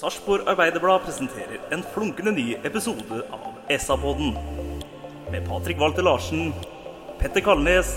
Sarpsborg 0.00 0.46
Arbeiderblad 0.48 1.02
presenterer 1.04 1.58
en 1.74 1.82
flunkende 1.94 2.32
ny 2.32 2.54
episode 2.64 3.18
av 3.36 3.58
SA-podden. 3.68 4.30
Med 5.28 5.44
Patrik 5.44 5.76
Walter 5.76 6.06
Larsen, 6.06 6.54
Petter 7.18 7.44
Kalnes, 7.44 7.90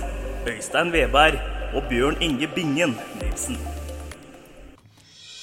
Øystein 0.43 0.91
Veberg 0.91 1.39
og 1.71 1.87
Bjørn 1.87 2.19
Inge 2.19 2.49
Bingen 2.55 2.97
Nilsen. 3.21 3.55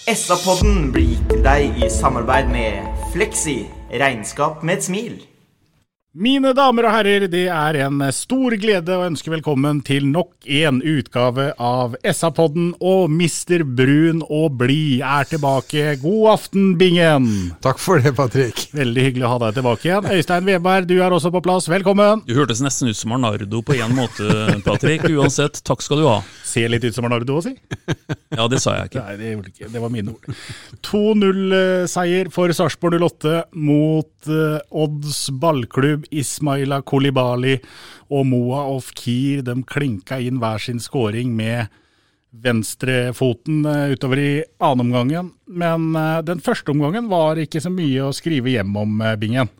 SA-podden 0.05 0.91
blir 0.93 1.15
gitt 1.15 1.25
til 1.33 1.41
deg 1.49 1.81
i 1.81 1.89
samarbeid 1.97 2.53
med 2.53 2.93
Fleksi. 3.15 3.63
Regnskap 4.05 4.61
med 4.61 4.83
et 4.83 4.89
smil. 4.91 5.17
Mine 6.11 6.51
damer 6.59 6.89
og 6.89 6.91
herrer, 6.91 7.29
det 7.31 7.45
er 7.55 7.77
en 7.85 8.01
stor 8.11 8.57
glede 8.59 8.97
å 8.99 9.05
ønske 9.07 9.31
velkommen 9.31 9.79
til 9.87 10.09
nok 10.11 10.43
en 10.59 10.81
utgave 10.83 11.53
av 11.55 11.93
SA-podden, 12.03 12.73
og 12.83 13.13
Mister 13.15 13.63
Brun 13.63 14.25
og 14.27 14.57
blid 14.59 15.05
er 15.07 15.29
tilbake. 15.31 15.85
God 16.03 16.33
aften, 16.33 16.73
Bingen! 16.81 17.29
Takk 17.63 17.79
for 17.79 18.03
det, 18.03 18.17
Patrick. 18.19 18.65
Veldig 18.75 19.05
hyggelig 19.07 19.29
å 19.29 19.31
ha 19.37 19.39
deg 19.45 19.61
tilbake 19.61 19.87
igjen. 19.87 20.09
Øystein 20.11 20.51
Weberg, 20.51 20.91
du 20.91 20.97
er 20.99 21.15
også 21.15 21.31
på 21.31 21.45
plass. 21.47 21.71
Velkommen! 21.71 22.27
Du 22.27 22.35
hørtes 22.35 22.59
nesten 22.67 22.91
ut 22.91 22.99
som 22.99 23.15
Arnardo 23.15 23.63
på 23.63 23.79
én 23.79 23.95
måte, 23.95 24.59
Patrick. 24.67 25.07
Uansett, 25.15 25.63
takk 25.63 25.87
skal 25.87 26.03
du 26.03 26.09
ha. 26.11 26.19
Ser 26.51 26.71
litt 26.73 26.85
ut 26.85 26.97
som 26.97 27.07
Arnardo 27.07 27.39
å 27.39 27.45
si. 27.45 27.55
Ja, 28.31 28.47
det 28.51 28.61
sa 28.63 28.77
jeg 28.77 28.91
ikke. 28.91 29.03
Nei, 29.03 29.17
det 29.19 29.31
gjorde 29.33 29.51
ikke. 29.51 29.69
Det 29.73 29.81
var 29.83 29.91
mine 29.93 30.13
ord. 30.15 30.29
2-0-seier 30.87 32.31
for 32.33 32.53
Sarpsborg 32.55 33.03
08 33.03 33.33
mot 33.59 34.31
eh, 34.31 34.61
Odds 34.71 35.19
ballklubb. 35.43 36.07
Ismaila 36.15 36.79
Kolibali 36.87 37.57
og 38.09 38.29
Moa 38.31 38.63
Ofkir. 38.77 39.43
De 39.47 39.57
klinka 39.67 40.21
inn 40.23 40.39
hver 40.43 40.63
sin 40.63 40.79
skåring 40.83 41.35
med 41.37 41.75
venstrefoten 42.31 43.67
eh, 43.67 43.97
utover 43.97 44.23
i 44.23 44.31
annenomgangen. 44.63 45.33
Men 45.51 45.91
eh, 45.99 46.21
den 46.31 46.43
første 46.47 46.71
omgangen 46.73 47.11
var 47.11 47.43
ikke 47.43 47.63
så 47.65 47.75
mye 47.75 48.07
å 48.07 48.15
skrive 48.17 48.55
hjem 48.55 48.79
om, 48.79 49.03
Bingen. 49.21 49.51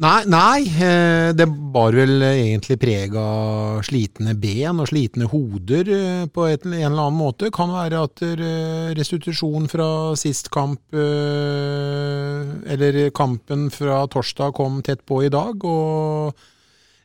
Nei, 0.00 0.24
nei, 0.32 0.62
eh, 0.80 1.28
det 1.36 1.44
bar 1.44 1.92
vel 1.92 2.22
egentlig 2.24 2.78
preg 2.80 3.12
av 3.20 3.82
slitne 3.84 4.32
ben 4.32 4.78
og 4.80 4.88
slitne 4.88 5.26
hoder 5.28 5.90
eh, 5.92 6.22
på 6.32 6.46
et, 6.48 6.64
en 6.64 6.72
eller 6.72 7.02
annen 7.02 7.18
måte. 7.18 7.50
Kan 7.52 7.68
være 7.74 8.00
at 8.08 8.22
eh, 8.24 8.94
restitusjon 8.96 9.68
fra 9.68 10.16
sist 10.16 10.48
kamp, 10.54 10.80
eller 10.96 13.10
kampen 13.12 13.68
fra 13.74 14.06
torsdag, 14.08 14.54
kom 14.56 14.80
tett 14.86 15.04
på 15.04 15.20
i 15.26 15.28
dag. 15.28 15.68
og 15.68 16.32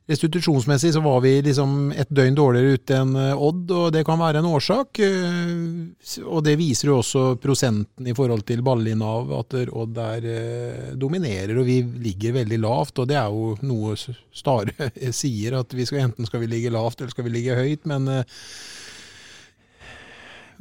Restitusjonsmessig 0.05 0.91
så 0.93 1.01
var 1.01 1.21
vi 1.23 1.31
liksom 1.41 1.87
et 1.97 2.11
døgn 2.13 2.35
dårligere 2.37 2.77
ute 2.77 2.97
enn 3.01 3.15
eh, 3.17 3.39
Odd, 3.41 3.71
og 3.73 3.87
det 3.95 4.03
kan 4.05 4.19
være 4.21 4.37
en 4.37 4.49
årsak. 4.51 4.99
eh, 5.01 6.19
Og 6.29 6.43
det 6.45 6.53
viser 6.59 6.91
jo 6.91 6.99
også 6.99 7.23
prosenten 7.41 8.05
i 8.05 8.13
forhold 8.13 8.45
til 8.45 8.61
ballinnav, 8.65 9.33
at 9.39 9.55
Odd 9.65 9.95
der 9.97 10.27
eh, 10.29 10.93
dominerer 10.93 11.57
og 11.57 11.65
vi 11.65 11.79
ligger 12.05 12.37
veldig 12.37 12.61
lavt. 12.61 13.01
Og 13.01 13.09
det 13.09 13.17
er 13.17 13.33
jo 13.33 13.55
noe 13.65 13.97
Stare 13.97 14.91
sier, 15.23 15.57
at 15.63 15.73
vi 15.73 15.89
skal, 15.89 16.05
enten 16.05 16.29
skal 16.29 16.45
vi 16.45 16.51
ligge 16.53 16.73
lavt 16.75 17.01
eller 17.01 17.15
skal 17.15 17.25
vi 17.25 17.33
ligge 17.39 17.57
høyt. 17.57 17.89
Men 17.89 18.05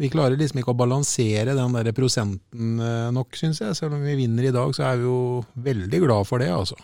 vi 0.01 0.09
klarer 0.11 0.41
liksom 0.41 0.63
ikke 0.63 0.73
å 0.73 0.81
balansere 0.81 1.53
den 1.53 1.77
der 1.77 1.93
prosenten 1.95 2.81
nok, 3.15 3.37
syns 3.37 3.61
jeg. 3.61 3.77
Selv 3.77 3.99
om 3.99 4.09
vi 4.09 4.17
vinner 4.25 4.49
i 4.49 4.57
dag, 4.57 4.73
så 4.75 4.89
er 4.89 5.03
vi 5.03 5.11
jo 5.11 5.19
veldig 5.69 6.01
glad 6.09 6.33
for 6.33 6.41
det, 6.41 6.49
altså. 6.55 6.81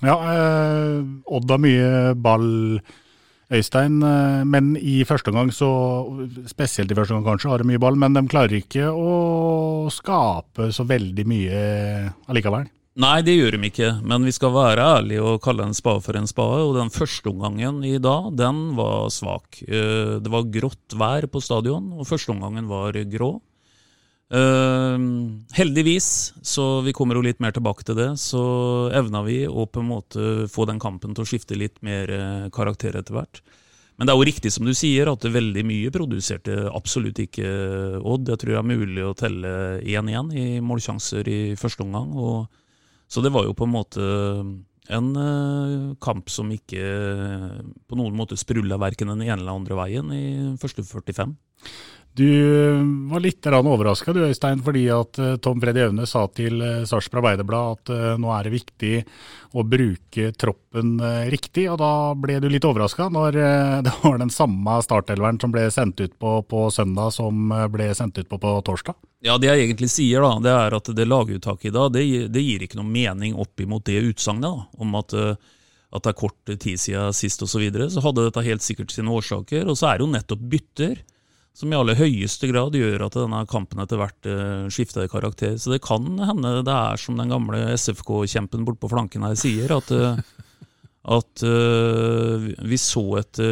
Ja, 0.00 0.16
eh, 0.32 1.04
Odd 1.26 1.50
har 1.52 1.60
mye 1.62 2.14
ball, 2.18 2.80
Øystein. 3.52 4.00
Eh, 4.02 4.44
men 4.48 4.76
i 4.80 5.02
første 5.04 5.30
omgang, 5.30 5.52
spesielt 6.48 6.90
i 6.90 6.96
første 6.96 7.14
omgang 7.14 7.34
kanskje, 7.36 7.50
har 7.52 7.58
de 7.62 7.68
mye 7.68 7.82
ball. 7.82 7.98
Men 8.00 8.16
de 8.16 8.24
klarer 8.26 8.56
ikke 8.62 8.88
å 8.88 9.90
skape 9.92 10.72
så 10.72 10.86
veldig 10.88 11.26
mye 11.28 11.60
allikevel. 12.32 12.70
Nei, 13.02 13.22
det 13.24 13.32
gjør 13.38 13.54
de 13.56 13.68
ikke, 13.70 13.86
men 14.04 14.26
vi 14.28 14.32
skal 14.36 14.50
være 14.52 14.82
ærlige 14.98 15.22
og 15.24 15.38
kalle 15.40 15.64
en 15.64 15.72
spade 15.76 16.02
for 16.04 16.16
en 16.18 16.26
spade. 16.28 16.58
Og 16.66 16.74
den 16.76 16.90
første 16.92 17.30
omgangen 17.30 17.78
i 17.88 17.94
dag, 18.02 18.34
den 18.36 18.74
var 18.76 19.08
svak. 19.08 19.62
Eh, 19.68 20.18
Det 20.20 20.28
var 20.32 20.50
grått 20.52 20.92
vær 20.96 21.24
på 21.28 21.40
stadion, 21.40 21.92
og 21.96 22.06
første 22.08 22.32
omgangen 22.34 22.68
var 22.68 22.92
grå. 22.92 23.40
Eh, 24.32 24.98
heldigvis, 25.58 26.06
så 26.42 26.80
vi 26.86 26.94
kommer 26.96 27.18
jo 27.18 27.24
litt 27.26 27.42
mer 27.44 27.52
tilbake 27.52 27.84
til 27.84 27.98
det, 27.98 28.10
så 28.20 28.42
evna 28.96 29.20
vi 29.26 29.42
å 29.44 29.66
på 29.68 29.82
en 29.82 29.90
måte 29.90 30.30
få 30.52 30.64
den 30.70 30.80
kampen 30.80 31.12
til 31.12 31.26
å 31.26 31.28
skifte 31.28 31.58
litt 31.58 31.82
mer 31.84 32.12
eh, 32.16 32.48
karakter 32.54 32.96
etter 32.96 33.18
hvert. 33.18 33.42
Men 34.00 34.08
det 34.08 34.14
er 34.14 34.18
jo 34.18 34.26
riktig 34.26 34.50
som 34.54 34.64
du 34.64 34.72
sier, 34.74 35.10
at 35.12 35.28
veldig 35.28 35.62
mye 35.68 35.92
produserte 35.92 36.56
absolutt 36.72 37.20
ikke 37.22 37.50
Odd. 38.00 38.30
Jeg 38.32 38.40
tror 38.40 38.54
det 38.54 38.58
er 38.62 38.70
mulig 38.72 39.04
å 39.04 39.12
telle 39.14 39.52
1-1 39.84 40.32
i 40.32 40.46
målsjanser 40.64 41.28
i 41.28 41.40
første 41.60 41.84
omgang. 41.84 42.16
og 42.16 42.48
så 43.12 43.20
det 43.20 43.30
var 43.34 43.44
jo 43.44 43.52
på 43.52 43.66
en 43.68 43.74
måte 43.74 44.04
en 44.96 45.08
eh, 45.20 45.94
kamp 46.00 46.30
som 46.32 46.48
ikke 46.50 46.80
eh, 46.82 47.58
på 47.86 47.98
noen 47.98 48.16
måte 48.16 48.38
sprulla 48.40 48.78
verken 48.80 49.12
den 49.12 49.26
ene 49.26 49.36
eller 49.42 49.52
andre 49.52 49.76
veien 49.78 50.12
i 50.16 50.24
første 50.60 50.82
45. 50.88 51.36
Du 52.14 52.28
var 53.08 53.22
litt 53.24 53.46
overraska 53.46 54.12
Øystein, 54.12 54.60
fordi 54.60 54.82
at 54.92 55.18
eh, 55.18 55.36
Tom 55.40 55.60
Freddy 55.60 55.80
Aune 55.86 56.04
sa 56.06 56.26
til 56.28 56.60
eh, 56.60 56.82
Sarpsborg 56.84 57.22
Arbeiderblad 57.22 57.78
at 57.78 57.92
eh, 57.94 58.18
nå 58.20 58.28
er 58.36 58.44
det 58.44 58.52
viktig 58.52 58.90
å 59.56 59.64
bruke 59.64 60.32
troppen 60.36 60.98
eh, 61.00 61.30
riktig. 61.32 61.70
og 61.72 61.78
Da 61.80 61.92
ble 62.12 62.36
du 62.42 62.50
litt 62.52 62.66
overraska 62.68 63.08
når 63.12 63.38
eh, 63.40 63.78
det 63.86 63.94
var 64.02 64.20
den 64.20 64.32
samme 64.34 64.76
startelveren 64.84 65.40
som 65.40 65.54
ble 65.54 65.64
sendt 65.72 66.02
ut 66.04 66.18
på 66.20 66.34
på 66.44 66.66
søndag 66.74 67.14
som 67.16 67.48
eh, 67.48 67.64
ble 67.72 67.88
sendt 67.96 68.20
ut 68.20 68.28
på 68.28 68.38
på 68.42 68.52
torsdag. 68.66 68.98
Ja, 69.24 69.38
Det 69.38 69.48
jeg 69.48 69.64
egentlig 69.64 69.88
sier, 69.94 70.20
da, 70.20 70.34
det 70.44 70.52
er 70.52 70.76
at 70.76 70.92
det 70.92 71.08
laguttaket 71.08 71.70
i 71.70 71.72
dag, 71.72 71.94
det, 71.94 72.04
det 72.34 72.42
gir 72.44 72.66
ikke 72.66 72.80
noe 72.80 72.92
mening 72.92 73.38
opp 73.40 73.60
imot 73.62 73.86
det 73.88 74.02
utsagnet 74.10 74.68
om 74.76 75.00
at, 75.00 75.16
eh, 75.16 75.40
at 75.96 76.04
det 76.04 76.12
er 76.12 76.20
kort 76.20 76.52
tid 76.52 76.76
siden 76.76 77.16
sist 77.16 77.40
osv. 77.40 77.54
Så, 77.56 77.62
videre. 77.62 77.88
så 77.88 78.04
hadde 78.04 78.28
dette 78.28 78.44
helt 78.44 78.66
sikkert 78.66 78.92
sine 78.92 79.16
årsaker. 79.16 79.64
Og 79.64 79.80
så 79.80 79.88
er 79.88 79.96
det 79.96 80.04
jo 80.04 80.12
nettopp 80.12 80.44
bytter 80.52 81.00
som 81.52 81.72
i 81.72 81.76
aller 81.76 81.98
høyeste 81.98 82.48
grad 82.48 82.76
gjør 82.76 83.04
at 83.06 83.16
denne 83.18 83.42
kampen 83.50 83.82
etter 83.82 84.00
hvert 84.00 84.28
eh, 84.28 84.68
skifter 84.72 85.08
karakter. 85.12 85.58
Så 85.60 85.74
det 85.74 85.82
kan 85.84 86.06
hende 86.16 86.62
det 86.64 86.72
er 86.72 87.00
som 87.00 87.18
den 87.20 87.32
gamle 87.32 87.60
SFK-kjempen 87.76 88.64
borte 88.66 88.80
på 88.82 88.90
flanken 88.92 89.26
her 89.26 89.36
sier, 89.38 89.74
at, 89.76 89.92
eh, 89.92 90.22
at 91.12 91.44
eh, 91.44 92.48
vi 92.70 92.80
så 92.80 93.04
et, 93.20 93.42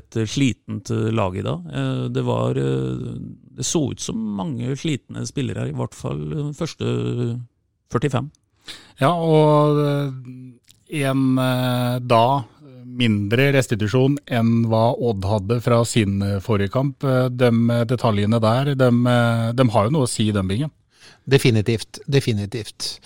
et 0.00 0.20
slitent 0.24 0.92
lag 1.12 1.36
i 1.36 1.44
dag. 1.44 1.68
Det 2.14 2.24
var 2.24 2.56
Det 2.56 3.66
så 3.66 3.90
ut 3.92 4.00
som 4.00 4.16
mange 4.38 4.72
slitne 4.80 5.26
spillere 5.28 5.66
her, 5.66 5.74
i 5.74 5.76
hvert 5.76 5.96
fall 5.96 6.52
første 6.56 6.86
45. 7.92 8.30
Ja, 9.02 9.10
og 9.12 9.82
en 10.90 11.26
da 12.08 12.24
mindre 13.00 13.50
restitusjon 13.56 14.18
enn 14.30 14.66
hva 14.70 14.90
Odd 14.94 15.26
hadde 15.28 15.60
fra 15.64 15.80
sin 15.88 16.20
eh, 16.26 16.38
forrige 16.44 16.74
kamp. 16.76 17.04
Eh, 17.04 17.28
De 17.30 17.50
detaljene 17.88 18.40
der, 18.42 18.74
de, 18.76 18.90
de 19.56 19.68
har 19.74 19.88
jo 19.88 19.96
noe 19.96 20.08
å 20.08 20.10
si, 20.10 20.30
den 20.34 20.50
bingen. 20.50 20.72
Definitivt. 21.30 22.00
Definitivt. 22.06 22.96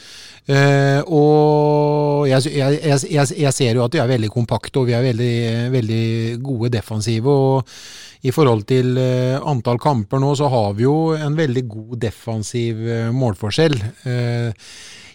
Uh, 0.45 1.01
og 1.09 2.27
jeg, 2.29 2.51
jeg, 2.53 2.81
jeg, 2.85 3.29
jeg, 3.41 3.53
ser 3.57 3.79
jo 3.79 3.85
at 3.87 3.95
vi 3.97 4.01
er 4.03 4.11
veldig 4.11 4.29
kompakte 4.33 4.83
og 4.83 4.91
vi 4.91 4.97
er 4.97 5.07
veldig, 5.07 5.37
veldig 5.73 6.07
gode 6.45 6.71
defensive. 6.75 7.33
og 7.33 8.29
I 8.29 8.33
forhold 8.35 8.67
til 8.69 8.99
uh, 8.99 9.41
antall 9.51 9.81
kamper 9.81 10.21
nå, 10.21 10.35
så 10.37 10.51
har 10.53 10.77
vi 10.77 10.85
jo 10.87 11.15
en 11.17 11.37
veldig 11.39 11.65
god 11.69 11.97
defensiv 12.05 12.85
uh, 12.85 13.09
målforskjell. 13.17 13.79
Eh, 14.05 14.69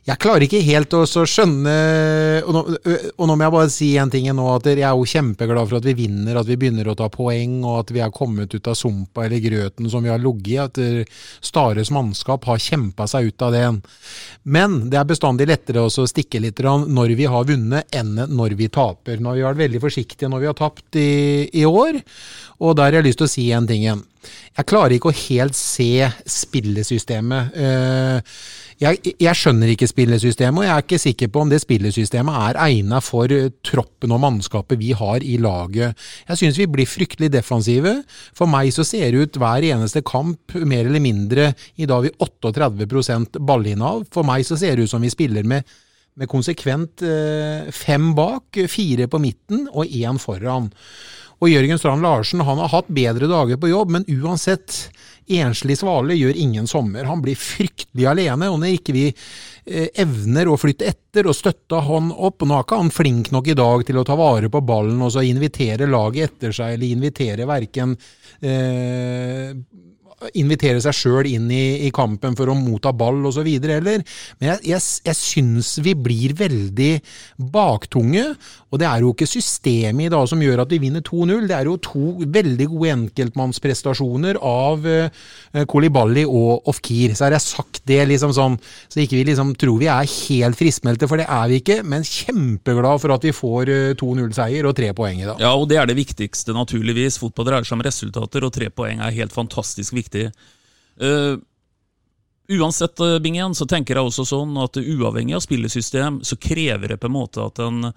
Jeg 0.09 0.17
klarer 0.17 0.41
ikke 0.41 0.61
helt 0.65 0.93
å 0.97 1.03
skjønne 1.05 1.73
og 2.41 2.55
nå, 2.55 2.61
og 3.19 3.27
nå, 3.29 3.33
må 3.35 3.45
jeg 3.45 3.53
bare 3.53 3.69
si 3.69 3.89
en 4.01 4.09
ting 4.09 4.25
nå, 4.33 4.45
at 4.55 4.65
jeg 4.71 4.81
er 4.81 4.97
jo 4.97 5.05
kjempeglad 5.11 5.69
for 5.69 5.77
at 5.77 5.85
vi 5.85 5.93
vinner, 5.99 6.39
at 6.39 6.49
vi 6.49 6.57
begynner 6.57 6.89
å 6.89 6.95
ta 6.97 7.11
poeng, 7.13 7.59
og 7.61 7.83
at 7.83 7.93
vi 7.93 8.01
er 8.01 8.13
kommet 8.15 8.55
ut 8.55 8.69
av 8.71 8.77
sumpa 8.79 9.27
eller 9.27 9.43
grøten 9.43 9.89
som 9.91 10.01
vi 10.05 10.09
har 10.09 10.21
ligget 10.23 10.79
i. 10.81 10.97
At 11.03 11.45
Stares 11.45 11.91
mannskap 11.93 12.47
har 12.49 12.61
kjempa 12.63 13.05
seg 13.11 13.29
ut 13.29 13.45
av 13.45 13.53
det. 13.53 13.63
Men 14.49 14.79
det 14.89 14.97
er 14.97 15.09
bestandig 15.11 15.49
lettere 15.51 15.85
å 15.85 16.09
stikke 16.09 16.41
litt 16.41 16.57
når 16.59 17.13
vi 17.19 17.29
har 17.29 17.45
vunnet, 17.45 17.93
enn 17.93 18.15
når 18.33 18.57
vi 18.57 18.71
taper. 18.73 19.21
Nå 19.21 19.29
har 19.29 19.37
vi 19.37 19.45
vært 19.45 19.63
veldig 19.65 19.83
forsiktige 19.83 20.31
når 20.31 20.41
vi 20.41 20.49
har 20.49 20.57
tapt 20.57 20.97
i, 20.97 21.09
i 21.53 21.67
år, 21.69 22.01
og 22.59 22.79
der 22.79 22.89
har 22.89 22.99
jeg 22.99 23.11
lyst 23.11 23.21
til 23.21 23.29
å 23.29 23.35
si 23.35 23.51
en 23.53 23.69
ting 23.69 23.85
igjen. 23.85 24.01
Jeg 24.57 24.67
klarer 24.67 24.97
ikke 24.97 25.13
å 25.13 25.19
helt 25.21 25.55
se 25.55 26.09
spillesystemet. 26.27 27.53
Jeg, 28.79 29.11
jeg, 29.19 29.35
skjønner 29.35 29.73
ikke 29.73 29.89
spillesystemet, 29.91 30.61
og 30.61 30.63
jeg 30.63 30.71
er 30.71 30.85
ikke 30.85 30.99
sikker 31.03 31.29
på 31.33 31.41
om 31.43 31.49
det 31.51 31.57
spillesystemet 31.59 32.37
er 32.45 32.59
egnet 32.63 33.03
for 33.03 33.27
eh, 33.35 33.49
troppen 33.67 34.13
og 34.15 34.21
mannskapet 34.23 34.79
vi 34.79 34.93
har 34.95 35.19
i 35.19 35.35
laget. 35.41 35.99
Jeg 36.29 36.39
synes 36.39 36.59
vi 36.61 36.69
blir 36.71 36.87
fryktelig 36.87 37.27
defensive. 37.33 37.97
For 38.37 38.47
meg 38.47 38.71
så 38.71 38.85
ser 38.87 39.11
det 39.11 39.25
ut 39.25 39.41
hver 39.43 39.67
eneste 39.67 39.99
kamp, 40.07 40.55
mer 40.63 40.87
eller 40.87 41.03
mindre, 41.03 41.51
i 41.75 41.89
dag 41.91 42.07
vi 42.07 42.13
38% 42.23 43.41
ballinnehav. 43.43 44.07
For 44.15 44.23
meg 44.23 44.47
så 44.47 44.55
ser 44.61 44.79
det 44.79 44.87
ut 44.87 44.95
som 44.95 45.03
vi 45.03 45.11
spiller 45.11 45.43
med, 45.43 45.67
med 46.15 46.31
konsekvent 46.31 47.03
eh, 47.03 47.67
fem 47.75 48.13
bak, 48.15 48.63
fire 48.71 49.11
på 49.11 49.19
midten 49.19 49.67
og 49.73 49.91
én 49.91 50.23
foran. 50.23 50.71
Og 51.39 51.51
Jørgen 51.51 51.79
Strand 51.79 52.03
Larsen 52.03 52.43
han 52.43 52.59
har 52.59 52.71
hatt 52.73 52.89
bedre 52.91 53.29
dager 53.31 53.59
på 53.59 53.71
jobb, 53.71 53.95
men 53.95 54.07
uansett 54.19 54.89
Enslig 55.29 55.75
svale 55.77 56.15
gjør 56.17 56.37
ingen 56.41 56.65
sommer. 56.67 57.05
Han 57.05 57.19
blir 57.21 57.37
fryktelig 57.37 58.07
alene, 58.09 58.47
og 58.49 58.57
når 58.63 58.79
ikke 58.79 58.95
vi 58.95 59.03
eh, 59.11 59.91
evner 60.01 60.49
å 60.49 60.55
flytte 60.57 60.87
etter 60.89 61.29
og 61.29 61.37
støtte 61.37 61.83
han 61.85 62.09
opp 62.09 62.41
Nå 62.41 62.55
er 62.57 62.65
ikke 62.65 62.79
han 62.79 62.89
flink 62.89 63.29
nok 63.35 63.51
i 63.53 63.57
dag 63.59 63.85
til 63.85 63.99
å 64.01 64.05
ta 64.07 64.17
vare 64.17 64.49
på 64.49 64.63
ballen 64.65 64.97
og 65.05 65.13
så 65.13 65.21
invitere 65.27 65.85
laget 65.85 66.31
etter 66.31 66.55
seg, 66.57 66.73
eller 66.73 66.95
invitere 66.95 67.45
verken 67.49 67.93
eh, 68.41 69.53
invitere 70.39 70.81
seg 70.83 70.95
sjøl 70.95 71.29
inn 71.29 71.47
i, 71.53 71.85
i, 71.85 71.91
kampen 71.95 72.35
for 72.37 72.51
å 72.51 72.57
motta 72.57 72.91
ball 72.95 73.21
osv. 73.29 73.47
heller. 73.47 74.03
Men 74.39 74.51
jeg, 74.51 74.63
jeg, 74.73 74.85
jeg 75.07 75.17
syns 75.19 75.75
vi 75.85 75.95
blir 75.95 76.35
veldig 76.39 76.91
baktunge. 77.53 78.25
Og 78.69 78.77
det 78.77 78.85
er 78.85 79.01
jo 79.01 79.13
ikke 79.15 79.25
systemet 79.25 80.05
i 80.05 80.11
dag 80.13 80.27
som 80.29 80.41
gjør 80.43 80.61
at 80.61 80.69
vi 80.69 80.77
vinner 80.83 81.01
2-0. 81.05 81.47
Det 81.49 81.55
er 81.57 81.65
jo 81.65 81.77
to 81.81 82.03
veldig 82.21 82.67
gode 82.69 82.91
enkeltmannsprestasjoner 82.93 84.37
av 84.45 84.85
uh, 84.85 85.63
Kolibali 85.69 86.25
og 86.29 86.69
Ofkir. 86.69 87.15
Så 87.17 87.25
har 87.25 87.33
jeg 87.33 87.45
sagt 87.47 87.81
det 87.89 88.03
liksom 88.11 88.33
sånn, 88.35 88.59
så 88.85 89.01
ikke 89.01 89.17
vi 89.17 89.25
liksom 89.31 89.55
tror 89.59 89.79
vi 89.81 89.89
er 89.89 90.05
helt 90.05 90.59
friskmeldte, 90.59 91.09
for 91.09 91.21
det 91.21 91.25
er 91.25 91.49
vi 91.49 91.57
ikke. 91.63 91.79
Men 91.81 92.05
kjempeglad 92.05 93.01
for 93.01 93.15
at 93.15 93.25
vi 93.25 93.33
får 93.33 93.73
uh, 93.73 93.95
2-0-seier 93.97 94.69
og 94.69 94.77
tre 94.77 94.91
poeng 94.97 95.23
i 95.23 95.25
dag. 95.25 95.41
Ja, 95.41 95.55
og 95.57 95.65
det 95.71 95.81
er 95.81 95.89
det 95.89 95.97
viktigste, 95.97 96.53
naturligvis. 96.53 97.17
Fotball 97.23 97.49
dreier 97.49 97.65
seg 97.65 97.79
om 97.79 97.85
resultater, 97.89 98.45
og 98.45 98.53
tre 98.53 98.69
poeng 98.69 99.01
er 99.01 99.17
helt 99.17 99.33
fantastisk 99.33 99.97
viktig. 99.97 100.27
Uh, 101.01 101.41
uansett, 102.53 103.01
Bingen, 103.25 103.57
så 103.57 103.65
tenker 103.69 103.97
jeg 103.97 104.11
også 104.11 104.29
sånn 104.29 104.53
at 104.61 104.77
uavhengig 104.77 105.39
av 105.39 105.43
spillesystem, 105.45 106.21
så 106.21 106.37
krever 106.37 106.93
det 106.93 107.01
på 107.01 107.09
en 107.09 107.17
måte 107.17 107.49
at 107.49 107.65
en 107.65 107.89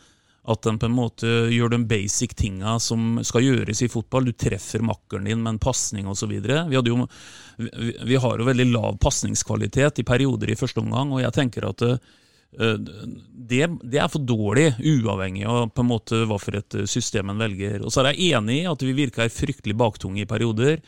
at 0.43 0.63
den 0.67 0.79
på 0.79 0.89
en 0.89 0.95
måte 0.97 1.29
gjør 1.55 1.77
de 1.77 1.79
basic 1.87 2.33
tinga 2.35 2.75
som 2.83 3.21
skal 3.23 3.45
gjøres 3.47 3.85
i 3.85 3.91
fotball. 3.91 4.27
Du 4.27 4.35
treffer 4.35 4.83
makkeren 4.83 5.29
din 5.29 5.43
med 5.43 5.55
en 5.55 5.61
pasning 5.63 6.09
osv. 6.11 6.33
Vi, 6.33 6.81
vi, 6.83 7.93
vi 8.11 8.19
har 8.25 8.41
jo 8.41 8.49
veldig 8.49 8.67
lav 8.73 8.99
pasningskvalitet 9.03 10.03
i 10.03 10.07
perioder 10.09 10.51
i 10.51 10.59
første 10.59 10.83
omgang, 10.83 11.15
og 11.15 11.23
jeg 11.23 11.37
tenker 11.37 11.69
at 11.69 11.85
uh, 11.87 11.95
det, 12.59 13.61
det, 13.85 14.01
er 14.03 14.11
for 14.11 14.27
dårlig, 14.27 14.73
uavhengig 14.83 15.47
av 15.47 15.71
på 15.71 15.85
en 15.85 15.91
måte 15.93 16.25
hva 16.27 16.41
for 16.43 16.59
et 16.59 16.81
system 16.91 17.31
en 17.31 17.47
velger. 17.47 17.79
Og 17.79 17.95
så 17.95 18.03
er 18.03 18.11
jeg 18.11 18.35
enig 18.35 18.65
i 18.65 18.67
at 18.73 18.83
vi 18.83 18.97
virker 18.99 19.31
fryktelig 19.31 19.79
baktunge 19.79 20.25
i 20.25 20.29
perioder. 20.29 20.83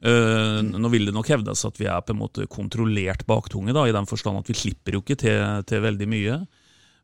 Uh, 0.00 0.64
nå 0.64 0.88
vil 0.94 1.10
det 1.10 1.12
nok 1.12 1.28
hevdes 1.34 1.66
at 1.68 1.76
vi 1.76 1.90
er 1.92 2.00
på 2.06 2.16
en 2.16 2.22
måte 2.24 2.48
kontrollert 2.48 3.28
baktunge, 3.28 3.76
da, 3.76 3.84
i 3.84 3.92
den 3.92 4.08
forstand 4.08 4.40
at 4.40 4.48
vi 4.48 4.56
slipper 4.56 4.96
jo 4.96 5.04
ikke 5.04 5.20
til, 5.26 5.44
til 5.68 5.84
veldig 5.84 6.08
mye. 6.08 6.40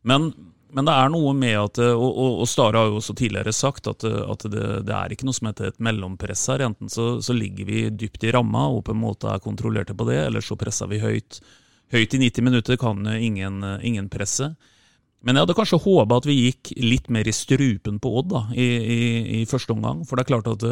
Men, 0.08 0.32
men, 0.75 0.87
det 0.87 0.94
er 0.94 1.11
noe 1.12 1.32
med 1.38 1.56
at 1.59 1.81
Og, 1.85 2.05
og, 2.05 2.41
og 2.44 2.49
Stare 2.50 2.81
har 2.81 2.91
jo 2.91 3.00
også 3.00 3.17
tidligere 3.19 3.55
sagt 3.55 3.88
at, 3.91 4.05
at 4.05 4.47
det, 4.50 4.65
det, 4.88 4.94
er 4.94 5.15
ikke 5.15 5.29
noe 5.29 5.37
som 5.37 5.50
heter 5.50 5.71
et 5.71 5.82
mellompress 5.82 6.47
her. 6.53 6.65
Enten 6.67 6.93
så, 6.93 7.19
så, 7.25 7.37
ligger 7.37 7.69
vi 7.69 7.85
dypt 7.91 8.26
i 8.26 8.32
ramma 8.35 8.67
og 8.73 8.85
på 8.87 8.94
en 8.94 9.03
måte 9.03 9.31
er 9.31 9.43
kontrollerte 9.44 9.97
på 9.97 10.09
det, 10.11 10.21
eller 10.26 10.44
så 10.44 10.59
presser 10.61 10.91
vi 10.91 11.03
høyt. 11.03 11.41
Høyt 11.94 12.17
i 12.17 12.23
90 12.26 12.49
minutter 12.49 12.81
kan 12.81 13.06
ingen, 13.15 13.61
ingen 13.87 14.09
presse. 14.12 14.55
Men 15.25 15.37
jeg 15.38 15.47
hadde 15.47 15.56
kanskje 15.56 15.81
håpa 15.81 16.19
at 16.21 16.26
vi 16.29 16.41
gikk 16.49 16.75
litt 16.85 17.06
mer 17.12 17.29
i 17.29 17.32
strupen 17.32 18.00
på 18.03 18.11
Odd 18.21 18.32
da, 18.32 18.43
i, 18.53 18.67
i, 18.67 18.99
i 19.41 19.47
første 19.49 19.73
omgang. 19.73 20.03
For 20.05 20.19
det 20.19 20.26
er 20.26 20.32
klart 20.35 20.50
at 20.53 20.67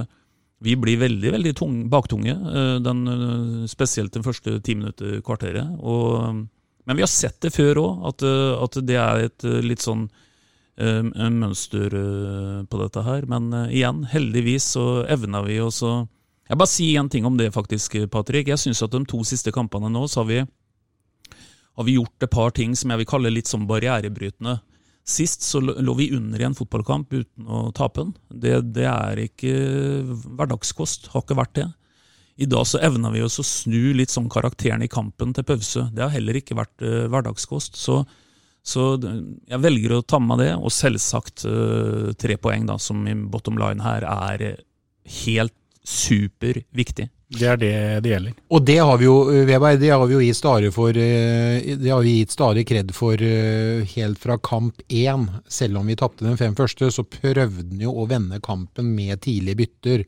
vi 0.63 0.77
blir 0.79 1.01
veldig 1.01 1.33
veldig 1.35 1.53
tung, 1.59 1.79
baktunge, 1.91 2.33
eh, 2.33 2.77
den, 2.85 3.07
eh, 3.09 3.67
spesielt 3.71 4.13
den 4.15 4.23
første 4.23 4.61
ti 4.63 4.77
minutter, 4.79 5.21
kvarteret. 5.27 5.79
Og, 5.81 6.47
men 6.85 6.99
vi 6.99 7.05
har 7.05 7.11
sett 7.11 7.41
det 7.45 7.53
før 7.55 7.81
òg, 7.83 8.07
at, 8.11 8.25
eh, 8.27 8.63
at, 8.65 8.79
det 8.89 8.99
er 8.99 9.27
et 9.29 9.47
litt 9.65 9.85
sånn 9.85 10.09
um, 10.77 11.13
mønster 11.15 11.95
på 12.67 12.81
dette 12.81 13.05
her. 13.07 13.29
Men 13.31 13.53
uh, 13.55 13.69
igjen, 13.71 14.03
heldigvis 14.11 14.73
så 14.75 14.87
evna 15.07 15.45
vi 15.47 15.61
oss 15.63 15.83
å 15.87 16.03
Jeg 16.51 16.59
bare 16.59 16.69
sier 16.69 17.01
én 17.01 17.09
ting 17.09 17.25
om 17.25 17.37
det, 17.39 17.53
faktisk, 17.55 17.95
Patrick. 18.11 18.51
Jeg 18.51 18.61
syns 18.61 18.83
at 18.85 18.93
de 18.93 19.05
to 19.09 19.23
siste 19.25 19.53
kampene 19.55 19.89
nå 19.89 20.03
så 20.11 20.21
har 20.21 20.29
vi, 20.29 20.41
har 21.79 21.87
vi 21.87 21.95
gjort 21.97 22.27
et 22.27 22.35
par 22.35 22.51
ting 22.53 22.75
som 22.77 22.91
jeg 22.91 23.01
vil 23.01 23.09
kalle 23.09 23.33
litt 23.33 23.49
sånn 23.49 23.65
barrierebrytende. 23.71 24.59
Sist 25.03 25.43
så 25.43 25.59
lå 25.63 25.95
vi 25.99 26.11
under 26.15 26.41
i 26.43 26.47
en 26.47 26.55
fotballkamp 26.55 27.11
uten 27.15 27.47
å 27.51 27.71
tape 27.75 28.05
den. 28.05 28.13
Det, 28.29 28.53
det, 28.75 28.85
er 28.87 29.23
ikke 29.25 29.55
hverdagskost. 30.39 31.09
Har 31.15 31.25
ikke 31.25 31.39
vært 31.41 31.57
det. 31.59 31.67
I 32.41 32.49
dag 32.49 32.67
så 32.67 32.81
evna 32.83 33.13
vi 33.13 33.23
oss 33.23 33.41
å 33.43 33.47
snu 33.47 33.93
litt 33.97 34.13
sånn 34.13 34.31
karakteren 34.33 34.85
i 34.85 34.91
kampen 34.91 35.35
til 35.37 35.47
pause. 35.47 35.87
Det 35.93 36.05
har 36.05 36.15
heller 36.15 36.39
ikke 36.41 36.57
vært 36.59 36.85
uh, 36.85 37.07
hverdagskost. 37.13 37.77
Så, 37.77 38.01
så, 38.65 38.95
jeg 38.99 39.63
velger 39.63 39.99
å 39.99 40.05
ta 40.05 40.21
med 40.23 40.33
meg 40.33 40.45
det, 40.47 40.53
og 40.57 40.73
selvsagt 40.73 41.45
uh, 41.45 42.13
tre 42.19 42.39
poeng, 42.41 42.65
da, 42.71 42.79
som 42.81 43.05
i 43.07 43.15
bottom 43.15 43.61
line 43.61 43.85
her 43.85 44.09
er 44.09 44.47
helt 45.25 45.59
superviktig. 45.85 47.11
Det 47.33 47.49
er 47.49 47.57
det 47.57 47.77
det 48.05 48.11
gjelder. 48.13 48.35
Og 48.53 48.65
det 48.67 48.77
har 48.79 48.99
vi 49.01 49.07
jo, 49.07 49.17
Weber, 49.49 49.79
det 49.81 49.91
har 49.91 50.03
vi 50.05 50.17
jo 50.17 50.21
gitt 50.21 50.37
Stare 50.37 50.69
for 50.75 50.97
eh, 51.01 51.77
Det 51.81 51.89
har 51.91 52.03
vi 52.05 52.19
gitt 52.19 52.35
Stare 52.35 52.65
kred 52.69 52.93
for 52.95 53.25
eh, 53.25 53.87
helt 53.95 54.21
fra 54.21 54.37
kamp 54.39 54.83
én. 54.89 55.25
Selv 55.49 55.81
om 55.81 55.89
vi 55.89 55.97
tapte 55.97 56.27
den 56.27 56.37
fem 56.41 56.57
første, 56.59 56.91
så 56.93 57.07
prøvde 57.09 57.65
han 57.73 57.81
jo 57.81 57.95
å 57.97 58.07
vende 58.11 58.43
kampen 58.45 58.93
med 58.97 59.23
tidlige 59.25 59.63
bytter. 59.63 60.05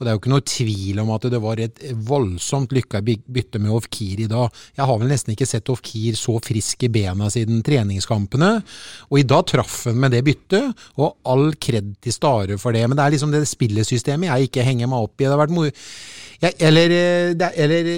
Og 0.00 0.06
Det 0.06 0.08
er 0.08 0.14
jo 0.16 0.20
ikke 0.22 0.32
noe 0.32 0.44
tvil 0.48 1.00
om 1.02 1.10
at 1.12 1.26
det 1.28 1.38
var 1.44 1.60
et 1.60 1.82
voldsomt 2.08 2.70
lykka 2.72 3.02
bytte 3.04 3.60
med 3.60 3.74
Ofkir 3.76 4.22
i 4.24 4.28
dag. 4.30 4.48
Jeg 4.78 4.88
har 4.88 4.96
vel 5.02 5.12
nesten 5.12 5.34
ikke 5.34 5.48
sett 5.48 5.68
Ofkir 5.68 6.16
så 6.16 6.38
frisk 6.40 6.86
i 6.88 6.88
bena 6.88 7.28
siden 7.28 7.60
treningskampene. 7.66 8.48
Og 9.12 9.20
i 9.20 9.26
dag 9.28 9.44
traff 9.52 9.82
han 9.90 10.00
med 10.00 10.16
det 10.16 10.22
byttet, 10.24 10.72
og 10.96 11.18
all 11.28 11.52
kred 11.60 11.92
til 12.00 12.16
Stare 12.16 12.56
for 12.56 12.72
det. 12.72 12.86
Men 12.88 12.96
det 12.96 13.04
er 13.04 13.14
liksom 13.18 13.34
det 13.34 13.44
spillesystemet 13.50 14.30
jeg 14.30 14.48
ikke 14.48 14.64
henger 14.64 14.88
meg 14.88 15.04
opp 15.04 15.20
i. 15.20 15.28
Det 15.28 15.34
har 15.36 15.42
vært 15.44 15.84
jeg, 16.40 16.56
eller, 16.64 16.96
eh, 16.96 17.48
eller 17.60 17.90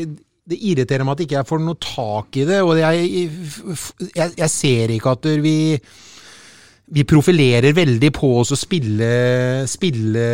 det 0.50 0.58
irriterer 0.58 1.06
meg 1.06 1.14
at 1.14 1.22
ikke 1.22 1.38
jeg 1.38 1.50
får 1.52 1.62
noe 1.62 1.78
tak 1.86 2.40
i 2.42 2.48
det. 2.48 2.64
Og 2.66 2.82
jeg, 2.82 3.28
jeg, 4.10 4.34
jeg 4.42 4.50
ser 4.50 4.96
ikke 4.96 5.14
at 5.14 5.30
vi 5.44 5.56
vi 6.92 7.04
profilerer 7.08 7.72
veldig 7.76 8.10
på 8.14 8.28
oss 8.40 8.52
å 8.52 8.58
spille, 8.58 9.64
spille 9.70 10.24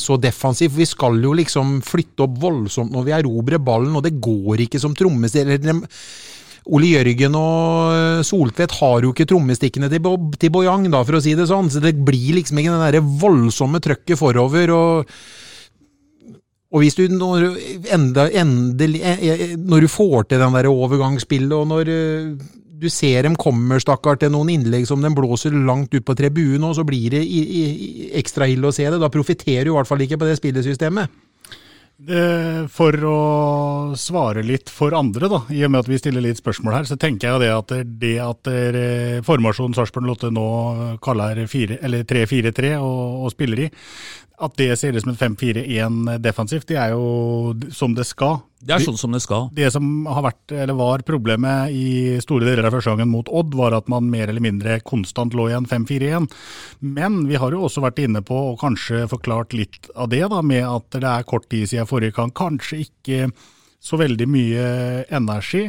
så 0.00 0.16
defensivt. 0.20 0.76
Vi 0.78 0.86
skal 0.88 1.18
jo 1.22 1.34
liksom 1.36 1.80
flytte 1.84 2.24
opp 2.28 2.38
voldsomt 2.40 2.94
når 2.94 3.08
vi 3.08 3.16
erobrer 3.18 3.62
ballen, 3.62 3.96
og 3.96 4.06
det 4.06 4.14
går 4.22 4.64
ikke 4.64 4.80
som 4.80 4.94
trommestikker. 4.96 5.82
Ole 6.72 6.94
Jørgen 6.94 7.34
og 7.36 8.24
Soltvedt 8.24 8.78
har 8.78 9.04
jo 9.04 9.12
ikke 9.12 9.26
trommestikkene 9.28 9.90
til, 9.92 10.06
til 10.40 10.52
Bojang, 10.54 10.86
da, 10.88 11.02
for 11.04 11.18
å 11.18 11.24
si 11.24 11.34
det 11.36 11.50
sånn. 11.50 11.68
Så 11.68 11.82
det 11.84 11.92
blir 12.06 12.38
liksom 12.38 12.62
ikke 12.62 12.76
det 12.78 12.92
der 12.94 13.16
voldsomme 13.24 13.82
trøkket 13.84 14.20
forover. 14.20 14.72
og 14.72 15.16
og 16.74 16.82
hvis 16.82 16.96
du 16.98 17.04
når, 17.06 17.52
enda, 17.94 18.26
endelig, 18.34 18.98
eh, 19.06 19.20
eh, 19.30 19.42
når 19.54 19.84
du 19.84 19.90
får 19.92 20.24
til 20.26 20.40
den 20.42 20.56
der 20.56 20.66
overgangsspillet, 20.66 21.54
og 21.54 21.68
når 21.70 21.90
eh, 21.92 22.32
du 22.84 22.90
ser 22.92 23.26
dem 23.26 23.36
kommer, 23.40 23.82
stakkar, 23.82 24.20
til 24.20 24.32
noen 24.34 24.52
innlegg 24.54 24.86
som 24.88 25.02
den 25.04 25.16
blåser 25.16 25.56
langt 25.56 25.94
ut 25.94 26.04
på 26.06 26.16
tribunen, 26.18 26.68
og 26.68 26.76
så 26.78 26.86
blir 26.86 27.16
det 27.16 27.24
i, 27.24 27.42
i, 27.44 27.62
ekstra 28.20 28.48
ille 28.50 28.70
å 28.70 28.74
se 28.74 28.86
det. 28.86 29.00
Da 29.02 29.12
profitterer 29.12 29.66
du 29.66 29.74
i 29.74 29.78
hvert 29.78 29.90
fall 29.90 30.04
ikke 30.04 30.20
på 30.20 30.28
det 30.28 30.38
spillesystemet. 30.40 31.22
For 32.74 33.04
å 33.06 33.18
svare 33.96 34.42
litt 34.42 34.68
for 34.72 34.96
andre, 34.98 35.28
da, 35.30 35.38
i 35.54 35.60
og 35.62 35.70
med 35.70 35.84
at 35.84 35.90
vi 35.92 35.98
stiller 36.00 36.24
litt 36.24 36.40
spørsmål 36.40 36.74
her, 36.80 36.88
så 36.90 36.98
tenker 37.00 37.30
jeg 37.30 37.44
det 37.44 37.52
at 37.54 37.74
det 38.02 38.14
at 38.18 38.50
formasjonen 39.24 39.76
Sarpsborg 39.78 40.08
Lotte 40.10 40.32
nå 40.34 40.48
kaller 41.04 41.44
3-4-3 41.46 42.74
og, 42.82 43.22
og 43.24 43.30
spiller 43.32 43.62
i, 43.68 43.70
at 44.44 44.56
det 44.60 44.74
ser 44.78 44.96
ut 44.96 45.04
som 45.04 45.12
en 45.14 45.20
5-4-1 45.36 46.18
defensivt, 46.24 46.66
det 46.68 46.78
er 46.80 46.92
jo 46.94 47.54
som 47.74 47.94
det 47.96 48.06
skal. 48.08 48.42
Det 48.64 48.72
er 48.76 48.84
sånn 48.84 48.96
som 48.96 49.12
det 49.12 49.20
skal. 49.20 49.50
Det 49.52 49.68
som 49.74 50.06
har 50.08 50.24
vært, 50.24 50.54
eller 50.56 50.76
var 50.78 51.04
problemet 51.04 51.74
i 51.76 52.16
store 52.24 52.46
deler 52.48 52.68
av 52.68 52.76
første 52.76 52.94
gangen 52.94 53.12
mot 53.12 53.28
Odd, 53.28 53.52
var 53.58 53.76
at 53.76 53.90
man 53.92 54.08
mer 54.12 54.30
eller 54.32 54.44
mindre 54.44 54.78
konstant 54.86 55.36
lå 55.36 55.50
igjen 55.50 55.68
5-4-1. 55.68 56.30
Men 56.80 57.24
vi 57.28 57.40
har 57.40 57.52
jo 57.52 57.66
også 57.66 57.84
vært 57.84 58.00
inne 58.06 58.24
på, 58.24 58.38
og 58.52 58.62
kanskje 58.62 59.04
forklart 59.10 59.56
litt 59.56 59.90
av 59.92 60.08
det, 60.14 60.24
da, 60.32 60.40
med 60.40 60.64
at 60.64 60.96
det 60.96 61.10
er 61.10 61.28
kort 61.28 61.50
tid 61.52 61.68
siden 61.68 61.90
forrige 61.90 62.16
kamp. 62.16 62.36
Kanskje 62.38 62.86
ikke 62.86 63.28
så 63.84 64.00
veldig 64.00 64.28
mye 64.32 64.64
energi. 65.12 65.66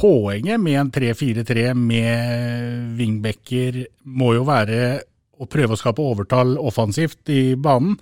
Poenget 0.00 0.62
med 0.64 0.78
en 0.80 0.90
3-4-3 0.96 1.74
med 1.76 2.96
wingbacker 2.96 3.82
må 4.08 4.32
jo 4.38 4.46
være 4.48 5.02
å 5.40 5.48
prøve 5.50 5.74
å 5.74 5.80
skape 5.80 6.04
overtall 6.04 6.56
offensivt 6.60 7.30
i 7.32 7.54
banen. 7.56 7.96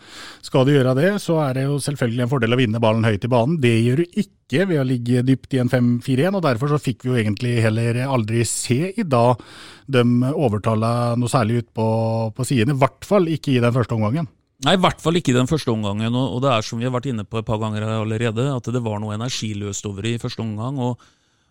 Skal 0.44 0.66
du 0.66 0.74
gjøre 0.74 0.96
det, 0.98 1.12
så 1.22 1.38
er 1.44 1.58
det 1.58 1.66
jo 1.68 1.78
selvfølgelig 1.82 2.24
en 2.24 2.32
fordel 2.32 2.56
å 2.56 2.60
vinne 2.60 2.82
ballen 2.82 3.06
høyt 3.06 3.26
i 3.26 3.32
banen. 3.32 3.58
Det 3.62 3.74
gjør 3.76 4.02
du 4.02 4.20
ikke 4.24 4.66
ved 4.70 4.82
å 4.82 4.86
ligge 4.88 5.24
dypt 5.26 5.54
i 5.54 5.60
en 5.62 5.70
5-4-1, 5.72 6.38
og 6.38 6.46
derfor 6.46 6.72
så 6.72 6.80
fikk 6.82 7.04
vi 7.04 7.12
jo 7.12 7.20
egentlig 7.20 7.58
heller 7.64 8.00
aldri 8.08 8.46
se 8.48 8.92
i 8.94 9.06
dag 9.06 9.44
de 9.86 10.04
overtalla 10.32 11.14
noe 11.18 11.32
særlig 11.32 11.62
ut 11.62 11.70
på, 11.76 11.88
på 12.34 12.48
sidene. 12.48 12.74
I 12.74 12.82
hvert 12.82 13.06
fall 13.06 13.30
ikke 13.32 13.54
i 13.54 13.62
den 13.62 13.76
første 13.76 13.96
omgangen. 13.96 14.28
Nei, 14.66 14.74
i 14.74 14.80
hvert 14.82 14.98
fall 14.98 15.14
ikke 15.14 15.30
i 15.30 15.36
den 15.36 15.46
første 15.46 15.70
omgangen. 15.70 16.16
Og 16.18 16.40
det 16.42 16.50
er 16.50 16.64
som 16.66 16.80
vi 16.80 16.88
har 16.88 16.94
vært 16.94 17.06
inne 17.12 17.22
på 17.22 17.38
et 17.38 17.46
par 17.46 17.60
ganger 17.62 17.86
allerede, 17.86 18.48
at 18.50 18.72
det 18.74 18.82
var 18.82 18.98
noe 18.98 19.14
energiløst 19.14 19.86
over 19.86 20.08
i 20.08 20.18
første 20.18 20.42
omgang. 20.42 20.80
og 20.82 20.98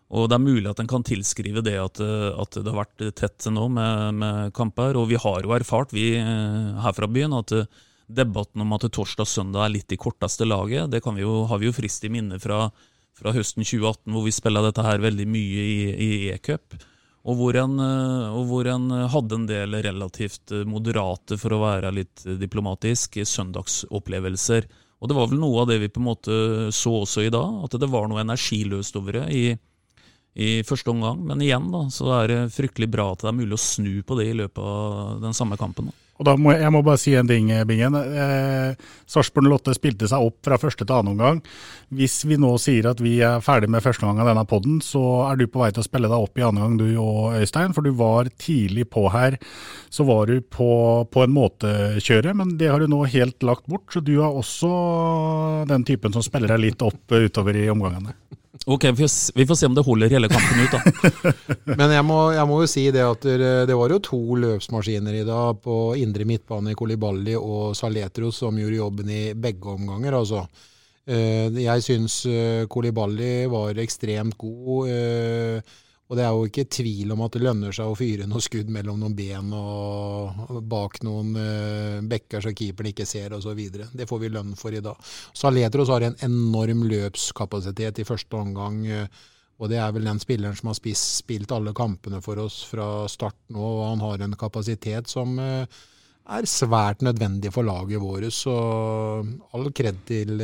og 0.08 0.30
det 0.30 0.38
er 0.38 0.44
mulig 0.44 0.70
at 0.72 0.80
en 0.80 0.88
kan 0.88 1.04
tilskrive 1.04 1.62
det 1.66 1.76
at, 1.82 2.00
at, 2.00 2.56
det 2.56 2.72
har 2.72 2.80
vært 2.80 3.04
tett 3.20 3.48
nå 3.52 3.66
med, 3.68 4.16
med 4.22 4.54
kamper. 4.56 4.96
Og 4.96 5.10
vi 5.12 5.20
har 5.20 5.44
jo 5.44 5.56
erfart, 5.58 5.92
vi 5.96 6.14
eh, 6.16 6.78
her 6.84 6.96
fra 6.96 7.10
byen, 7.12 7.36
at 7.36 7.52
debatten 8.08 8.64
om 8.64 8.72
at 8.78 8.88
torsdag 8.88 9.26
og 9.26 9.28
søndag 9.28 9.66
er 9.66 9.74
litt 9.76 9.92
i 9.92 10.00
korteste 10.00 10.48
laget, 10.48 10.94
det 10.94 11.04
vi 11.04 11.26
jo, 11.26 11.42
har 11.50 11.60
vi 11.60 11.68
jo 11.68 11.76
frist 11.76 12.08
i 12.08 12.14
minne 12.14 12.40
fra, 12.40 12.70
fra, 13.20 13.36
høsten 13.36 13.68
2018, 13.68 14.14
hvor 14.16 14.24
vi 14.24 14.36
spilla 14.36 14.64
dette 14.64 14.88
her 14.88 15.04
veldig 15.04 15.28
mye 15.28 15.68
i 16.00 16.10
e-cup. 16.32 16.80
Og 17.28 17.36
hvor, 17.36 17.58
en, 17.60 17.76
og 17.76 18.46
hvor 18.48 18.68
en 18.72 18.88
hadde 19.12 19.36
en 19.36 19.48
del 19.50 19.76
relativt 19.84 20.54
moderate, 20.64 21.36
for 21.36 21.52
å 21.52 21.64
være 21.66 21.92
litt 21.92 22.24
diplomatisk, 22.40 23.20
søndagsopplevelser. 23.28 24.70
Og 25.04 25.12
det 25.12 25.18
var 25.18 25.28
vel 25.28 25.42
noe 25.42 25.66
av 25.66 25.68
det 25.68 25.82
vi 25.82 25.92
på 25.92 26.00
en 26.00 26.08
måte 26.08 26.38
så 26.72 27.02
også 27.02 27.28
i 27.28 27.34
dag, 27.34 27.66
at 27.68 27.76
det 27.76 27.92
var 27.92 28.08
noe 28.08 28.24
energiløst 28.24 28.96
over 28.96 29.20
det. 29.20 29.28
i 29.36 29.58
i 30.36 30.64
første 30.68 30.92
omgang. 30.94 31.24
Men 31.28 31.42
igjen 31.42 31.72
da, 31.74 31.86
så 31.94 32.12
er 32.22 32.34
det 32.34 32.42
fryktelig 32.56 32.90
bra 32.94 33.12
at 33.14 33.24
det 33.24 33.32
er 33.32 33.40
mulig 33.40 33.58
å 33.58 33.62
snu 33.62 33.94
på 34.06 34.20
det 34.20 34.28
i 34.32 34.36
løpet 34.38 34.62
av 34.62 35.24
den 35.24 35.38
samme 35.38 35.58
kampen. 35.60 35.90
Da. 35.90 36.04
Og 36.18 36.26
da 36.26 36.34
må, 36.40 36.54
Jeg 36.58 36.74
må 36.74 36.82
bare 36.86 37.00
si 37.00 37.14
en 37.18 37.30
ting, 37.30 37.50
Bingen. 37.70 37.96
Eh, 37.96 38.74
Sarpsborg 39.10 39.52
08 39.54 39.76
spilte 39.78 40.10
seg 40.10 40.24
opp 40.26 40.40
fra 40.46 40.58
første 40.62 40.86
til 40.86 40.96
annen 40.96 41.14
omgang. 41.14 41.42
Hvis 41.94 42.24
vi 42.28 42.40
nå 42.42 42.56
sier 42.62 42.90
at 42.90 43.02
vi 43.04 43.20
er 43.26 43.44
ferdig 43.46 43.70
med 43.70 43.86
første 43.86 44.06
omgang 44.06 44.24
av 44.24 44.32
denne 44.32 44.46
podden, 44.50 44.80
så 44.82 45.04
er 45.28 45.38
du 45.38 45.46
på 45.46 45.62
vei 45.62 45.70
til 45.74 45.84
å 45.84 45.88
spille 45.88 46.10
deg 46.10 46.18
opp 46.18 46.42
i 46.42 46.46
andre 46.48 46.66
gang, 46.66 46.78
du 46.82 46.88
og 47.04 47.38
Øystein. 47.38 47.76
For 47.78 47.86
du 47.86 47.94
var 47.98 48.32
tidlig 48.42 48.88
på 48.94 49.06
her. 49.14 49.38
Så 49.94 50.08
var 50.10 50.26
du 50.32 50.42
på, 50.42 50.72
på 51.14 51.24
en 51.24 51.36
måtekjøre, 51.38 52.34
men 52.38 52.58
det 52.58 52.74
har 52.74 52.82
du 52.82 52.90
nå 52.90 53.04
helt 53.06 53.46
lagt 53.46 53.70
bort. 53.70 53.86
Så 53.94 54.02
du 54.02 54.18
er 54.18 54.28
også 54.28 54.74
den 55.70 55.86
typen 55.86 56.18
som 56.18 56.26
spiller 56.26 56.56
deg 56.56 56.66
litt 56.66 56.86
opp 56.86 57.14
utover 57.14 57.62
i 57.62 57.70
omgangene. 57.70 58.18
Ok, 58.68 58.84
vi 58.84 59.46
får, 59.48 59.56
se 59.56 59.66
om 59.66 59.76
det 59.76 59.84
holder 59.88 60.12
hele 60.12 60.28
kampen 60.28 60.60
ut, 60.60 60.74
da. 60.76 61.32
Men 61.80 61.94
jeg 61.96 62.04
må, 62.04 62.18
jeg 62.36 62.48
må, 62.50 62.58
jo 62.60 62.68
si 62.68 62.84
det 62.92 63.06
at 63.06 63.24
det 63.24 63.78
var 63.80 63.94
jo 63.94 64.00
to 64.04 64.20
løpsmaskiner 64.44 65.22
i 65.22 65.28
dag 65.28 65.62
på 65.64 65.78
indre 65.96 66.28
midtbane 66.28 66.74
i 66.74 66.76
Kolibali 66.76 67.38
og 67.40 67.78
Saletros 67.80 68.42
som 68.44 68.60
gjorde 68.60 68.82
jobben 68.82 69.14
i 69.14 69.22
begge 69.40 69.72
omganger, 69.72 70.20
altså. 70.20 70.44
Eh, 71.08 71.48
jeg 71.64 71.86
syns 71.86 72.20
Koliballi 72.68 72.68
Kolibali 72.68 73.34
var 73.56 73.80
ekstremt 73.86 74.36
god. 74.36 74.92
Eh, 76.08 76.12
og 76.12 76.18
det 76.18 76.24
er 76.24 76.32
jo 76.32 76.48
ikke 76.48 76.68
tvil 76.72 77.12
om 77.12 77.22
at 77.26 77.36
det 77.36 77.44
lønner 77.44 77.76
seg 77.76 77.88
å 77.88 77.96
fyre 77.98 78.28
noen 78.28 78.44
skudd 78.44 78.70
mellom 78.72 79.00
noen 79.02 79.16
ben 79.16 79.52
og 79.54 80.62
bak 80.64 81.02
noen 81.04 81.36
uh, 81.36 82.02
bekker 82.08 82.42
så 82.42 82.54
keeperen 82.56 82.92
ikke 82.92 83.06
ser 83.06 83.34
osv. 83.36 83.60
Det 83.92 84.08
får 84.08 84.22
vi 84.22 84.30
lønn 84.32 84.56
for 84.56 84.72
i 84.72 84.84
dag. 84.84 84.96
Saletros 85.34 85.90
har 85.90 86.08
en 86.08 86.16
enorm 86.24 86.86
løpskapasitet 86.88 88.00
i 88.00 88.08
første 88.08 88.40
omgang. 88.40 88.86
Uh, 88.88 89.26
og 89.58 89.72
det 89.72 89.80
er 89.82 89.92
vel 89.92 90.06
den 90.06 90.20
spilleren 90.22 90.56
som 90.56 90.70
har 90.70 90.78
spilt 90.78 91.52
alle 91.52 91.74
kampene 91.74 92.22
for 92.22 92.38
oss 92.44 92.62
fra 92.70 93.08
start 93.10 93.40
nå. 93.50 93.60
Og 93.60 93.86
han 93.90 94.04
har 94.06 94.24
en 94.24 94.38
kapasitet 94.38 95.10
som 95.10 95.34
uh, 95.42 95.66
er 96.38 96.48
svært 96.48 97.02
nødvendig 97.04 97.52
for 97.56 97.66
laget 97.68 98.00
vårt. 98.04 98.30
Så 98.36 98.54
all 99.58 99.74
kred 99.76 100.06
til 100.08 100.40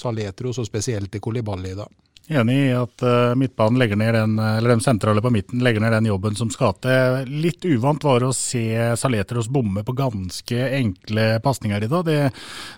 Saletros, 0.00 0.58
og 0.58 0.68
spesielt 0.68 1.12
til 1.12 1.22
Kolibali 1.22 1.72
i 1.72 1.78
dag. 1.78 1.96
Enig 2.28 2.56
i 2.66 2.72
at 2.76 3.02
uh, 3.06 3.34
midtbanen 3.40 3.78
legger 3.80 3.96
ned 3.96 4.12
den, 4.14 4.34
eller 4.38 4.74
de 4.74 4.84
sentrale 4.84 5.22
på 5.24 5.30
midten 5.32 5.62
legger 5.64 5.80
ned 5.80 5.94
den 5.96 6.10
jobben 6.10 6.36
som 6.36 6.50
skal 6.52 6.74
til. 6.84 7.22
Litt 7.40 7.64
uvant 7.64 8.04
var 8.04 8.26
å 8.26 8.34
se 8.36 8.64
Saletros 9.00 9.48
bomme 9.52 9.80
på 9.84 9.94
ganske 9.96 10.66
enkle 10.76 11.28
pasninger 11.44 11.86
i 11.86 11.88
dag. 11.88 12.04
Det, 12.04 12.18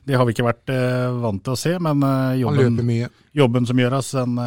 det, 0.07 0.15
har 0.15 0.29
vi 0.29 0.37
ikke 0.37 0.47
vært 0.47 0.71
uh, 0.71 1.19
vant 1.25 1.43
til 1.43 1.57
å 1.57 1.59
se, 1.59 1.75
men 1.83 2.07
jobben, 2.39 2.79
jobben, 3.35 3.67
som 3.67 3.83
gjøres, 3.83 4.13
den 4.21 4.39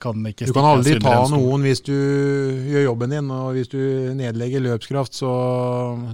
kan 0.00 0.30
ikke 0.32 0.48
Du 0.48 0.54
kan 0.56 0.70
aldri 0.70 0.96
ta 1.02 1.18
noen 1.32 1.68
hvis 1.68 1.84
du 1.84 1.94
gjør 1.94 2.88
jobben 2.88 3.12
din, 3.12 3.28
og 3.32 3.52
hvis 3.56 3.72
du 3.72 3.80
nedlegger 4.16 4.64
løpskraft, 4.64 5.16
så, 5.20 5.34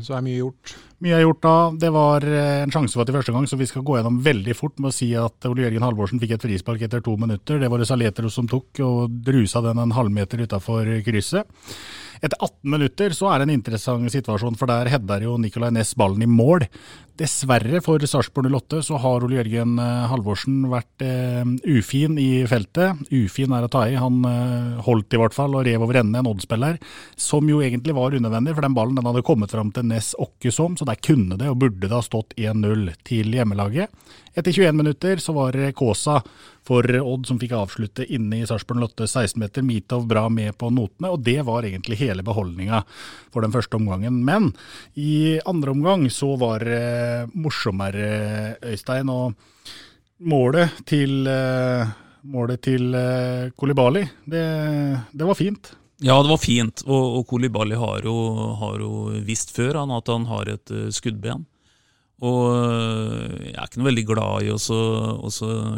så 0.03 0.19
er 0.19 0.27
mye 0.27 0.43
gjort. 0.43 0.75
Mye 1.05 1.19
er 1.19 1.27
gjort 1.27 1.43
da. 1.45 1.57
Det 1.77 1.91
var 1.93 2.25
eh, 2.25 2.63
en 2.65 2.73
sjanse 2.73 2.97
for 2.97 3.05
til 3.05 3.17
første 3.19 3.33
gang, 3.35 3.45
så 3.45 3.59
vi 3.61 3.67
skal 3.69 3.85
gå 3.85 3.99
gjennom 3.99 4.23
veldig 4.25 4.55
fort 4.57 4.79
med 4.81 4.89
å 4.89 4.95
si 4.97 5.11
at 5.21 5.45
Ole 5.51 5.67
Jørgen 5.67 5.85
Halvorsen 5.85 6.23
fikk 6.23 6.39
et 6.39 6.47
frispark 6.47 6.87
etter 6.87 7.05
to 7.05 7.19
minutter. 7.21 7.61
Det 7.61 7.69
var 7.69 7.83
det 7.83 7.89
Saletro 7.91 8.31
som 8.33 8.49
tok, 8.49 8.81
og 8.87 9.19
drusa 9.27 9.61
den 9.67 9.83
en 9.83 9.93
halvmeter 9.93 10.41
utafor 10.47 10.89
krysset. 11.05 11.45
Etter 12.25 12.41
18 12.41 12.71
minutter 12.73 13.13
så 13.13 13.29
er 13.29 13.43
det 13.43 13.51
en 13.51 13.59
interessant 13.59 14.09
situasjon, 14.09 14.55
for 14.57 14.71
der 14.71 14.89
header 14.89 15.27
jo 15.27 15.35
Nicolay 15.37 15.75
Næss 15.75 15.93
ballen 15.99 16.25
i 16.25 16.29
mål. 16.31 16.65
Dessverre 17.21 17.83
for 17.85 18.01
Sarpsborg 18.09 18.49
08 18.49 18.81
så 18.89 18.99
har 18.99 19.27
Ole 19.27 19.37
Jørgen 19.37 19.77
eh, 19.79 20.07
Halvorsen 20.11 20.65
vært 20.73 21.05
eh, 21.05 21.45
ufin 21.77 22.17
i 22.19 22.47
feltet. 22.51 23.05
Ufin 23.13 23.53
er 23.55 23.67
å 23.67 23.71
ta 23.71 23.85
i. 23.87 23.99
Han 24.01 24.25
eh, 24.27 24.81
holdt 24.87 25.15
i 25.15 25.21
hvert 25.21 25.37
fall 25.37 25.55
og 25.55 25.67
rev 25.69 25.85
over 25.85 26.01
ende 26.01 26.23
en 26.23 26.31
Odd-spiller, 26.33 26.81
som 27.21 27.51
jo 27.51 27.61
egentlig 27.63 27.95
var 27.95 28.17
unødvendig, 28.17 28.57
for 28.57 28.67
den 28.67 28.79
ballen 28.79 28.97
den 28.99 29.11
hadde 29.11 29.27
kommet 29.29 29.53
fram 29.53 29.75
til 29.77 29.87
Næss 29.93 30.15
Åkkesom, 30.17 30.81
så 30.81 30.89
der 30.89 30.99
kunne 31.05 31.39
det 31.39 31.53
og 31.53 31.61
burde 31.61 31.85
det 31.85 31.93
ha 31.95 32.03
stått 32.03 32.35
1-0 32.41 32.89
til 33.05 33.37
hjemmelaget. 33.37 33.93
Etter 34.35 34.51
21 34.51 34.81
minutter 34.81 35.21
så 35.23 35.37
var 35.37 35.61
Kåsa 35.77 36.23
for 36.67 36.89
Odd 37.01 37.29
som 37.29 37.39
fikk 37.41 37.55
avslutte 37.59 38.07
inne 38.09 38.41
i 38.41 38.47
Sarpsborg 38.49 38.87
08 38.87 39.07
16 39.07 39.41
meter. 39.41 39.65
Mitov 39.65 40.07
bra 40.09 40.27
med 40.33 40.57
på 40.59 40.71
notene, 40.73 41.13
og 41.13 41.23
det 41.25 41.41
var 41.47 41.67
egentlig 41.67 42.01
hele 42.01 42.25
beholdninga 42.25 42.83
for 43.35 43.45
den 43.45 43.53
første 43.55 43.79
omgangen. 43.79 44.23
Men 44.25 44.53
i 44.97 45.39
andre 45.45 45.75
omgang 45.75 46.09
så 46.13 46.35
var 46.41 46.65
det 46.65 47.31
morsommere, 47.37 48.57
Øystein. 48.65 49.13
Og 49.13 49.35
målet 50.25 50.85
til, 50.89 51.27
eh, 51.29 51.95
målet 52.33 52.63
til 52.65 52.95
eh, 52.97 53.51
Kolibali, 53.57 54.07
det, 54.25 54.45
det 55.13 55.27
var 55.29 55.37
fint. 55.37 55.75
Ja, 56.05 56.17
det 56.23 56.33
var 56.33 56.41
fint. 56.41 56.85
Og, 56.89 57.19
og 57.21 57.27
Kolibali 57.29 57.77
har 57.79 58.05
jo, 58.05 58.15
har 58.61 58.81
jo 58.81 58.95
visst 59.25 59.53
før 59.55 59.83
han, 59.83 59.93
at 59.95 60.09
han 60.11 60.27
har 60.33 60.49
et 60.57 60.73
skuddben. 60.93 61.45
Og 62.25 62.41
eh, 62.55 63.51
jeg 63.51 63.55
er 63.59 63.69
ikke 63.69 63.83
noe 63.83 63.91
veldig 63.91 64.07
glad 64.09 64.47
i 64.47 64.53
å 64.55 64.59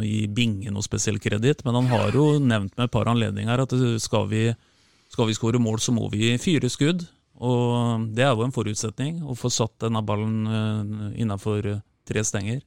gi 0.05 0.21
Binge 0.31 0.71
noe 0.71 0.85
spesiell 0.85 1.19
kreditt, 1.23 1.65
men 1.67 1.75
han 1.81 1.91
har 1.91 2.15
jo 2.15 2.37
nevnt 2.39 2.77
med 2.77 2.87
et 2.87 2.93
par 2.93 3.09
anledninger 3.11 3.63
at 3.63 3.75
skal 4.03 4.29
vi, 4.31 4.47
skal 5.11 5.27
vi 5.27 5.37
skåre 5.37 5.61
mål, 5.61 5.81
så 5.83 5.95
må 5.95 6.07
vi 6.13 6.35
fyre 6.41 6.71
skudd. 6.71 7.05
Og 7.37 8.07
det 8.17 8.25
er 8.25 8.33
jo 8.33 8.47
en 8.47 8.55
forutsetning, 8.55 9.19
å 9.21 9.35
få 9.37 9.51
satt 9.53 9.75
denne 9.83 10.01
ballen 10.05 10.39
eh, 10.47 11.21
innafor 11.21 11.75
tre 12.07 12.23
stenger. 12.25 12.63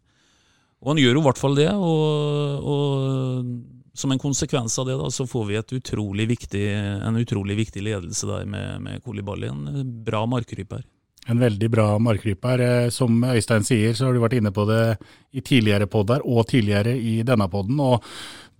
Og 0.80 0.92
han 0.92 1.00
gjør 1.00 1.18
jo 1.18 1.22
i 1.22 1.26
hvert 1.26 1.40
fall 1.40 1.56
det, 1.58 1.68
og, 1.74 2.68
og 2.70 3.90
som 4.00 4.12
en 4.14 4.22
konsekvens 4.22 4.78
av 4.80 4.86
det 4.88 4.96
da, 5.00 5.10
så 5.12 5.26
får 5.28 5.48
vi 5.48 5.58
utrolig 5.80 6.26
viktig, 6.30 6.62
en 7.04 7.18
utrolig 7.20 7.56
viktig 7.58 7.82
ledelse 7.84 8.28
der 8.28 8.46
med, 8.48 8.80
med 8.84 9.04
Kolibali. 9.04 9.50
En 9.50 9.84
bra 10.04 10.22
markryper. 10.30 10.84
En 11.28 11.40
veldig 11.40 11.68
bra 11.70 11.86
markryper. 12.00 12.60
Eh, 12.64 12.90
som 12.90 13.20
Øystein 13.24 13.66
sier, 13.66 13.92
så 13.94 14.08
har 14.08 14.16
du 14.16 14.22
vært 14.22 14.38
inne 14.38 14.52
på 14.56 14.64
det 14.68 14.96
i 15.36 15.42
tidligere 15.44 15.88
podder 15.90 16.24
og 16.24 16.46
tidligere 16.48 16.96
i 16.96 17.20
denne 17.26 17.48
podden. 17.50 17.80
og 17.80 18.04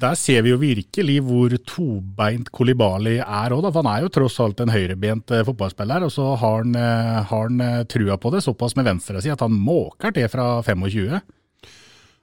der 0.00 0.14
ser 0.16 0.40
vi 0.40 0.48
jo 0.48 0.56
virkelig 0.56 1.18
hvor 1.20 1.52
tobeint 1.68 2.48
Kolibali 2.48 3.18
er 3.20 3.52
òg, 3.52 3.66
han 3.74 3.86
er 3.90 4.06
jo 4.06 4.08
tross 4.08 4.38
alt 4.40 4.60
en 4.60 4.72
høyrebent 4.72 5.30
eh, 5.30 5.44
fotballspiller. 5.44 6.04
Og 6.04 6.12
så 6.12 6.36
har 6.36 6.62
han, 6.62 6.74
eh, 6.74 7.22
har 7.28 7.48
han 7.48 7.84
trua 7.86 8.16
på 8.16 8.32
det 8.32 8.40
såpass 8.44 8.76
med 8.76 8.88
venstre 8.88 9.20
si 9.20 9.28
at 9.28 9.40
han 9.40 9.52
måker 9.52 10.12
til 10.16 10.28
fra 10.28 10.62
25. 10.62 11.20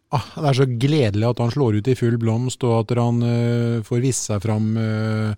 Ah, 0.08 0.24
det 0.40 0.48
er 0.48 0.56
så 0.56 0.66
gledelig 0.80 1.28
at 1.28 1.40
han 1.44 1.52
slår 1.52 1.82
ut 1.82 1.88
i 1.92 1.96
full 2.00 2.16
blomst, 2.18 2.64
og 2.64 2.86
at 2.86 2.94
han 2.96 3.18
uh, 3.20 3.84
får 3.84 4.00
vist 4.00 4.30
seg 4.30 4.40
fram 4.40 4.70
uh, 4.80 5.34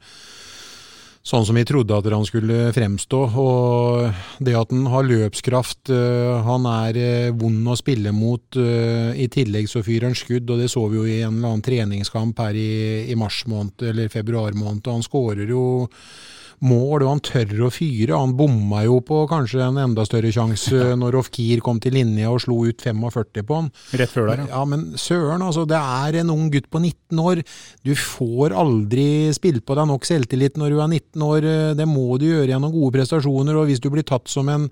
sånn 1.26 1.46
som 1.46 1.58
vi 1.58 1.66
trodde 1.68 1.98
at 1.98 2.08
han 2.14 2.26
skulle 2.28 2.70
fremstå. 2.76 3.22
Og 3.42 4.44
det 4.44 4.56
at 4.58 4.74
han 4.74 4.88
har 4.92 5.08
løpskraft, 5.08 5.92
uh, 5.92 6.40
han 6.46 6.68
er 6.70 7.00
uh, 7.00 7.36
vond 7.38 7.70
å 7.70 7.78
spille 7.80 8.14
mot. 8.16 8.46
Uh, 8.56 9.12
I 9.14 9.30
tillegg 9.32 9.70
så 9.72 9.84
fyrer 9.86 10.10
han 10.10 10.18
skudd, 10.18 10.50
og 10.50 10.64
det 10.64 10.72
så 10.72 10.86
vi 10.88 11.00
jo 11.00 11.06
i 11.06 11.22
en 11.22 11.38
eller 11.38 11.54
annen 11.54 11.66
treningskamp 11.66 12.40
her 12.44 12.58
i 12.58 13.16
mars 13.20 13.44
måned, 13.50 13.90
eller 13.92 14.12
februar 14.14 14.56
måned. 14.58 14.86
Og 14.88 15.00
han 15.00 15.06
skårer 15.06 15.52
jo 15.52 15.64
mål, 16.66 17.04
og 17.06 17.10
han 17.14 17.22
tør 17.24 17.66
å 17.68 17.72
fyre. 17.74 18.18
Han 18.18 18.36
bomma 18.38 18.84
jo 18.86 19.00
på 19.06 19.22
kanskje 19.32 19.62
en 19.64 19.80
enda 19.82 20.06
større 20.08 20.32
sjanse 20.34 20.94
når 21.00 21.20
Ofkir 21.22 21.64
kom 21.64 21.80
til 21.82 21.96
linje 21.96 22.28
og 22.30 22.42
slo 22.44 22.60
ut 22.68 22.84
45 22.84 23.46
på 23.48 23.60
han. 23.60 23.70
Rett 24.00 24.12
før 24.12 24.30
der, 24.32 24.44
ja. 24.44 24.50
ja 24.58 24.64
men 24.68 24.86
søren, 25.00 25.44
altså. 25.46 25.66
Det 25.70 25.80
er 25.80 26.20
en 26.22 26.34
ung 26.34 26.50
gutt 26.54 26.70
på 26.72 26.82
19 26.82 27.22
år. 27.24 27.44
Du 27.86 27.94
får 27.96 28.56
aldri 28.58 29.08
spilt 29.36 29.66
på 29.68 29.78
deg 29.80 29.90
nok 29.90 30.08
selvtillit 30.08 30.60
når 30.60 30.76
du 30.76 30.80
er 30.80 30.92
19 31.00 31.26
år. 31.30 31.50
Det 31.80 31.88
må 31.90 32.20
du 32.20 32.28
gjøre 32.30 32.50
gjennom 32.52 32.76
gode 32.76 32.98
prestasjoner. 32.98 33.60
Og 33.60 33.70
hvis 33.70 33.84
du 33.84 33.90
blir 33.94 34.08
tatt 34.08 34.28
som 34.32 34.50
en 34.52 34.68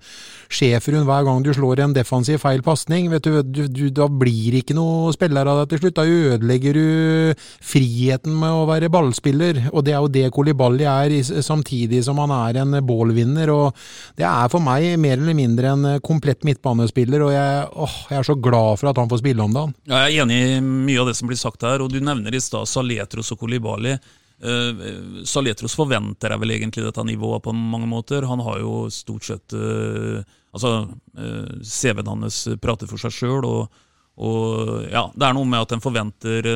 schæferhund 0.52 1.08
hver 1.08 1.26
gang 1.28 1.44
du 1.46 1.52
slår 1.56 1.84
en 1.84 1.96
defensiv 1.96 2.42
feil 2.44 2.64
pasning, 2.66 3.10
du, 3.24 3.40
du, 3.42 3.64
du, 3.66 3.84
da 3.94 4.10
blir 4.12 4.60
ikke 4.60 4.76
noe 4.76 5.14
spiller 5.16 5.48
av 5.48 5.62
deg 5.62 5.72
til 5.72 5.84
slutt. 5.84 5.98
Da 5.98 6.06
ødelegger 6.06 6.76
du 6.76 7.44
friheten 7.64 8.36
med 8.36 8.60
å 8.60 8.68
være 8.68 8.92
ballspiller, 8.92 9.64
og 9.72 9.84
det 9.86 9.96
er 9.96 10.02
jo 10.02 10.12
det 10.12 10.26
Kolibali 10.34 10.86
er 10.88 11.16
samtidig 11.24 11.77
samtidig 11.78 12.04
som 12.04 12.18
han 12.18 12.30
er 12.30 12.60
en 12.62 12.86
ballvinner. 12.86 13.50
og 13.50 13.74
Det 14.16 14.24
er 14.24 14.48
for 14.50 14.60
meg 14.60 14.98
mer 14.98 15.18
eller 15.18 15.34
mindre 15.34 15.72
en 15.72 16.00
komplett 16.00 16.44
midtbanespiller, 16.44 17.22
og 17.22 17.32
jeg, 17.32 17.68
åh, 17.72 17.96
jeg 18.10 18.18
er 18.18 18.24
så 18.24 18.34
glad 18.34 18.78
for 18.78 18.90
at 18.90 18.96
han 18.96 19.08
får 19.08 19.20
spille 19.22 19.42
om 19.42 19.52
dagen. 19.52 19.74
Ja, 19.86 20.06
jeg 20.06 20.18
er 20.18 20.24
enig 20.24 20.56
i 20.56 20.60
mye 20.60 21.00
av 21.00 21.08
det 21.08 21.16
som 21.16 21.28
blir 21.28 21.38
sagt 21.38 21.62
her, 21.62 21.80
og 21.80 21.90
du 21.90 22.00
nevner 22.00 22.34
i 22.34 22.40
stad 22.40 22.66
Saletros 22.66 23.32
og 23.32 23.38
Kolibali. 23.38 23.96
Uh, 24.38 25.24
Saletros 25.26 25.74
forventer 25.74 26.30
jeg 26.30 26.40
vel 26.40 26.54
egentlig 26.54 26.84
dette 26.84 27.04
nivået 27.04 27.42
på 27.42 27.52
mange 27.52 27.88
måter. 27.88 28.26
Han 28.26 28.40
har 28.40 28.60
jo 28.60 28.88
stort 28.90 29.24
sett 29.24 29.54
uh, 29.54 30.22
Altså, 30.48 30.88
uh, 30.88 31.58
CV-en 31.60 32.08
hans 32.08 32.48
prater 32.58 32.88
for 32.88 32.98
seg 32.98 33.12
sjøl, 33.12 33.44
og, 33.44 33.82
og, 34.16 34.86
ja, 34.88 35.02
det 35.12 35.26
er 35.26 35.34
noe 35.36 35.46
med 35.46 35.60
at 35.60 35.74
en 35.76 35.82
forventer 35.84 36.48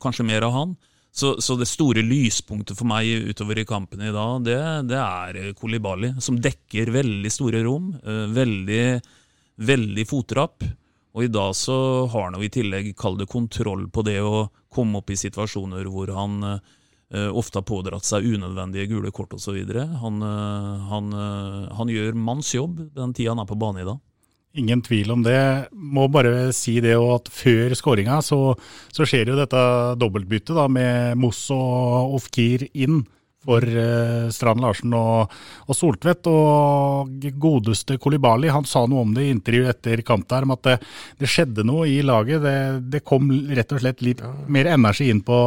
kanskje 0.00 0.24
mer 0.26 0.46
av 0.46 0.54
han. 0.56 0.72
Så, 1.12 1.40
så, 1.42 1.56
det 1.58 1.66
store 1.66 2.04
lyspunktet 2.06 2.78
for 2.78 2.86
meg 2.88 3.30
utover 3.30 3.58
i 3.58 3.66
kampen 3.66 4.02
i 4.02 4.12
dag, 4.14 4.44
det, 4.46 4.58
det 4.92 4.98
er 5.00 5.54
Kolibali, 5.58 6.12
som 6.22 6.38
dekker 6.38 6.92
veldig 6.94 7.32
store 7.34 7.64
rom. 7.66 7.90
Eh, 7.98 8.26
veldig, 8.30 8.84
veldig 9.66 10.04
fotrapp. 10.08 10.66
Og 11.10 11.26
i 11.26 11.32
dag 11.32 11.56
så 11.58 12.06
har 12.06 12.28
han 12.28 12.38
jo 12.38 12.46
i 12.46 12.52
tillegg, 12.54 12.92
kall 12.98 13.18
det 13.18 13.26
kontroll 13.30 13.88
på 13.90 14.04
det 14.06 14.20
å 14.22 14.46
komme 14.70 15.00
opp 15.00 15.10
i 15.10 15.18
situasjoner 15.18 15.88
hvor 15.90 16.12
han 16.14 16.36
uh, 16.46 16.60
ofte 17.34 17.58
har 17.58 17.66
pådratt 17.66 18.06
seg 18.06 18.28
unødvendige 18.30 18.86
gule 18.92 19.10
kort 19.10 19.34
osv. 19.34 19.58
Han, 19.74 20.22
uh, 20.22 20.86
han, 20.92 21.08
han 21.74 21.90
gjør 21.90 22.14
manns 22.14 22.52
jobb 22.54 22.78
den 22.94 23.16
tida 23.18 23.34
han 23.34 23.42
er 23.42 23.50
på 23.50 23.58
bane 23.58 23.82
i 23.82 23.88
dag. 23.88 23.98
Ingen 24.58 24.82
tvil 24.82 25.12
om 25.14 25.22
det. 25.22 25.68
Må 25.70 26.08
bare 26.10 26.50
si 26.56 26.80
det 26.82 26.96
at 26.98 27.30
før 27.30 27.74
skåringa 27.78 28.18
så, 28.24 28.56
så, 28.90 29.06
skjer 29.06 29.30
jo 29.30 29.38
dette 29.38 29.62
dobbeltbyttet 30.00 30.56
da, 30.58 30.66
med 30.66 31.18
Moss 31.22 31.46
og 31.54 32.16
Ofkir 32.18 32.66
inn 32.74 33.04
for 33.40 33.64
eh, 33.64 34.26
Strand 34.34 34.60
Larsen 34.60 34.92
og, 34.98 35.30
og, 35.68 35.76
Soltvedt. 35.76 36.26
Og 36.26 37.30
godeste 37.40 37.96
Kolibali 38.02 38.50
han 38.50 38.66
sa 38.68 38.82
noe 38.90 39.06
om 39.06 39.14
det 39.14 39.28
i 39.28 39.32
intervju 39.36 39.70
etter 39.70 40.02
kamp 40.06 40.26
der, 40.28 40.48
om 40.48 40.56
at 40.56 40.66
det, 40.66 40.76
det 41.22 41.30
skjedde 41.30 41.64
noe 41.70 41.86
i 41.88 42.00
laget. 42.02 42.42
Det, 42.42 42.56
det, 42.96 43.04
kom 43.06 43.30
rett 43.54 43.76
og 43.76 43.84
slett 43.84 44.02
litt 44.02 44.24
mer 44.50 44.72
energi 44.74 45.12
inn 45.14 45.22
på 45.22 45.38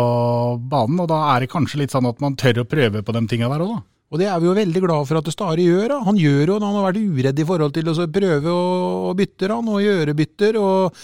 banen, 0.63 1.03
og 1.03 1.11
da 1.11 1.25
er 1.33 1.43
det 1.43 1.51
kanskje 1.53 1.83
litt 1.83 1.93
sånn 1.93 2.07
at 2.07 2.23
man 2.23 2.39
tør 2.39 2.63
å 2.63 2.69
prøve 2.71 3.03
på 3.03 3.19
de 3.19 3.27
tinga 3.27 3.51
der 3.51 3.67
òg, 3.67 3.75
da. 3.75 3.87
Og 4.13 4.19
det 4.21 4.27
er 4.29 4.37
vi 4.37 4.45
jo 4.45 4.53
veldig 4.53 4.81
glad 4.83 5.07
for 5.09 5.17
at 5.17 5.29
Stare 5.33 5.63
gjør. 5.65 5.87
Da. 5.89 5.95
Han 6.05 6.19
gjør 6.21 6.51
jo, 6.51 6.57
han 6.61 6.75
har 6.77 6.83
vært 6.85 6.99
uredd 7.01 7.39
i 7.41 7.45
forhold 7.49 7.73
til 7.73 7.87
å 7.89 7.95
prøve 8.13 8.53
å 8.53 9.13
bytte 9.17 9.49
han, 9.49 9.71
og 9.73 9.81
gjøre 9.81 10.13
bytter. 10.19 10.59
og 10.61 10.99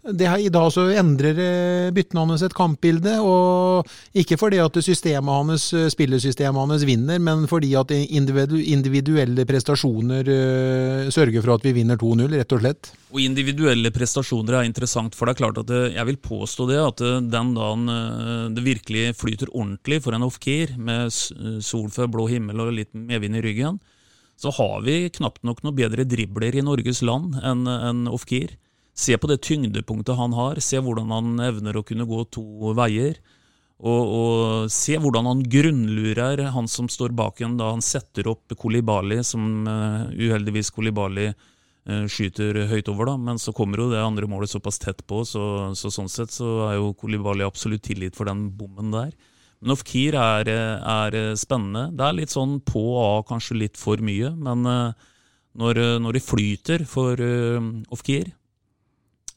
her, 0.00 0.38
I 0.40 0.48
dag 0.48 0.70
så 0.72 0.86
endrer 0.96 1.38
eh, 1.44 1.90
byttene 1.92 2.22
hans 2.24 2.44
et 2.44 2.54
kampbilde, 2.56 3.18
og 3.20 3.88
ikke 4.16 4.38
fordi 4.40 4.60
at 4.62 4.78
systemet 4.80 5.28
hans, 5.28 5.66
eh, 5.76 5.90
spillesystemet 5.92 6.72
hans 6.72 6.86
vinner, 6.88 7.20
men 7.20 7.44
fordi 7.50 7.74
at 7.76 7.92
individuelle 7.92 9.44
prestasjoner 9.48 10.30
uh, 10.30 11.10
sørger 11.12 11.44
for 11.44 11.54
at 11.56 11.66
vi 11.66 11.74
vinner 11.76 12.00
2-0, 12.00 12.32
rett 12.32 12.54
og 12.56 12.62
slett. 12.62 12.92
Og 13.12 13.20
individuelle 13.22 13.92
prestasjoner 13.92 14.60
er 14.60 14.68
interessant, 14.68 15.16
for 15.16 15.28
det 15.28 15.34
er 15.34 15.42
klart 15.42 15.60
at 15.60 15.68
det, 15.68 15.82
jeg 15.96 16.08
vil 16.08 16.20
påstå 16.30 16.68
det, 16.70 16.80
at 16.80 17.04
den 17.30 17.52
dagen 17.56 17.86
det 18.54 18.64
virkelig 18.64 19.16
flyter 19.18 19.50
ordentlig 19.52 20.00
for 20.04 20.16
en 20.16 20.24
off-keer, 20.26 20.76
med 20.80 21.10
sol 21.12 21.90
før 21.92 22.08
blå 22.14 22.28
himmel 22.30 22.62
og 22.62 22.74
litt 22.78 22.92
medvind 22.94 23.40
i 23.40 23.44
ryggen, 23.44 23.80
så 24.40 24.52
har 24.56 24.80
vi 24.86 25.10
knapt 25.12 25.42
nok 25.44 25.60
noe 25.66 25.76
bedre 25.76 26.06
dribler 26.08 26.54
i 26.56 26.64
Norges 26.64 27.02
land 27.04 27.36
enn 27.44 27.66
en 27.68 28.06
off-keer. 28.08 28.56
Se 28.96 29.16
på 29.16 29.28
det 29.30 29.40
tyngdepunktet 29.46 30.18
han 30.18 30.34
har, 30.36 30.58
se 30.62 30.80
hvordan 30.82 31.12
han 31.14 31.36
evner 31.44 31.78
å 31.78 31.84
kunne 31.86 32.08
gå 32.08 32.24
to 32.34 32.74
veier. 32.76 33.20
Og, 33.80 34.10
og 34.12 34.72
se 34.72 34.98
hvordan 35.00 35.24
han 35.24 35.44
grunnlurer 35.48 36.42
han 36.52 36.66
som 36.68 36.88
står 36.90 37.14
bak 37.16 37.40
igjen 37.40 37.56
da 37.56 37.70
han 37.72 37.84
setter 37.84 38.28
opp 38.28 38.52
Kolibali, 38.60 39.22
som 39.24 39.64
uh, 39.64 40.10
uheldigvis 40.12 40.68
Kolibali 40.76 41.30
uh, 41.30 42.04
skyter 42.04 42.66
høyt 42.68 42.90
over, 42.92 43.08
da. 43.08 43.16
Men 43.30 43.40
så 43.40 43.54
kommer 43.56 43.80
jo 43.80 43.88
det 43.94 44.02
andre 44.04 44.28
målet 44.28 44.52
såpass 44.52 44.80
tett 44.82 45.00
på, 45.08 45.22
så, 45.24 45.42
så 45.72 45.92
sånn 45.92 46.12
sett 46.12 46.34
så 46.34 46.58
er 46.68 46.76
jo 46.76 46.92
Kolibali 47.00 47.46
absolutt 47.46 47.86
tillit 47.88 48.18
for 48.18 48.28
den 48.28 48.50
bommen 48.58 48.92
der. 48.92 49.14
Men 49.60 49.72
Ofkir 49.72 50.16
er, 50.16 50.48
er, 50.48 51.16
spennende. 51.36 51.88
Det 51.96 52.04
er 52.04 52.16
litt 52.16 52.32
sånn 52.32 52.58
på 52.64 52.84
og 52.94 53.00
av, 53.06 53.24
kanskje 53.32 53.62
litt 53.62 53.80
for 53.80 54.00
mye, 54.04 54.34
men 54.36 54.68
uh, 54.68 55.08
når, 55.60 55.80
når 56.04 56.14
det 56.18 56.22
flyter 56.22 56.84
for 56.88 57.18
Ofkir, 57.90 58.28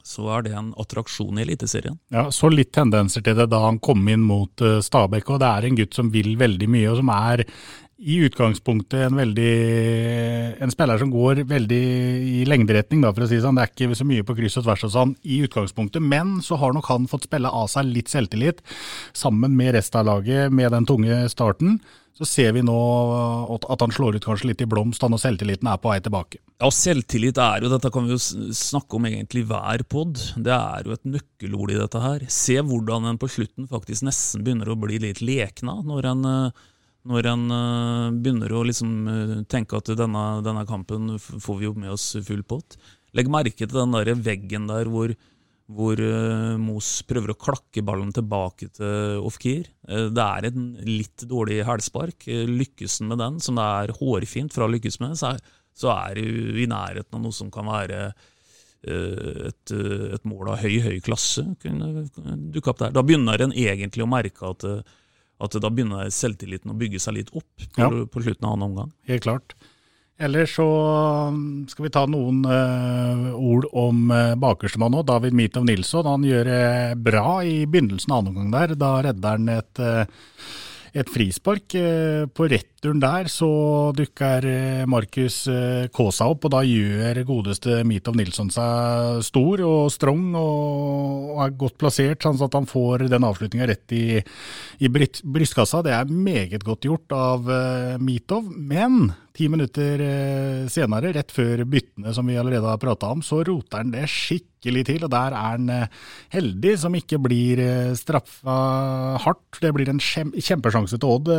så 0.04 0.28
er 0.36 0.44
det 0.46 0.54
en 0.60 0.74
attraksjon 0.80 1.40
i 1.40 1.46
Eliteserien. 1.46 1.96
Ja, 2.12 2.28
Så 2.32 2.52
litt 2.52 2.74
tendenser 2.76 3.24
til 3.24 3.38
det 3.40 3.48
da 3.52 3.62
han 3.64 3.80
kom 3.80 4.04
inn 4.12 4.26
mot 4.28 4.62
uh, 4.62 4.82
Stabæk, 4.84 5.32
og 5.32 5.40
det 5.44 5.50
er 5.50 5.68
en 5.68 5.80
gutt 5.80 5.96
som 5.96 6.12
vil 6.12 6.36
veldig 6.40 6.70
mye, 6.70 6.90
og 6.92 7.00
som 7.00 7.12
er 7.16 7.46
i 8.04 8.20
utgangspunktet 8.28 9.08
en 9.08 9.18
veldig 9.18 9.54
en 10.64 10.74
spiller 10.74 11.00
som 11.00 11.12
går 11.14 11.44
veldig 11.50 11.82
i 12.42 12.44
lengderetning, 12.50 13.04
da, 13.06 13.14
for 13.16 13.26
å 13.26 13.30
si 13.30 13.40
det 13.40 13.46
sånn. 13.46 13.58
Det 13.58 13.64
er 13.64 13.74
ikke 13.74 14.00
så 14.00 14.08
mye 14.10 14.28
på 14.28 14.36
kryss 14.38 14.60
og 14.60 14.68
tvers 14.68 14.86
og 14.90 14.94
sånn 14.94 15.16
i 15.24 15.40
utgangspunktet, 15.48 16.04
men 16.04 16.38
så 16.44 16.60
har 16.62 16.76
nok 16.76 16.92
han 16.92 17.10
fått 17.12 17.30
spille 17.30 17.52
av 17.52 17.70
seg 17.72 17.90
litt 17.90 18.12
selvtillit, 18.12 18.64
sammen 19.16 19.56
med 19.58 19.76
resten 19.78 20.04
av 20.04 20.10
laget, 20.12 20.54
med 20.54 20.74
den 20.76 20.88
tunge 20.90 21.24
starten 21.32 21.80
så 22.14 22.28
ser 22.30 22.52
vi 22.54 22.62
nå 22.62 22.80
at 23.58 23.82
han 23.82 23.94
slår 23.94 24.20
ut 24.20 24.26
kanskje 24.26 24.52
litt 24.52 24.62
i 24.62 24.68
blomst, 24.70 25.02
han 25.02 25.16
og 25.16 25.22
selvtilliten 25.22 25.70
er 25.70 25.80
på 25.82 25.90
vei 25.90 25.98
tilbake. 26.04 26.40
Ja, 26.62 26.70
selvtillit 26.70 27.40
er 27.42 27.66
jo, 27.66 27.72
dette 27.74 27.90
kan 27.94 28.06
vi 28.06 28.14
jo 28.14 28.20
snakke 28.54 29.00
om 29.00 29.08
egentlig 29.10 29.48
hver 29.50 29.82
pod. 29.90 30.22
Det 30.38 30.54
er 30.54 30.86
jo 30.86 30.94
et 30.94 31.08
nøkkelord 31.10 31.74
i 31.74 31.80
dette 31.80 32.04
her. 32.04 32.28
Se 32.32 32.60
hvordan 32.62 33.10
en 33.10 33.18
på 33.20 33.32
slutten 33.34 33.66
faktisk 33.72 34.06
nesten 34.06 34.46
begynner 34.46 34.70
å 34.70 34.78
bli 34.80 35.02
litt 35.02 35.24
lekna, 35.26 35.80
når 35.90 36.10
en, 36.12 36.30
når 37.10 37.28
en 37.34 37.46
begynner 38.24 38.54
å 38.56 38.64
liksom 38.64 39.46
tenke 39.52 39.76
at 39.80 39.92
denne, 40.00 40.24
denne 40.46 40.64
kampen 40.70 41.18
får 41.20 41.58
vi 41.60 41.68
jo 41.68 41.74
med 41.76 41.92
oss 41.96 42.14
full 42.24 42.46
pott. 42.48 42.78
Legg 43.14 43.28
merke 43.32 43.66
til 43.66 43.76
den 43.76 43.94
der 43.94 44.14
veggen 44.16 44.70
der 44.72 44.88
hvor 44.92 45.12
hvor 45.72 46.00
uh, 46.00 46.60
Mos 46.60 46.90
prøver 47.08 47.34
å 47.34 47.40
klakke 47.40 47.84
ballen 47.86 48.12
tilbake 48.16 48.70
til 48.76 49.24
Ofkir. 49.24 49.70
Det 49.88 50.26
er 50.26 50.50
en 50.50 50.70
litt 50.86 51.26
dårlig 51.30 51.62
hælspark. 51.68 52.28
Lykkes 52.28 53.00
han 53.02 53.14
med 53.14 53.22
den, 53.24 53.40
som 53.44 53.60
det 53.60 53.68
er 53.80 53.96
hårfint 54.00 54.54
fra 54.56 54.68
å 54.68 54.74
lykkes 54.74 55.00
med, 55.04 55.16
så 55.20 55.34
er, 55.34 55.56
så 55.74 55.94
er 55.96 56.20
du 56.20 56.60
i 56.62 56.68
nærheten 56.70 57.18
av 57.18 57.24
noe 57.24 57.36
som 57.36 57.52
kan 57.54 57.70
være 57.72 58.06
et, 58.84 59.72
et, 59.72 60.26
mål 60.28 60.52
av 60.52 60.60
høy, 60.60 60.82
høy 60.84 60.98
klasse. 61.04 61.46
kunne 61.64 62.06
dukke 62.52 62.74
opp 62.74 62.82
der. 62.84 62.96
Da 62.96 63.06
begynner 63.06 63.46
en 63.46 63.56
egentlig 63.56 64.04
å 64.04 64.12
merke 64.12 64.52
at, 64.52 64.68
at 65.44 65.60
da 65.60 65.70
begynner 65.70 66.10
selvtilliten 66.14 66.72
å 66.72 66.78
bygge 66.80 67.02
seg 67.04 67.20
litt 67.20 67.32
opp 67.36 67.52
på, 67.64 67.82
ja. 67.82 67.90
på 67.90 68.24
slutten 68.24 68.48
av 68.48 68.56
annen 68.56 68.70
omgang. 68.72 68.92
Helt 69.10 69.26
klart. 69.26 69.56
Eller 70.24 70.46
så 70.46 70.66
um, 71.28 71.66
skal 71.68 71.88
vi 71.88 71.92
ta 71.92 72.04
noen 72.08 72.44
uh, 72.46 73.34
ord 73.34 73.66
om 73.74 74.12
uh, 74.14 74.36
bakerstemann 74.40 74.94
òg. 75.00 75.08
David 75.10 75.36
Mitov 75.36 75.66
Nilsson. 75.68 76.08
Han 76.08 76.28
gjør 76.28 76.48
det 76.48 76.68
bra 77.04 77.42
i 77.44 77.64
begynnelsen 77.66 78.14
av 78.14 78.22
annen 78.22 78.38
omgang 78.38 78.54
der. 78.54 78.76
Da 78.80 78.92
redder 79.08 79.40
han 79.40 79.50
et, 79.52 79.82
uh, 79.82 80.06
et 80.94 81.10
frispark. 81.10 81.74
Uh, 81.76 82.26
på 82.30 82.48
returen 82.52 83.02
der 83.02 83.30
så 83.32 83.50
dukker 83.98 84.46
uh, 84.46 84.84
Markus 84.90 85.44
Kaasa 85.96 86.28
opp, 86.32 86.46
og 86.48 86.54
da 86.54 86.62
gjør 86.68 87.24
godeste 87.28 87.82
Mitov 87.88 88.18
Nilsson 88.20 88.52
seg 88.54 89.24
stor 89.26 89.64
og 89.66 89.90
strong 89.94 90.38
og 90.40 91.42
er 91.44 91.58
godt 91.58 91.80
plassert, 91.82 92.24
sånn 92.24 92.42
at 92.44 92.58
han 92.58 92.70
får 92.70 93.08
den 93.12 93.28
avslutninga 93.28 93.70
rett 93.72 93.96
i, 93.96 94.06
i 94.84 94.92
brystkassa. 94.94 95.84
Det 95.86 95.96
er 95.96 96.14
meget 96.14 96.66
godt 96.66 96.88
gjort 96.90 97.18
av 97.18 97.50
Mitov. 98.04 98.50
Men 98.54 99.14
Ti 99.34 99.48
minutter 99.50 100.02
eh, 100.06 100.66
senere, 100.70 101.10
rett 101.16 101.32
før 101.34 101.64
byttene 101.66 102.12
som 102.14 102.28
vi 102.30 102.36
allerede 102.38 102.70
har 102.70 102.78
prata 102.78 103.10
om, 103.16 103.24
så 103.26 103.40
roter 103.48 103.82
han 103.82 103.90
det 103.96 104.04
skikkelig 104.06 104.84
til. 104.92 105.08
Og 105.08 105.10
der 105.10 105.34
er 105.34 105.56
han 105.56 105.72
eh, 105.74 106.04
heldig 106.36 106.76
som 106.84 106.94
ikke 106.94 107.18
blir 107.24 107.64
eh, 107.64 107.96
straffa 107.98 108.58
hardt. 109.26 109.58
Det 109.58 109.74
blir 109.74 109.90
en 109.90 110.04
kjempesjanse 110.04 111.02
til 111.02 111.16
Odd. 111.16 111.34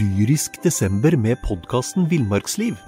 Dyrisk 0.00 0.56
desember 0.64 1.20
med 1.20 1.36
podkasten 1.44 2.08
Villmarksliv. 2.08 2.80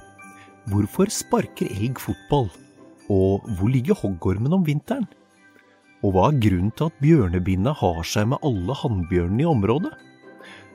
Hvorfor 0.73 1.12
sparker 1.12 1.69
elg 1.77 2.01
fotball? 2.01 2.49
Og 3.12 3.45
hvor 3.59 3.69
ligger 3.69 4.01
hoggormen 4.01 4.57
om 4.57 4.64
vinteren? 4.64 5.05
Og 6.01 6.16
hva 6.16 6.31
er 6.31 6.40
grunnen 6.40 6.73
til 6.73 6.88
at 6.88 7.03
bjørnebinna 7.05 7.77
har 7.77 8.07
seg 8.09 8.33
med 8.33 8.40
alle 8.49 8.81
hannbjørnene 8.81 9.45
i 9.45 9.53
området? 9.59 9.99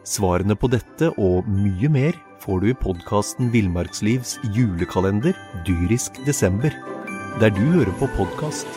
Svarene 0.05 0.53
på 0.53 0.69
dette 0.69 1.07
og 1.17 1.47
mye 1.49 1.89
mer 1.89 2.17
får 2.43 2.59
du 2.61 2.67
i 2.69 2.77
podkasten 2.77 3.47
Villmarkslivs 3.49 4.35
julekalender 4.53 5.33
Dyrisk 5.65 6.19
desember, 6.27 6.69
der 7.41 7.49
du 7.55 7.63
hører 7.73 7.89
på 7.97 8.05
podkast. 8.13 8.69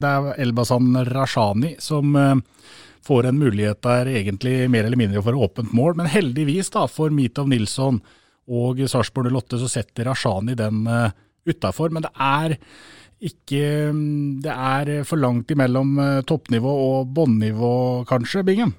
Det 0.00 0.08
er 0.08 0.30
Elbasan 0.40 0.96
Rashani 1.10 1.74
som 1.84 2.16
eh, 2.16 2.40
får 3.04 3.28
en 3.28 3.42
mulighet 3.42 3.82
der 3.84 4.08
egentlig 4.14 4.54
mer 4.72 4.88
eller 4.88 5.02
mindre 5.02 5.20
for 5.26 5.36
åpent 5.36 5.74
mål, 5.76 5.98
men 6.00 6.08
heldigvis 6.08 6.72
da 6.72 6.86
for 6.88 7.12
Mitov 7.12 7.52
Nilsson 7.52 8.00
og 8.48 8.80
Sarpsborg 8.88 9.28
08 9.28 9.60
så 9.60 9.68
setter 9.76 10.08
Rashani 10.08 10.56
den 10.56 10.86
uh, 10.88 11.12
utafor. 11.44 11.92
Men 11.92 12.08
det 12.08 12.14
er 12.16 12.56
ikke 13.20 13.64
Det 14.40 14.52
er 14.52 14.92
for 15.08 15.20
langt 15.20 15.50
imellom 15.52 15.98
uh, 16.00 16.20
toppnivå 16.26 16.70
og 16.86 17.10
bånnivå, 17.16 17.72
kanskje, 18.08 18.44
Bingen? 18.46 18.72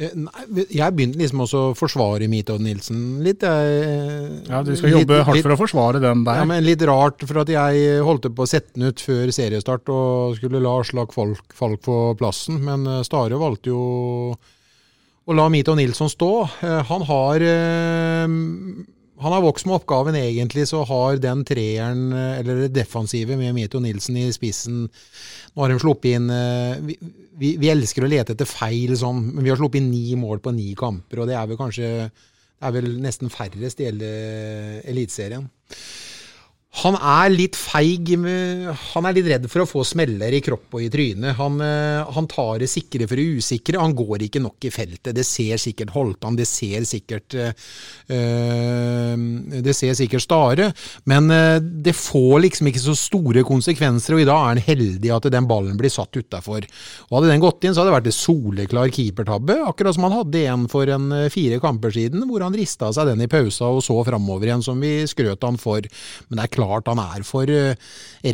Eh, 0.00 0.14
nei, 0.16 0.64
jeg 0.72 0.96
begynte 0.96 1.20
liksom 1.20 1.42
også 1.44 1.60
å 1.60 1.72
forsvare 1.76 2.28
Mitov 2.32 2.62
Nilsen 2.64 3.20
litt. 3.24 3.44
Jeg, 3.44 4.38
ja, 4.48 4.62
Du 4.64 4.72
skal 4.78 4.94
jobbe 4.94 5.18
litt, 5.18 5.26
hardt 5.28 5.44
for 5.44 5.54
å 5.54 5.58
forsvare 5.60 6.00
den 6.00 6.22
der. 6.24 6.40
Ja, 6.40 6.46
men 6.48 6.64
Litt 6.64 6.84
rart, 6.88 7.20
for 7.28 7.42
at 7.42 7.52
jeg 7.52 7.98
holdt 8.06 8.30
på 8.32 8.46
å 8.46 8.48
sette 8.48 8.72
den 8.78 8.88
ut 8.88 9.04
før 9.04 9.32
seriestart 9.36 9.92
og 9.92 10.38
skulle 10.38 10.62
la 10.64 10.78
Aslak 10.80 11.12
Falk, 11.12 11.52
Falk 11.56 11.84
få 11.84 11.98
plassen. 12.20 12.62
Men 12.64 12.88
Stare 13.04 13.36
valgte 13.40 13.74
jo 13.74 13.82
å 15.30 15.36
la 15.36 15.50
Mitov 15.52 15.76
Nilsen 15.78 16.08
stå. 16.10 16.32
Eh, 16.64 16.80
han 16.88 17.04
har 17.10 17.44
han 19.20 19.34
har 19.36 19.44
vokst 19.44 19.66
med 19.68 19.76
oppgaven, 19.76 20.16
egentlig, 20.16 20.66
så 20.70 20.82
har 20.88 21.20
den 21.20 21.44
treeren, 21.48 22.08
eller 22.12 22.64
det 22.64 22.70
defensive 22.78 23.36
med 23.36 23.52
Mito 23.56 23.80
Nilsen 23.82 24.16
i 24.20 24.30
spissen 24.32 24.86
Nå 24.86 25.64
har 25.64 25.72
de 25.72 25.80
sluppet 25.82 26.16
inn 26.16 26.30
vi, 26.86 26.94
vi, 27.40 27.54
vi, 27.58 27.68
elsker 27.72 28.06
å 28.06 28.10
lete 28.10 28.36
etter 28.36 28.48
feil, 28.48 28.94
sånn, 28.96 29.22
men 29.34 29.44
vi 29.44 29.52
har 29.52 29.58
sluppet 29.60 29.82
inn 29.82 29.90
ni 29.92 30.16
mål 30.18 30.40
på 30.44 30.54
ni 30.56 30.70
kamper, 30.78 31.22
og 31.22 31.30
det 31.30 31.36
er 31.36 31.48
vel 31.50 31.58
kanskje 31.60 31.90
det 32.60 32.68
er 32.68 32.74
vel 32.76 32.90
nesten 33.00 33.32
færrest 33.32 33.80
i 33.80 33.86
hele 33.88 34.08
Eliteserien. 34.92 35.46
Han 36.78 36.94
er 36.94 37.32
litt 37.34 37.56
feig. 37.58 38.12
Han 38.94 39.06
er 39.08 39.16
litt 39.16 39.26
redd 39.26 39.46
for 39.50 39.64
å 39.64 39.68
få 39.68 39.82
smeller 39.84 40.30
i 40.36 40.40
kropp 40.44 40.76
og 40.78 40.84
i 40.84 40.90
trynet. 40.92 41.34
Han, 41.40 41.58
eh, 41.66 42.06
han, 42.14 42.28
tar 42.30 42.60
det 42.62 42.68
sikre 42.70 43.08
for 43.10 43.18
det 43.18 43.40
usikre. 43.40 43.80
Han 43.82 43.96
går 43.98 44.22
ikke 44.28 44.42
nok 44.44 44.68
i 44.68 44.70
feltet. 44.70 45.10
Det 45.16 45.24
ser 45.26 45.58
sikkert 45.58 45.90
Holtan, 45.96 46.38
det 46.38 46.46
ser 46.46 46.86
sikkert 46.86 47.34
øh, 47.34 47.50
Det 49.66 49.74
ser 49.74 49.96
sikkert 49.98 50.22
Stare. 50.22 50.68
Men 51.10 51.26
det 51.82 51.96
får 51.96 52.38
liksom 52.46 52.70
ikke 52.70 52.84
så 52.84 52.94
store 52.94 53.42
konsekvenser, 53.46 54.14
og 54.14 54.22
i 54.22 54.28
dag 54.28 54.38
er 54.38 54.48
han 54.52 54.62
heldig 54.62 55.10
at 55.16 55.28
den 55.34 55.48
ballen 55.50 55.78
blir 55.80 55.90
satt 55.90 56.14
utafor. 56.14 56.62
Hadde 57.10 57.32
den 57.32 57.42
gått 57.42 57.64
inn, 57.64 57.74
så 57.74 57.82
hadde 57.82 57.90
det 57.90 57.98
vært 57.98 58.10
en 58.12 58.18
soleklar 58.20 58.94
keepertabbe. 58.94 59.58
Akkurat 59.66 59.96
som 59.96 60.06
han 60.06 60.18
hadde 60.20 60.46
en 60.52 60.68
for 60.70 60.86
en 60.94 61.10
fire 61.34 61.58
kamper 61.62 61.90
siden, 61.98 62.22
hvor 62.30 62.46
han 62.46 62.56
rista 62.56 62.92
seg 62.94 63.10
den 63.10 63.26
i 63.26 63.30
pausa 63.32 63.72
og 63.74 63.82
så 63.84 63.98
framover 64.06 64.46
igjen, 64.46 64.64
som 64.64 64.78
vi 64.80 65.00
skrøt 65.10 65.48
han 65.48 65.58
for. 65.60 65.82
Men 66.28 66.38
det 66.38 66.46
er 66.46 66.54
klart 66.54 66.59
han 66.60 67.02
er 67.02 67.24
for 67.26 67.50
eh, 67.50 67.74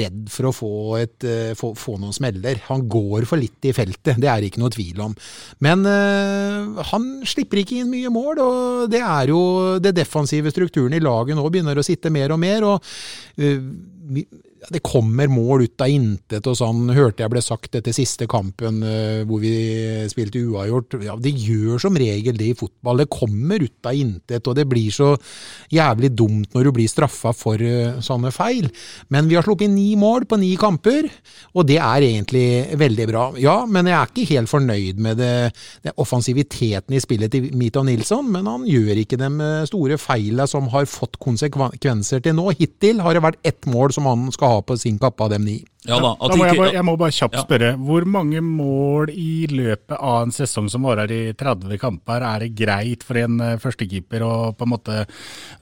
redd 0.03 0.27
for 0.33 0.49
å 0.49 0.55
få, 0.55 0.73
et, 1.01 1.17
eh, 1.27 1.53
få, 1.59 1.73
få, 1.79 1.97
noen 2.01 2.15
smeller. 2.17 2.61
Han 2.69 2.87
går 2.89 3.27
for 3.29 3.41
litt 3.41 3.69
i 3.69 3.75
feltet, 3.77 4.19
det 4.23 4.31
er 4.31 4.47
ikke 4.47 4.63
noe 4.63 4.73
tvil 4.75 5.03
om. 5.05 5.15
Men 5.65 5.87
uh, 5.87 6.83
han 6.91 7.07
slipper 7.27 7.63
ikke 7.63 7.81
inn 7.81 7.93
mye 7.93 8.11
mål, 8.13 8.43
og 8.43 8.91
det 8.93 9.03
er 9.03 9.33
jo 9.33 9.41
det 9.83 9.95
defensive 9.97 10.53
strukturen 10.55 10.97
i 10.97 11.03
laget 11.03 11.39
nå 11.39 11.47
begynner 11.51 11.79
å 11.79 11.87
sitte 11.87 12.13
mer 12.13 12.35
og 12.35 12.43
mer. 12.43 12.67
og 12.67 12.83
uh, 14.67 14.73
det 14.75 14.83
kommer 14.87 15.31
mål 15.31 15.67
ut 15.67 15.83
av 15.83 15.93
intet, 15.93 16.47
og 16.47 16.57
sånn 16.59 16.91
hørte 16.95 17.25
jeg 17.25 17.33
ble 17.33 17.43
sagt 17.45 17.79
etter 17.79 17.95
siste 17.95 18.29
kampen 18.31 18.83
uh, 18.85 19.23
hvor 19.29 19.43
vi 19.43 19.55
spilte 20.11 20.43
uavgjort. 20.43 20.99
Ja, 21.07 21.17
det 21.21 21.35
gjør 21.35 21.81
som 21.83 21.99
regel 21.99 22.37
det 22.39 22.51
i 22.53 22.59
fotball. 22.59 23.03
Det 23.03 23.09
kommer 23.13 23.63
ut 23.63 23.89
av 23.89 23.97
intet, 23.97 24.47
og 24.47 24.57
det 24.59 24.67
blir 24.71 24.93
så 24.95 25.15
jævlig 25.73 26.13
dumt 26.17 26.55
når 26.55 26.69
du 26.69 26.73
blir 26.79 26.91
straffa 26.91 27.33
for 27.37 27.63
uh, 27.63 28.01
sånne 28.05 28.33
feil. 28.35 28.69
Men 29.15 29.31
vi 29.31 29.39
har 29.39 29.47
sluppet 29.47 29.71
ni 29.73 29.93
mål 29.99 30.27
på 30.29 30.41
ni 30.41 30.53
kamper, 30.61 31.09
og 31.55 31.69
det 31.69 31.79
er 31.81 32.09
egentlig 32.09 32.47
veldig 32.79 33.09
bra. 33.11 33.27
Ja, 33.41 33.59
men 33.69 33.91
jeg 33.91 33.99
er 33.99 34.13
ikke 34.13 34.29
helt 34.35 34.53
fornøyd 34.53 35.03
med 35.03 35.21
det, 35.23 35.33
det 35.87 35.95
offensiviteten 36.01 36.97
i 36.97 37.03
spillet 37.03 37.33
til 37.33 37.51
Mito 37.57 37.83
Nilsson, 37.87 38.29
men 38.33 38.49
han 38.51 38.67
gjør 38.69 39.03
ikke 39.03 39.21
de 39.21 39.31
store 39.69 39.99
feilene 40.01 40.47
som 40.51 40.71
har 40.73 40.89
fått 40.91 41.19
konsekvenser 41.23 42.23
til 42.25 42.37
nå. 42.37 42.51
Hittil 42.59 43.03
har 43.05 43.17
det 43.17 43.25
vært 43.25 43.41
ett 43.47 43.69
mål 43.71 43.95
som 43.95 44.09
han 44.09 44.29
skal 44.35 44.56
ha 44.56 44.56
på 44.63 44.79
sin 44.79 44.99
kappe 44.99 45.25
av 45.25 45.31
dem 45.31 45.45
ni. 45.45 45.65
Ja, 45.87 45.99
da, 46.03 46.13
da 46.19 46.37
må 46.39 46.47
jeg, 46.49 46.59
bare, 46.59 46.73
jeg, 46.75 46.85
må 46.87 46.95
bare 46.99 47.15
kjapt 47.15 47.39
spørre. 47.45 47.73
Hvor 47.87 48.07
mange 48.11 48.43
mål 48.43 49.13
i 49.13 49.47
løpet 49.51 49.95
av 49.97 50.27
en 50.27 50.35
sesong 50.35 50.69
som 50.73 50.87
varer 50.87 51.13
i 51.15 51.21
30 51.39 51.79
kamper, 51.83 52.25
er 52.27 52.45
det 52.45 52.53
greit 52.59 53.07
for 53.07 53.21
en 53.21 53.39
eh, 53.45 53.57
førstekeeper 53.63 54.25
å 54.27 54.35
på 54.57 54.67
en 54.67 54.73
måte 54.73 54.99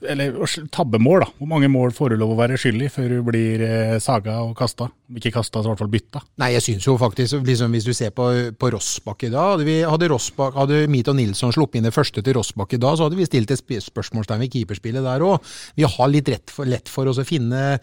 Eller 0.05 0.35
tabbemål, 0.73 1.25
da. 1.25 1.31
Hvor 1.39 1.51
mange 1.51 1.69
mål 1.71 1.93
får 1.95 2.13
du 2.13 2.21
lov 2.21 2.35
å 2.35 2.39
være 2.39 2.59
skyld 2.59 2.87
i 2.87 2.91
før 2.91 3.11
du 3.13 3.19
blir 3.27 3.65
eh, 3.65 3.97
saga 4.03 4.39
og 4.45 4.55
kasta? 4.57 4.89
Ikke 5.15 5.33
kasta, 5.35 5.61
så 5.61 5.69
i 5.69 5.71
hvert 5.71 5.83
fall 5.83 5.93
bytta. 5.93 6.23
Nei, 6.41 6.51
jeg 6.55 6.65
syns 6.65 6.87
jo 6.87 6.95
faktisk, 6.97 7.37
liksom, 7.45 7.73
hvis 7.75 7.85
du 7.85 7.93
ser 7.93 8.13
på, 8.15 8.25
på 8.57 8.71
Rossbakk 8.73 9.27
i 9.27 9.29
dag 9.29 9.51
Hadde, 9.55 9.67
vi, 9.67 9.75
hadde, 9.85 10.09
Rossbakk, 10.09 10.55
hadde 10.57 10.79
Mito 10.89 11.13
Nilsson 11.13 11.53
sluppet 11.53 11.77
inn 11.79 11.85
det 11.85 11.93
første 11.93 12.23
til 12.25 12.39
Rossbakk 12.39 12.73
i 12.73 12.81
dag, 12.81 12.97
så 12.97 13.05
hadde 13.05 13.19
vi 13.19 13.27
stilt 13.27 13.53
et 13.53 13.61
spørsmålstegn 13.85 14.41
ved 14.41 14.53
keeperspillet 14.55 15.05
der 15.05 15.23
òg. 15.25 15.45
Vi 15.77 15.85
har 15.85 16.09
litt 16.09 16.31
for, 16.49 16.65
lett 16.69 16.89
for 16.89 17.11
oss 17.11 17.21
å 17.21 17.27
finne, 17.27 17.77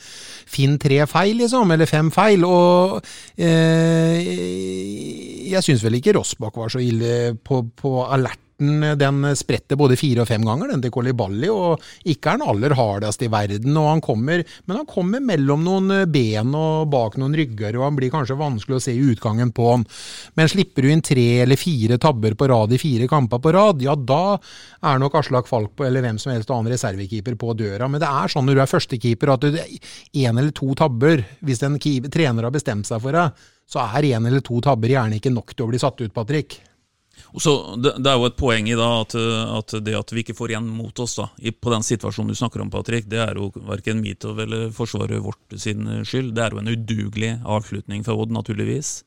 finne 0.50 0.80
tre 0.82 0.98
feil, 1.10 1.36
liksom, 1.44 1.70
eller 1.70 1.90
fem 1.90 2.10
feil 2.12 2.31
feil. 2.32 2.46
Og 2.48 3.00
eh, 3.36 4.20
jeg 5.52 5.64
syns 5.64 5.84
vel 5.84 5.98
ikke 5.98 6.16
Rossbakk 6.16 6.56
var 6.60 6.72
så 6.72 6.82
ille 6.82 7.34
på, 7.44 7.62
på 7.76 7.98
alert 8.06 8.40
den 8.98 9.24
spretter 9.38 9.78
både 9.80 9.96
fire 10.00 10.22
og 10.24 10.28
fem 10.30 10.44
ganger, 10.46 10.72
den 10.72 10.82
til 10.84 10.92
Kolibali. 10.94 11.48
og 11.50 11.82
ikke 12.08 12.32
er 12.32 12.38
den 12.38 12.48
aller 12.48 12.74
hardest 12.78 13.22
i 13.22 13.30
verden. 13.32 13.76
og 13.76 13.88
han 13.88 14.00
kommer, 14.00 14.44
Men 14.66 14.76
han 14.76 14.86
kommer 14.86 15.20
mellom 15.20 15.64
noen 15.64 16.10
ben 16.10 16.54
og 16.54 16.90
bak 16.90 17.16
noen 17.16 17.34
rygger, 17.34 17.76
og 17.76 17.84
han 17.84 17.96
blir 17.96 18.10
kanskje 18.10 18.38
vanskelig 18.38 18.76
å 18.76 18.82
se 18.82 18.94
utgangen 18.94 19.52
på 19.52 19.70
han. 19.70 19.86
Men 20.36 20.48
slipper 20.48 20.82
du 20.82 20.90
inn 20.90 21.02
tre 21.02 21.42
eller 21.42 21.56
fire 21.56 21.98
tabber 21.98 22.34
på 22.34 22.48
rad 22.48 22.72
i 22.72 22.78
fire 22.78 23.08
kamper 23.08 23.38
på 23.42 23.52
rad, 23.52 23.82
ja 23.82 23.94
da 23.94 24.38
er 24.82 24.98
nok 24.98 25.14
Aslak 25.20 25.48
Falk 25.50 25.76
på, 25.76 25.86
eller 25.86 26.02
hvem 26.04 26.18
som 26.18 26.32
helst 26.32 26.50
annen 26.50 26.72
reservekeeper 26.72 27.36
på 27.38 27.54
døra. 27.58 27.88
Men 27.88 28.02
det 28.02 28.08
er 28.08 28.32
sånn 28.32 28.46
når 28.46 28.58
du 28.58 28.64
er 28.64 28.72
førstekeeper 28.72 29.34
at 29.34 29.48
én 29.48 30.38
eller 30.38 30.52
to 30.56 30.74
tabber, 30.78 31.24
hvis 31.40 31.62
en 31.66 31.78
trener 31.78 32.48
har 32.48 32.54
bestemt 32.54 32.88
seg 32.88 33.02
for 33.02 33.16
det, 33.16 33.30
så 33.72 33.86
er 33.86 34.10
én 34.12 34.26
eller 34.28 34.44
to 34.44 34.60
tabber 34.64 34.90
gjerne 34.92 35.18
ikke 35.18 35.32
nok 35.32 35.54
til 35.54 35.66
å 35.66 35.72
bli 35.72 35.80
satt 35.80 36.00
ut, 36.02 36.12
Patrick. 36.14 36.58
Så 37.40 37.52
det, 37.80 37.94
det, 38.02 38.10
er 38.10 38.18
jo 38.18 38.28
et 38.28 38.36
poeng 38.36 38.66
i 38.68 38.76
da 38.76 38.88
at, 39.00 39.14
at, 39.16 39.74
det 39.84 39.94
at 39.96 40.12
vi 40.12 40.24
ikke 40.24 40.36
får 40.36 40.52
igjen 40.52 40.68
mot 40.68 41.00
oss 41.00 41.14
da, 41.16 41.28
i, 41.40 41.52
på 41.52 41.72
den 41.72 41.84
situasjonen 41.86 42.32
du 42.32 42.36
snakker 42.36 42.60
om, 42.64 42.72
Patrick, 42.72 43.08
det 43.08 43.22
er 43.24 43.38
jo 43.40 43.50
verken 43.68 44.02
Mitov 44.04 44.40
eller 44.42 44.68
forsvaret 44.76 45.22
vårt 45.24 45.56
sin 45.60 45.86
skyld. 46.04 46.34
Det 46.36 46.44
er 46.44 46.56
jo 46.56 46.60
en 46.60 46.72
udugelig 46.72 47.32
avslutning 47.44 48.04
for 48.04 48.20
Odd, 48.20 48.34
naturligvis. 48.36 48.98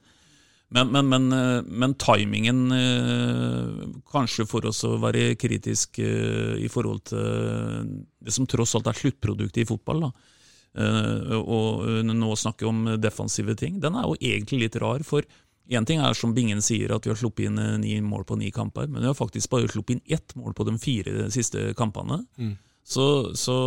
Men, 0.74 0.90
men, 0.92 1.10
men, 1.10 1.28
men 1.66 1.94
timingen, 2.02 2.72
eh, 2.74 3.90
kanskje 4.12 4.48
for 4.50 4.66
oss 4.66 4.82
å 4.88 4.96
være 5.00 5.36
kritisk 5.40 6.00
eh, 6.02 6.56
i 6.58 6.70
forhold 6.72 7.04
til 7.12 7.92
det 8.26 8.34
som 8.34 8.48
tross 8.50 8.74
alt 8.78 8.90
er 8.90 8.98
sluttproduktet 8.98 9.62
i 9.62 9.70
fotball, 9.70 10.08
da. 10.08 10.32
Eh, 10.76 11.36
og 11.38 11.86
nå 12.10 12.34
snakke 12.36 12.68
om 12.68 12.82
defensive 13.00 13.56
ting, 13.60 13.78
den 13.84 13.96
er 13.96 14.10
jo 14.10 14.18
egentlig 14.18 14.66
litt 14.66 14.80
rar. 14.82 15.06
for 15.06 15.24
Én 15.68 15.86
ting 15.86 16.02
er 16.04 16.14
som 16.14 16.34
Bingen 16.36 16.62
sier, 16.62 16.94
at 16.94 17.06
vi 17.06 17.12
har 17.12 17.18
sluppet 17.18 17.50
inn 17.50 17.58
eh, 17.62 17.78
ni 17.82 17.98
mål 18.06 18.26
på 18.30 18.38
ni 18.38 18.52
kamper, 18.54 18.88
men 18.90 19.02
vi 19.02 19.10
har 19.10 19.18
faktisk 19.18 19.50
bare 19.54 19.70
sluppet 19.72 19.98
inn 19.98 20.18
ett 20.18 20.36
mål 20.38 20.54
på 20.58 20.68
de 20.68 20.76
fire 20.82 21.30
siste 21.34 21.72
kampene. 21.78 22.22
Mm. 22.38 22.56
Så, 22.86 23.08
så, 23.34 23.58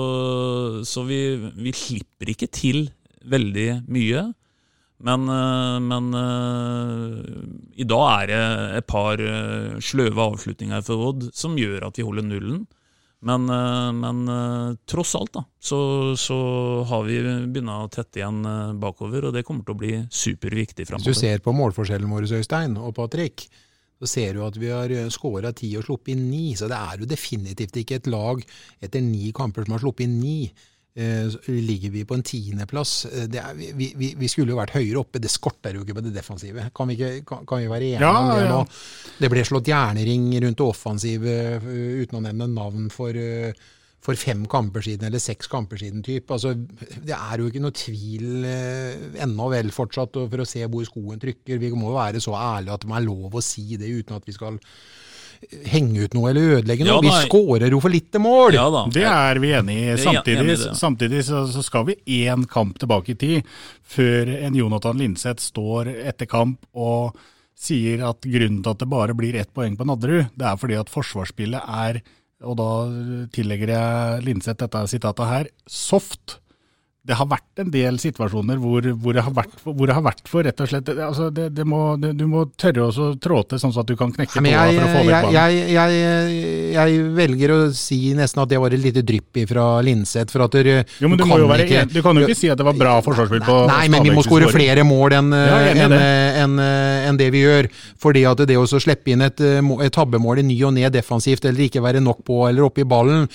så 0.86 1.02
vi, 1.08 1.22
vi, 1.58 1.74
slipper 1.74 2.30
ikke 2.30 2.50
til 2.54 2.84
veldig 3.26 3.68
mye. 3.90 4.28
Men, 5.02 5.26
eh, 5.30 5.78
men 5.82 6.08
uh, 6.14 7.18
i 7.78 7.86
dag 7.86 8.06
er 8.12 8.30
det 8.30 8.40
et 8.78 8.88
par 8.90 9.22
sløve 9.82 10.30
avslutninger 10.32 10.82
for 10.86 11.10
Odd 11.10 11.28
som 11.38 11.58
gjør 11.58 11.90
at 11.90 11.98
vi 11.98 12.06
holder 12.06 12.26
nullen. 12.26 12.66
Men, 13.20 13.48
eh, 13.50 13.92
men 13.92 14.28
eh, 14.28 14.76
tross 14.86 15.14
alt 15.18 15.32
da, 15.34 15.44
så, 15.58 15.78
så, 16.16 16.36
har 16.86 17.02
vi 17.06 17.18
begynt 17.50 17.72
å 17.74 17.88
tette 17.90 18.20
igjen 18.20 18.44
eh, 18.46 18.76
bakover, 18.78 19.26
og 19.26 19.34
det 19.34 19.42
kommer 19.46 19.66
til 19.66 19.74
å 19.74 19.80
bli 19.80 19.94
superviktig 20.06 20.86
framover. 20.86 21.10
Hvis 21.10 21.18
du 21.18 21.26
ser 21.26 21.42
på 21.42 21.54
målforskjellen 21.56 22.12
vår, 22.14 22.28
Øystein 22.38 22.78
og 22.78 22.94
Patrick, 22.94 23.48
så 23.98 24.06
ser 24.06 24.38
du 24.38 24.44
at 24.46 24.54
vi 24.60 24.70
har 24.70 24.92
skåra 25.10 25.50
ti 25.50 25.72
og 25.74 25.82
sluppet 25.88 26.14
inn 26.14 26.28
ni. 26.30 26.52
Så 26.54 26.68
det 26.70 26.78
er 26.78 27.02
jo 27.02 27.10
definitivt 27.10 27.80
ikke 27.80 27.98
et 27.98 28.10
lag 28.12 28.44
etter 28.78 29.02
ni 29.02 29.32
kamper 29.34 29.66
som 29.66 29.74
har 29.74 29.82
sluppet 29.82 30.06
inn 30.06 30.20
ni. 30.22 30.36
Eh, 30.98 31.36
ligger 31.48 31.92
vi 31.94 32.02
på 32.08 32.16
en 32.18 32.24
tiendeplass. 32.26 32.92
Eh, 33.06 33.28
det 33.30 33.44
Vi, 33.54 33.92
vi, 33.96 34.10
vi 34.18 34.28
skulle 34.28 34.52
jo 34.52 34.58
vært 34.58 34.74
høyere 34.76 35.00
oppe, 35.00 35.20
det 35.22 35.30
skorter 35.32 35.78
jo 35.78 35.84
ikke 35.86 35.96
på 35.98 36.04
det 36.04 36.12
defensive. 36.16 36.66
Kan 36.74 36.90
vi, 36.90 36.98
ikke, 36.98 37.24
kan, 37.28 37.46
kan 37.48 37.62
vi 37.62 37.70
være 37.70 37.90
enige 37.94 38.04
Ja, 38.04 38.12
om 38.18 38.30
det 38.34 38.44
ja. 38.44 38.52
nå? 38.52 38.60
Det 39.22 39.30
ble 39.32 39.44
slått 39.46 39.70
jernring 39.70 40.28
rundt 40.44 40.60
det 40.60 40.66
offensive 40.66 41.34
eh, 41.54 41.72
uten 42.02 42.20
å 42.20 42.24
nevne 42.26 42.50
navn 42.52 42.90
for, 42.92 43.16
for 44.04 44.18
fem 44.18 44.44
kamper 44.50 44.84
siden, 44.84 45.08
eller 45.08 45.22
seks 45.22 45.50
kamper 45.52 45.80
siden. 45.80 46.02
type. 46.06 46.34
Altså, 46.34 46.54
det 46.54 47.16
er 47.16 47.40
jo 47.42 47.48
ikke 47.50 47.62
noe 47.64 47.76
tvil 47.78 48.46
ennå 48.48 49.50
vel 49.54 49.72
fortsatt 49.74 50.20
for 50.20 50.44
å 50.44 50.48
se 50.48 50.66
hvor 50.66 50.86
skoen 50.88 51.22
trykker. 51.22 51.62
Vi 51.62 51.72
må 51.74 51.92
jo 51.92 51.98
være 51.98 52.22
så 52.22 52.36
ærlige 52.38 52.78
at 52.78 52.86
det 52.86 52.96
er 52.98 53.06
lov 53.08 53.38
å 53.38 53.44
si 53.44 53.70
det 53.80 53.90
uten 53.90 54.18
at 54.18 54.26
vi 54.28 54.36
skal 54.36 54.58
henge 55.70 56.04
ut 56.04 56.14
noe 56.16 56.30
eller 56.30 56.58
ødelegge 56.58 56.86
noe. 56.86 56.98
Ja, 56.98 57.04
vi 57.04 57.28
skårer 57.28 57.72
jo 57.72 57.80
for 57.82 57.94
lite 57.94 58.20
mål! 58.22 58.56
Ja 58.56 58.66
da. 58.74 58.84
Det 58.92 59.06
er 59.08 59.40
vi 59.42 59.52
enig 59.56 59.76
i. 59.78 59.96
Samtidig, 60.02 60.38
enig 60.42 60.56
i 60.58 60.74
samtidig 60.78 61.24
så, 61.28 61.44
så 61.52 61.64
skal 61.64 61.86
vi 61.88 61.98
én 62.20 62.46
kamp 62.50 62.78
tilbake 62.80 63.14
i 63.14 63.18
tid, 63.18 63.50
før 63.88 64.32
en 64.36 64.58
Jonathan 64.58 64.98
Linseth 65.00 65.44
står 65.50 65.92
etter 66.10 66.28
kamp 66.30 66.66
og 66.74 67.18
sier 67.58 68.04
at 68.06 68.22
grunnen 68.22 68.60
til 68.62 68.74
at 68.74 68.82
det 68.82 68.90
bare 68.90 69.16
blir 69.18 69.38
ett 69.38 69.50
poeng 69.54 69.74
på 69.78 69.86
Nadderud, 69.88 70.28
det 70.38 70.46
er 70.46 70.58
fordi 70.60 70.76
at 70.78 70.92
forsvarsspillet 70.92 71.72
er, 71.86 72.02
og 72.46 72.58
da 72.60 72.68
tillegger 73.34 73.72
jeg 73.74 74.26
Linseth 74.28 74.60
dette 74.62 74.84
sitatet 74.90 75.32
her, 75.32 75.48
soft. 75.66 76.38
Det 77.08 77.16
har 77.16 77.28
vært 77.28 77.62
en 77.62 77.70
del 77.72 77.98
situasjoner 78.00 78.58
hvor, 78.60 78.84
hvor, 79.00 79.16
det, 79.16 79.22
har 79.24 79.32
vært, 79.34 79.54
hvor 79.64 79.88
det 79.88 79.96
har 79.96 80.04
vært 80.04 80.26
for 80.28 80.44
rett 80.44 80.60
og 80.60 80.68
slett 80.68 80.90
altså 80.92 81.30
det, 81.34 81.48
det 81.56 81.64
må, 81.68 81.96
Du 81.96 82.26
må 82.28 82.44
tørre 82.60 82.88
å 82.88 83.08
trå 83.16 83.40
til 83.48 83.62
sånn 83.62 83.72
at 83.80 83.88
du 83.88 83.94
kan 83.96 84.12
knekke 84.12 84.36
tåa 84.36 84.66
for 84.68 84.84
å 84.84 84.90
få 84.92 85.04
vekk 85.08 85.28
jeg, 85.32 85.62
jeg, 85.72 85.96
jeg, 85.96 86.74
jeg 86.74 87.06
velger 87.16 87.54
å 87.54 87.58
si 87.76 88.00
nesten 88.16 88.42
at 88.42 88.52
det 88.52 88.60
var 88.60 88.74
et 88.76 88.82
lite 88.82 89.04
drypp 89.06 89.40
fra 89.48 89.64
Linseth. 89.84 90.32
For 90.34 90.44
at 90.44 90.56
du, 90.56 90.70
Jo, 91.00 91.08
men 91.10 91.18
du, 91.20 91.24
må 91.28 91.38
jo 91.40 91.48
være 91.50 91.66
ikke, 91.66 91.84
du 91.92 92.00
kan 92.04 92.18
jo 92.18 92.26
ikke 92.26 92.36
si 92.38 92.50
at 92.52 92.60
det 92.60 92.66
var 92.66 92.76
bra 92.78 92.96
forsvarsspill 93.04 93.44
på 93.46 93.58
Nei, 93.70 93.84
men 93.92 94.04
vi 94.06 94.14
må 94.14 94.24
skåre 94.26 94.50
flere 94.52 94.84
mål 94.86 95.16
enn 95.18 95.32
Ja, 95.36 95.58
en, 95.72 95.94
en, 95.94 96.58
en, 96.62 97.18
det. 97.20 97.30
vi 97.34 97.42
gjør. 97.44 97.68
Fordi 98.00 98.24
at 98.28 98.42
det 98.48 98.58
å 98.58 98.66
slippe 98.68 99.12
inn 99.12 99.24
et, 99.24 99.40
eh, 99.44 99.72
et 99.84 99.94
tabbemål 99.94 100.42
i 100.42 100.46
ny 100.50 100.58
og 100.68 100.74
ne 100.76 100.88
defensivt, 100.92 101.46
eller 101.48 101.66
ikke 101.66 101.82
være 101.84 102.02
nok 102.04 102.22
på 102.26 102.40
eller 102.48 102.66
oppe 102.66 102.84
i 102.84 102.88
ballen 102.88 103.26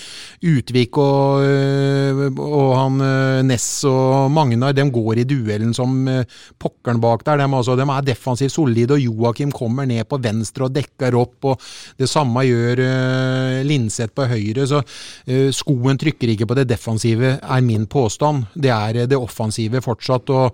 Utvik 0.43 0.97
og, 1.01 1.43
øh, 1.47 2.23
og 2.37 2.71
han 2.77 3.01
øh, 3.03 3.41
Ness 3.63 3.85
og 3.87 4.31
Magnar, 4.33 4.73
de 4.75 4.83
går 4.91 5.21
i 5.21 5.25
duellen 5.27 5.73
som 5.75 6.07
øh, 6.07 6.25
pokkeren 6.59 6.99
bak 7.01 7.23
der. 7.25 7.39
De, 7.39 7.47
altså, 7.47 7.75
de 7.79 7.85
er 7.85 8.05
defensivt 8.05 8.51
solide, 8.51 8.93
og 8.93 8.99
Joakim 8.99 9.51
kommer 9.51 9.85
ned 9.87 10.03
på 10.09 10.19
venstre 10.21 10.67
og 10.67 10.73
dekker 10.75 11.15
opp. 11.15 11.45
og 11.45 11.61
Det 11.97 12.09
samme 12.09 12.43
gjør 12.43 12.81
uh, 12.83 13.61
Linseth 13.63 14.13
på 14.13 14.27
høyre. 14.27 14.67
så 14.67 14.81
uh, 14.83 15.49
Skoen 15.53 15.99
trykker 15.99 16.33
ikke 16.33 16.47
på 16.49 16.57
det 16.59 16.67
defensive, 16.69 17.37
er 17.39 17.61
min 17.63 17.87
påstand. 17.87 18.49
Det 18.53 18.71
er 18.73 19.05
det 19.07 19.17
offensive 19.19 19.81
fortsatt. 19.81 20.29
og 20.29 20.51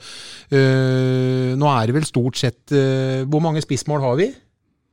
uh, 0.54 1.56
Nå 1.58 1.74
er 1.74 1.90
det 1.90 1.96
vel 1.96 2.06
stort 2.06 2.38
sett 2.38 2.70
Hvor 2.70 3.42
mange 3.42 3.62
spissmål 3.64 4.02
har 4.04 4.18
vi? 4.20 4.28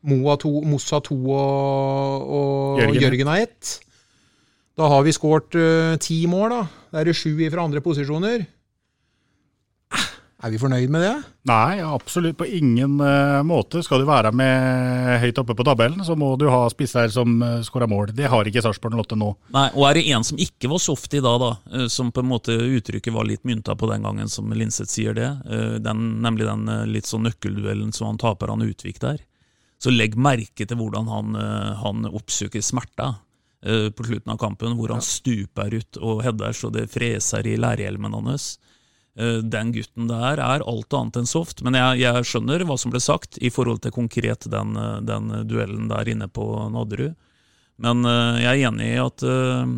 Moa 0.07 0.37
to, 0.39 0.51
Mossa 0.63 1.01
to 1.03 1.17
og, 1.35 2.31
og 2.39 2.81
Jørgen. 2.81 3.03
Jørgen, 3.03 3.33
har 3.33 3.45
ett. 3.47 3.77
Da 4.77 4.91
har 4.93 5.07
vi 5.07 5.15
skåret 5.17 5.57
øh, 5.57 5.95
ti 6.05 6.19
mål, 6.29 6.53
da. 6.53 6.61
Da 6.93 7.01
er 7.01 7.09
det 7.09 7.17
sju 7.17 7.33
fra 7.49 7.65
andre 7.65 7.81
posisjoner. 7.81 8.45
Ah, 9.89 10.11
Er 10.45 10.53
vi 10.53 10.59
fornøyd 10.61 10.91
med 10.93 11.01
det? 11.01 11.15
Nei, 11.49 11.79
absolutt 11.81 12.37
på 12.37 12.45
ingen 12.59 12.99
eh, 13.01 13.39
måte. 13.49 13.81
Skal 13.87 14.03
du 14.03 14.09
være 14.11 14.35
med 14.37 15.17
høyt 15.23 15.41
oppe 15.41 15.57
på 15.57 15.65
tabellen, 15.65 16.03
så 16.05 16.13
må 16.19 16.35
du 16.37 16.45
ha 16.53 16.67
spisser 16.69 17.09
som 17.15 17.39
uh, 17.41 17.63
skårer 17.65 17.89
mål. 17.89 18.13
Det 18.13 18.29
har 18.29 18.45
ikke 18.45 18.61
Sarpsborg 18.67 18.99
Lotte 18.99 19.17
nå. 19.17 19.31
Nei, 19.57 19.71
og 19.73 19.87
er 19.89 19.97
det 19.97 20.05
en 20.13 20.27
som 20.29 20.37
ikke 20.45 20.69
var 20.75 20.83
soft 20.85 21.17
i 21.17 21.23
dag, 21.25 21.41
da, 21.41 21.51
eh, 21.73 21.87
som 21.93 22.13
på 22.13 22.21
en 22.21 22.29
måte 22.35 22.53
uttrykket 22.53 23.17
var 23.17 23.25
litt 23.31 23.47
mynta 23.49 23.79
på 23.81 23.89
den 23.89 24.05
gangen, 24.05 24.29
som 24.29 24.53
Linseth 24.53 24.93
sier 24.93 25.17
det, 25.17 25.31
eh, 25.49 25.79
den, 25.81 26.05
nemlig 26.27 26.51
den 26.51 26.69
eh, 26.69 26.85
litt 26.99 27.09
sånn 27.09 27.25
nøkkelduellen 27.31 27.97
som 27.97 28.11
han 28.13 28.21
taper 28.21 28.53
han 28.53 28.67
Utvik 28.67 29.01
der, 29.01 29.25
så 29.81 29.93
legg 29.93 30.21
merke 30.21 30.69
til 30.69 30.77
hvordan 30.83 31.09
han, 31.09 31.33
eh, 31.41 31.73
han 31.81 32.11
oppsøker 32.13 32.61
smerta 32.65 33.15
eh, 33.15 33.23
på 33.67 34.05
slutten 34.07 34.31
av 34.31 34.39
kampen, 34.39 34.77
hvor 34.79 34.93
han 34.95 35.03
stuper 35.03 35.75
ut 35.75 35.99
og 35.99 36.21
header 36.23 36.55
så 36.55 36.71
det 36.71 36.87
freser 36.93 37.47
i 37.51 37.57
lærhjelmen 37.59 38.15
hans. 38.15 38.57
Eh, 39.19 39.41
Den 39.43 39.73
gutten 39.73 40.09
der 40.11 40.41
er 40.43 40.65
alt 40.65 40.93
annet 40.95 41.17
enn 41.23 41.29
soft, 41.29 41.63
men 41.65 41.77
jeg, 41.79 42.03
jeg 42.05 42.29
skjønner 42.29 42.65
hva 42.69 42.77
som 42.79 42.93
ble 42.93 43.01
sagt 43.01 43.39
i 43.41 43.51
forhold 43.51 43.81
til 43.83 43.95
konkret 43.97 44.49
den, 44.53 44.77
eh, 44.77 45.01
den 45.09 45.33
duellen 45.49 45.89
der 45.89 46.09
inne 46.13 46.29
på 46.29 46.45
Nadderud. 46.73 47.17
Men 47.81 48.05
eh, 48.05 48.43
jeg 48.45 48.53
er 48.53 48.69
enig 48.71 48.91
i 48.93 49.01
at, 49.01 49.25
eh, 49.25 49.73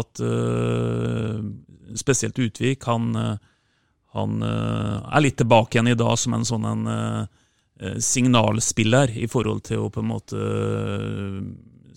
at 0.00 0.22
eh, 0.24 1.36
spesielt 2.00 2.40
Utvik, 2.40 2.88
han, 2.88 3.12
eh, 3.16 3.36
han 4.16 4.42
eh, 4.42 4.96
er 5.12 5.26
litt 5.26 5.38
tilbake 5.40 5.76
igjen 5.76 5.92
i 5.92 5.98
dag 5.98 6.16
som 6.20 6.36
en 6.36 6.48
sånn 6.48 6.68
en 6.68 6.86
eh, 6.94 7.24
eh, 7.84 7.98
signalspiller 8.00 9.12
i 9.12 9.28
forhold 9.28 9.66
til 9.68 9.84
å 9.84 9.92
på 9.92 10.00
en 10.00 10.10
måte 10.14 10.40
eh, 10.40 11.42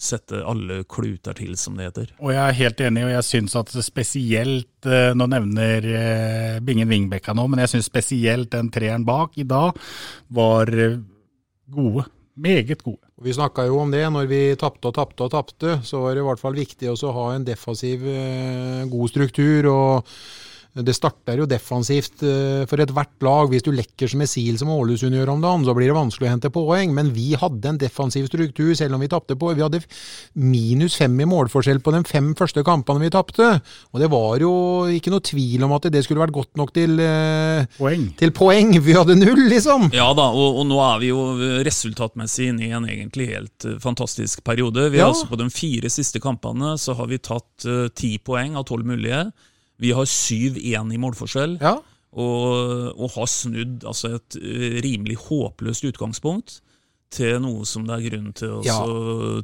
sette 0.03 0.41
alle 0.45 0.81
kluter 0.89 1.35
til, 1.37 1.55
som 1.59 1.77
det 1.77 1.89
heter. 1.89 2.11
Og 2.19 2.33
jeg 2.33 2.43
er 2.43 2.59
helt 2.59 2.83
enig, 2.87 3.05
og 3.07 3.13
jeg 3.15 3.27
syns 3.27 3.55
at 3.59 3.71
spesielt 3.85 4.89
eh, 4.89 5.13
Nå 5.17 5.27
nevner 5.31 5.87
eh, 5.87 6.59
Bingen 6.65 6.91
Vingbekka 6.91 7.35
nå, 7.37 7.47
men 7.51 7.63
jeg 7.63 7.75
syns 7.75 7.89
spesielt 7.91 8.51
den 8.53 8.71
treeren 8.73 9.05
bak 9.07 9.37
i 9.39 9.47
dag 9.47 9.79
var 10.33 10.71
eh, 10.73 10.99
gode. 11.73 12.07
Meget 12.33 12.81
gode. 12.81 13.01
Vi 13.23 13.33
snakka 13.35 13.67
jo 13.69 13.77
om 13.83 13.91
det 13.93 14.03
når 14.11 14.25
vi 14.27 14.41
tapte 14.59 14.89
og 14.89 14.95
tapte 14.97 15.27
og 15.27 15.31
tapte. 15.31 15.77
Så 15.85 16.01
var 16.01 16.15
det 16.15 16.23
i 16.23 16.27
hvert 16.27 16.41
fall 16.41 16.57
viktig 16.57 16.89
også 16.91 17.11
å 17.11 17.17
ha 17.19 17.27
en 17.35 17.45
defensiv, 17.47 18.01
god 18.89 19.11
struktur. 19.13 19.69
og 19.69 20.15
det 20.75 20.95
starter 20.97 21.37
jo 21.37 21.45
defensivt 21.45 22.23
eh, 22.25 22.63
for 22.65 22.81
ethvert 22.81 23.21
lag. 23.21 23.51
Hvis 23.51 23.61
du 23.61 23.69
lekker 23.71 24.09
som 24.09 24.23
missil 24.23 24.55
som 24.57 24.71
Ålesund 24.73 25.13
gjør 25.13 25.29
om 25.35 25.41
dagen, 25.43 25.65
så 25.67 25.75
blir 25.77 25.91
det 25.91 25.97
vanskelig 25.99 26.25
å 26.25 26.31
hente 26.33 26.49
poeng. 26.49 26.95
Men 26.97 27.11
vi 27.13 27.35
hadde 27.37 27.69
en 27.69 27.77
defensiv 27.77 28.25
struktur, 28.25 28.71
selv 28.79 28.97
om 28.97 29.03
vi 29.05 29.09
tapte 29.11 29.35
på. 29.37 29.51
Vi 29.53 29.61
hadde 29.61 29.83
minus 30.33 30.95
fem 30.97 31.13
i 31.21 31.27
målforskjell 31.29 31.81
på 31.85 31.93
de 31.93 32.01
fem 32.09 32.31
første 32.39 32.63
kampene 32.65 33.03
vi 33.05 33.11
tapte. 33.13 33.51
Og 33.93 34.01
det 34.01 34.09
var 34.09 34.41
jo 34.41 34.53
ikke 34.95 35.13
noe 35.13 35.21
tvil 35.29 35.67
om 35.67 35.75
at 35.77 35.85
det 35.93 36.01
skulle 36.07 36.23
vært 36.23 36.33
godt 36.39 36.57
nok 36.57 36.73
til, 36.73 36.97
eh, 37.05 37.67
Poeng. 37.77 38.07
til 38.17 38.33
poeng. 38.33 38.73
Vi 38.83 38.97
hadde 38.97 39.15
null, 39.15 39.45
liksom. 39.53 39.91
Ja 39.93 40.09
da, 40.17 40.25
og, 40.33 40.57
og 40.63 40.67
nå 40.67 40.81
er 40.83 40.99
vi 41.03 41.11
jo 41.13 41.21
resultatmessig 41.63 42.49
inne 42.51 42.65
i 42.67 42.73
en 42.75 42.89
egentlig 42.89 43.29
helt 43.35 43.65
eh, 43.69 43.77
fantastisk 43.83 44.43
periode. 44.43 44.89
Vi 44.89 44.97
Ja. 44.97 45.05
er 45.07 45.13
altså 45.13 45.29
På 45.29 45.37
de 45.39 45.49
fire 45.53 45.89
siste 45.93 46.19
kampene 46.19 46.73
så 46.81 46.95
har 46.97 47.07
vi 47.07 47.17
tatt 47.21 47.65
ti 47.95 48.17
poeng 48.17 48.57
av 48.57 48.65
tolv 48.69 48.85
mulige. 48.89 49.27
Vi 49.79 49.91
har 49.91 50.05
7-1 50.05 50.93
i 50.93 50.97
målforskjell, 51.01 51.57
Ja. 51.61 51.77
og, 52.13 52.93
og 52.99 53.09
har 53.17 53.25
snudd 53.31 53.83
altså 53.89 54.15
et 54.19 54.37
eh, 54.37 54.77
rimelig 54.85 55.17
håpløst 55.25 55.83
utgangspunkt 55.89 56.59
til 57.13 57.35
noe 57.43 57.61
som 57.69 57.83
det 57.85 57.93
er 57.93 58.05
grunn 58.09 58.31
til 58.33 58.49
å 58.49 58.61
Ja. 58.65 58.77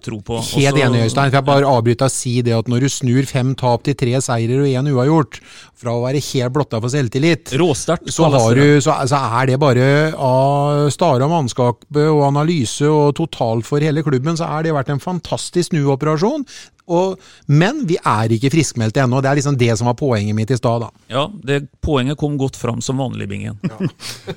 tro 0.01 0.17
på. 0.25 0.39
Helt 0.41 0.73
Også- 0.73 0.85
enig, 0.87 1.03
Øystein. 1.05 1.29
for 1.29 1.37
jeg 1.37 1.45
bare 1.45 1.65
avbryter 1.69 2.05
og 2.07 2.11
si 2.11 2.41
det 2.41 2.53
at 2.57 2.65
når 2.65 2.79
du 2.81 2.89
snur 2.89 3.27
fem 3.29 3.53
tap 3.53 3.83
til 3.83 3.93
tre 3.93 4.15
seirer 4.25 4.63
og 4.63 4.65
én 4.65 4.89
uavgjort, 4.89 5.37
fra 5.77 5.91
å 5.91 6.01
være 6.01 6.17
helt 6.33 6.51
blotta 6.53 6.81
for 6.81 6.89
selvtillit, 6.89 7.53
Råstert, 7.53 8.09
så, 8.09 8.25
du, 8.55 8.81
så, 8.81 8.97
så 9.07 9.21
er 9.41 9.45
det 9.45 9.59
bare 9.59 10.13
av 10.17 10.89
Stare 10.89 11.29
mannskap 11.29 11.85
og 11.95 12.23
analyse 12.25 12.81
og 12.89 13.13
totalt 13.15 13.65
for 13.65 13.79
hele 13.79 14.01
klubben, 14.01 14.33
så 14.35 14.49
er 14.49 14.63
det 14.63 14.73
vært 14.73 14.89
en 14.89 14.99
fantastisk 14.99 15.69
snuoperasjon. 15.69 16.45
Og, 16.89 17.19
men 17.45 17.83
vi 17.89 17.97
er 18.01 18.33
ikke 18.33 18.51
friskmeldte 18.53 19.03
ennå. 19.03 19.21
Det 19.21 19.29
er 19.31 19.39
liksom 19.39 19.57
det 19.59 19.71
som 19.77 19.89
var 19.89 19.97
poenget 19.99 20.35
mitt 20.37 20.51
i 20.51 20.57
stad. 20.57 20.87
Ja, 21.11 21.27
det, 21.45 21.61
poenget 21.85 22.17
kom 22.19 22.37
godt 22.39 22.57
fram 22.57 22.81
som 22.81 22.97
vanlig, 23.01 23.27
Bingen. 23.29 23.59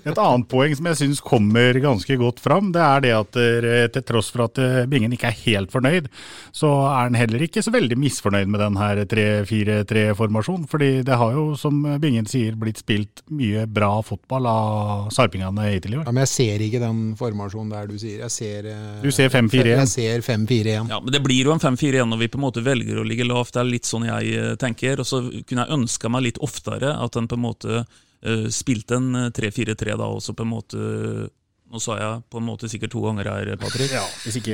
Et 0.04 0.18
annet 0.18 0.48
poeng 0.50 0.74
som 0.76 0.88
jeg 0.90 1.00
syns 1.00 1.22
kommer 1.24 1.78
ganske 1.82 2.16
godt 2.20 2.42
fram, 2.44 2.72
det 2.74 2.82
er 2.84 3.04
det 3.04 3.12
at 3.16 3.38
eh, 3.40 3.86
til 3.94 4.04
tross 4.08 4.30
for 4.34 4.46
at 4.46 4.60
eh, 4.60 4.82
Bingen 4.90 5.14
ikke 5.16 5.30
er 5.30 5.38
helt 5.46 5.72
fornøyd, 5.72 6.10
så 6.52 6.70
er 6.90 7.08
han 7.08 7.18
heller 7.18 7.46
ikke 7.46 7.62
så 7.64 7.72
veldig 7.74 7.96
misfornøyd 8.00 8.50
med 8.52 8.60
den 8.62 8.78
her 8.80 9.02
3-4-3-formasjonen. 9.08 10.68
Fordi 10.70 10.90
det 11.06 11.18
har 11.18 11.36
jo, 11.36 11.46
som 11.58 11.80
Bingen 12.02 12.28
sier, 12.28 12.56
blitt 12.58 12.82
spilt 12.82 13.24
mye 13.32 13.64
bra 13.70 13.94
fotball 14.04 14.48
av 14.50 15.08
sarpingene 15.14 15.70
hittil 15.70 15.96
i 15.96 16.00
år. 16.02 16.06
Ja, 16.06 16.14
men 16.14 16.26
jeg 16.26 16.32
ser 16.34 16.66
ikke 16.66 16.82
den 16.82 17.02
formasjonen 17.18 17.72
der 17.72 17.88
du 17.90 17.96
sier. 18.00 18.22
Jeg 18.26 18.34
ser, 18.34 18.70
eh, 18.72 19.00
Du 19.02 19.10
ser 19.14 19.32
5-4-1. 19.32 19.72
Jeg 19.72 19.92
ser 19.92 20.26
5-4-1. 20.26 20.92
Ja, 20.92 21.00
men 21.00 21.12
Det 21.12 21.22
blir 21.24 21.48
jo 21.48 21.54
en 21.54 21.62
5-4-1 21.62 22.08
når 22.12 22.24
vi 22.24 22.30
på 22.32 22.41
en 22.42 22.48
måte 22.48 22.64
velger 22.64 22.98
å 22.98 23.06
ligge 23.06 23.26
lavt. 23.26 23.54
Det 23.54 23.62
er 23.62 23.70
litt 23.70 23.88
sånn 23.88 24.08
jeg 24.08 24.32
eh, 24.38 24.54
tenker. 24.60 25.02
Og 25.02 25.08
så 25.08 25.22
kunne 25.46 25.66
jeg 25.66 25.78
ønska 25.78 26.10
meg 26.12 26.26
litt 26.26 26.42
oftere 26.42 26.96
at 26.98 27.18
en 27.18 27.30
på 27.30 27.38
en 27.38 27.46
måte 27.46 27.84
uh, 27.84 28.48
spilte 28.52 28.98
en 28.98 29.14
eh, 29.26 29.30
3-4-3 29.34 29.96
da, 30.00 30.08
og 30.08 30.22
så 30.24 30.34
på 30.36 30.46
en 30.46 30.52
måte 30.56 30.82
Nå 31.72 31.80
sa 31.80 31.94
jeg 31.96 32.24
på 32.28 32.36
en 32.36 32.44
måte 32.44 32.68
sikkert 32.68 32.92
to 32.92 33.00
ganger 33.00 33.30
her, 33.30 33.46
Patrick. 33.56 33.94
Ja, 33.94 34.02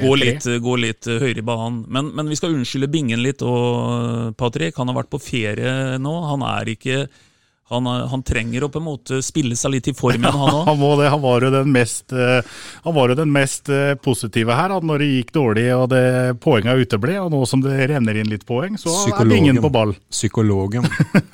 Gå 0.04 0.12
litt, 0.14 0.44
gå 0.62 0.74
litt 0.78 1.08
eh, 1.10 1.18
høyere 1.18 1.42
i 1.42 1.46
banen. 1.48 1.80
Men, 1.90 2.12
men 2.14 2.30
vi 2.30 2.36
skal 2.38 2.54
unnskylde 2.54 2.86
Bingen 2.92 3.24
litt 3.24 3.42
Og 3.42 4.36
Patrick. 4.38 4.78
Han 4.78 4.92
har 4.92 5.00
vært 5.00 5.10
på 5.10 5.18
ferie 5.18 5.98
nå. 5.98 6.12
Han 6.30 6.44
er 6.46 6.70
ikke 6.76 7.00
Han, 7.68 7.84
han 7.86 8.22
trenger 8.24 8.64
å 8.64 8.70
på 8.72 8.80
en 8.80 8.86
måte 8.86 9.18
spille 9.24 9.56
seg 9.58 9.74
litt 9.74 9.90
i 9.90 9.94
form 9.96 10.24
igjen, 10.24 10.40
han 10.40 10.54
òg. 10.56 10.70
Han. 10.70 11.04
Han 11.12 11.20
var 11.20 11.44
jo 11.44 11.52
den 11.52 11.72
mest, 11.74 12.14
eh, 12.16 12.40
han 12.84 12.96
var 12.96 13.12
jo 13.12 13.18
den 13.18 13.32
mest 13.34 13.68
eh, 13.68 13.92
positive 14.00 14.56
her. 14.56 14.72
At 14.78 14.86
når 14.88 15.04
det 15.04 15.08
gikk 15.10 15.34
dårlig 15.36 15.66
og 15.76 15.88
det 15.92 16.04
poenga 16.40 16.78
uteble, 16.80 17.18
og 17.20 17.32
nå 17.34 17.42
som 17.48 17.64
det 17.64 17.76
renner 17.92 18.22
inn 18.22 18.32
litt 18.32 18.46
poeng, 18.48 18.80
så 18.80 18.94
er 19.12 19.34
ingen 19.36 19.60
på 19.60 19.72
ball. 19.72 19.92
Psykologen. 20.08 20.88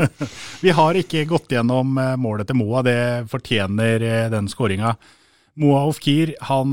Vi 0.64 0.74
har 0.74 0.98
ikke 0.98 1.26
gått 1.30 1.54
gjennom 1.54 1.94
eh, 2.02 2.14
målet 2.18 2.50
til 2.50 2.58
Moa, 2.58 2.82
det 2.86 2.98
fortjener 3.30 4.02
den 4.32 4.50
skåringa. 4.50 4.96
Moa 5.62 5.84
Ofkir 5.86 6.32
han 6.48 6.72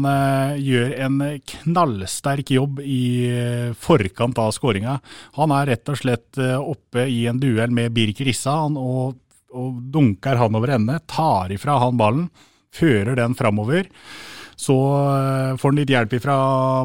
gjør 0.57 0.93
en 1.05 1.19
knallsterk 1.51 2.49
jobb 2.55 2.79
i 2.81 3.29
forkant 3.77 4.39
av 4.41 4.55
skåringa. 4.55 4.95
Han 5.37 5.53
er 5.53 5.69
rett 5.69 5.91
og 5.93 5.99
slett 5.99 6.39
oppe 6.57 7.05
i 7.05 7.27
en 7.29 7.37
duell 7.37 7.69
med 7.69 7.93
Birk 7.93 8.23
Rissa 8.25 8.55
han, 8.63 8.79
og, 8.81 9.19
og 9.51 9.81
dunker 9.93 10.39
han 10.39 10.55
over 10.57 10.75
ende, 10.77 10.99
tar 11.11 11.51
ifra 11.53 11.79
han 11.83 11.99
ballen, 11.99 12.29
fører 12.71 13.17
den 13.19 13.35
framover. 13.37 13.89
Så 14.61 14.75
eh, 14.77 15.55
får 15.57 15.71
han 15.71 15.77
litt 15.79 15.91
hjelp 15.91 16.11
fra 16.21 16.35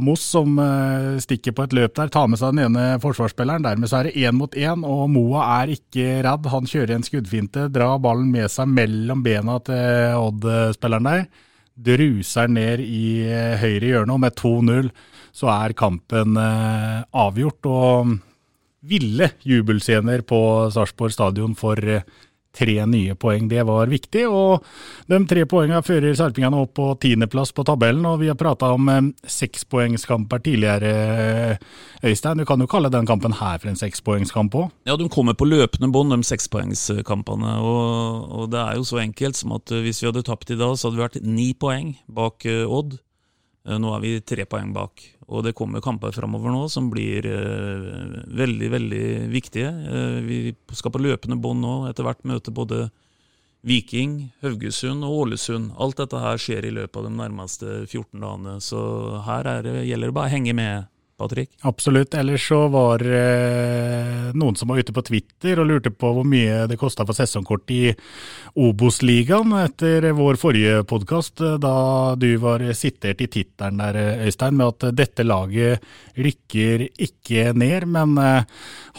Moss, 0.00 0.22
som 0.32 0.56
eh, 0.62 1.16
stikker 1.20 1.52
på 1.56 1.66
et 1.66 1.74
løp 1.76 1.96
der. 1.98 2.08
Tar 2.12 2.28
med 2.32 2.40
seg 2.40 2.54
den 2.54 2.70
ene 2.70 2.84
forsvarsspilleren. 3.02 3.66
Dermed 3.66 3.90
så 3.90 3.98
er 4.00 4.08
det 4.08 4.22
én 4.22 4.38
mot 4.38 4.56
én, 4.56 4.84
og 4.86 5.10
Moa 5.12 5.44
er 5.58 5.74
ikke 5.74 6.22
redd. 6.24 6.48
Han 6.54 6.70
kjører 6.70 6.94
en 6.96 7.04
skuddfinte, 7.04 7.66
drar 7.74 8.00
ballen 8.00 8.30
med 8.32 8.48
seg 8.52 8.70
mellom 8.72 9.24
bena 9.26 9.58
til 9.66 10.16
Odd-spilleren 10.22 11.10
der. 11.10 11.26
Druser 11.76 12.48
ned 12.48 12.80
i 12.80 13.26
eh, 13.28 13.58
høyre 13.60 13.92
hjørne, 13.92 14.16
og 14.16 14.24
med 14.24 14.40
2-0 14.40 14.88
så 15.36 15.52
er 15.52 15.76
kampen 15.76 16.38
avgjort. 16.40 17.68
Og 17.68 18.14
ville 18.86 19.28
jubelscener 19.44 20.22
på 20.24 20.38
Sarpsborg 20.72 21.12
stadion 21.12 21.52
for 21.58 21.76
tre 22.56 22.76
nye 22.88 23.16
poeng. 23.18 23.48
Det 23.50 23.62
var 23.68 23.90
viktig, 23.92 24.24
og 24.28 24.64
de 25.10 25.20
tre 25.28 25.44
poengene 25.48 25.82
fører 25.86 26.16
sarpingene 26.16 26.62
opp 26.64 26.74
på 26.78 26.88
tiendeplass 27.02 27.52
på 27.56 27.64
tabellen. 27.68 28.06
Og 28.08 28.20
vi 28.22 28.30
har 28.32 28.38
prata 28.40 28.72
om 28.74 28.90
eh, 28.92 29.02
sekspoengskamper 29.36 30.42
tidligere, 30.46 31.58
Øystein. 32.06 32.40
Du 32.40 32.46
kan 32.48 32.60
jo 32.60 32.68
kalle 32.70 32.90
den 32.92 33.08
kampen 33.08 33.36
her 33.36 33.60
for 33.62 33.70
en 33.70 33.80
sekspoengskamp 33.80 34.56
òg? 34.56 34.70
Ja, 34.88 34.96
de 34.98 35.08
kommer 35.12 35.36
på 35.38 35.48
løpende 35.48 35.90
bånd, 35.92 36.14
de 36.14 36.26
sekspoengskampene. 36.26 37.56
Og, 37.62 38.30
og 38.40 38.52
det 38.52 38.62
er 38.62 38.78
jo 38.80 38.86
så 38.88 39.02
enkelt 39.02 39.38
som 39.38 39.56
at 39.56 39.72
eh, 39.72 39.84
hvis 39.84 40.02
vi 40.02 40.10
hadde 40.10 40.26
tapt 40.26 40.52
i 40.52 40.60
dag, 40.60 40.76
så 40.76 40.88
hadde 40.88 41.00
vi 41.00 41.06
vært 41.06 41.20
ni 41.26 41.50
poeng 41.58 41.96
bak 42.08 42.48
eh, 42.48 42.64
Odd. 42.66 42.98
Eh, 43.66 43.78
Nå 43.82 43.92
er 43.94 44.04
vi 44.04 44.14
tre 44.24 44.46
poeng 44.48 44.72
bak. 44.76 45.02
Og 45.26 45.42
det 45.42 45.56
kommer 45.58 45.82
kamper 45.82 46.14
framover 46.14 46.52
nå 46.54 46.68
som 46.70 46.86
blir 46.92 47.26
eh, 47.26 48.20
veldig, 48.38 48.68
veldig 48.76 49.06
viktige. 49.32 49.72
Eh, 49.72 50.20
vi 50.26 50.38
skal 50.76 50.94
på 50.94 51.02
løpende 51.02 51.38
bånd 51.42 51.64
nå 51.64 51.74
etter 51.90 52.06
hvert 52.06 52.22
møte 52.28 52.54
både 52.54 52.86
Viking, 53.66 54.28
Haugesund 54.44 55.02
og 55.02 55.24
Ålesund. 55.24 55.72
Alt 55.82 55.98
dette 55.98 56.20
her 56.22 56.38
skjer 56.38 56.68
i 56.68 56.74
løpet 56.76 57.00
av 57.00 57.08
de 57.08 57.16
nærmeste 57.18 57.72
14 57.88 58.22
dagene. 58.22 58.60
Så 58.62 58.78
her 59.26 59.48
er 59.50 59.66
det, 59.66 59.74
gjelder 59.88 60.12
det 60.12 60.18
bare 60.20 60.30
å 60.30 60.34
henge 60.36 60.54
med, 60.54 60.86
Patrick. 61.16 61.50
Absolutt. 61.62 62.14
Ellers 62.14 62.48
så 62.48 62.58
var 62.68 63.00
eh, 63.00 64.32
noen 64.36 64.56
som 64.56 64.68
var 64.68 64.82
ute 64.82 64.92
på 64.92 65.04
Twitter 65.06 65.60
og 65.62 65.70
lurte 65.70 65.92
på 65.92 66.10
hvor 66.12 66.26
mye 66.28 66.66
det 66.68 66.76
kosta 66.80 67.06
for 67.08 67.16
sesongkort 67.16 67.72
i 67.72 67.94
Obos-ligaen 68.60 69.54
etter 69.62 70.10
vår 70.16 70.36
forrige 70.40 70.82
podkast, 70.88 71.40
da 71.62 71.76
du 72.20 72.28
var 72.42 72.64
sitert 72.76 73.22
i 73.24 73.30
tittelen 73.32 73.80
der, 73.80 74.00
Øystein, 74.28 74.58
med 74.60 74.74
at 74.74 74.96
dette 74.96 75.24
laget 75.24 75.84
rykker 76.20 76.88
ikke 76.92 77.50
ned. 77.56 77.88
Men 77.96 78.16
eh, 78.20 78.42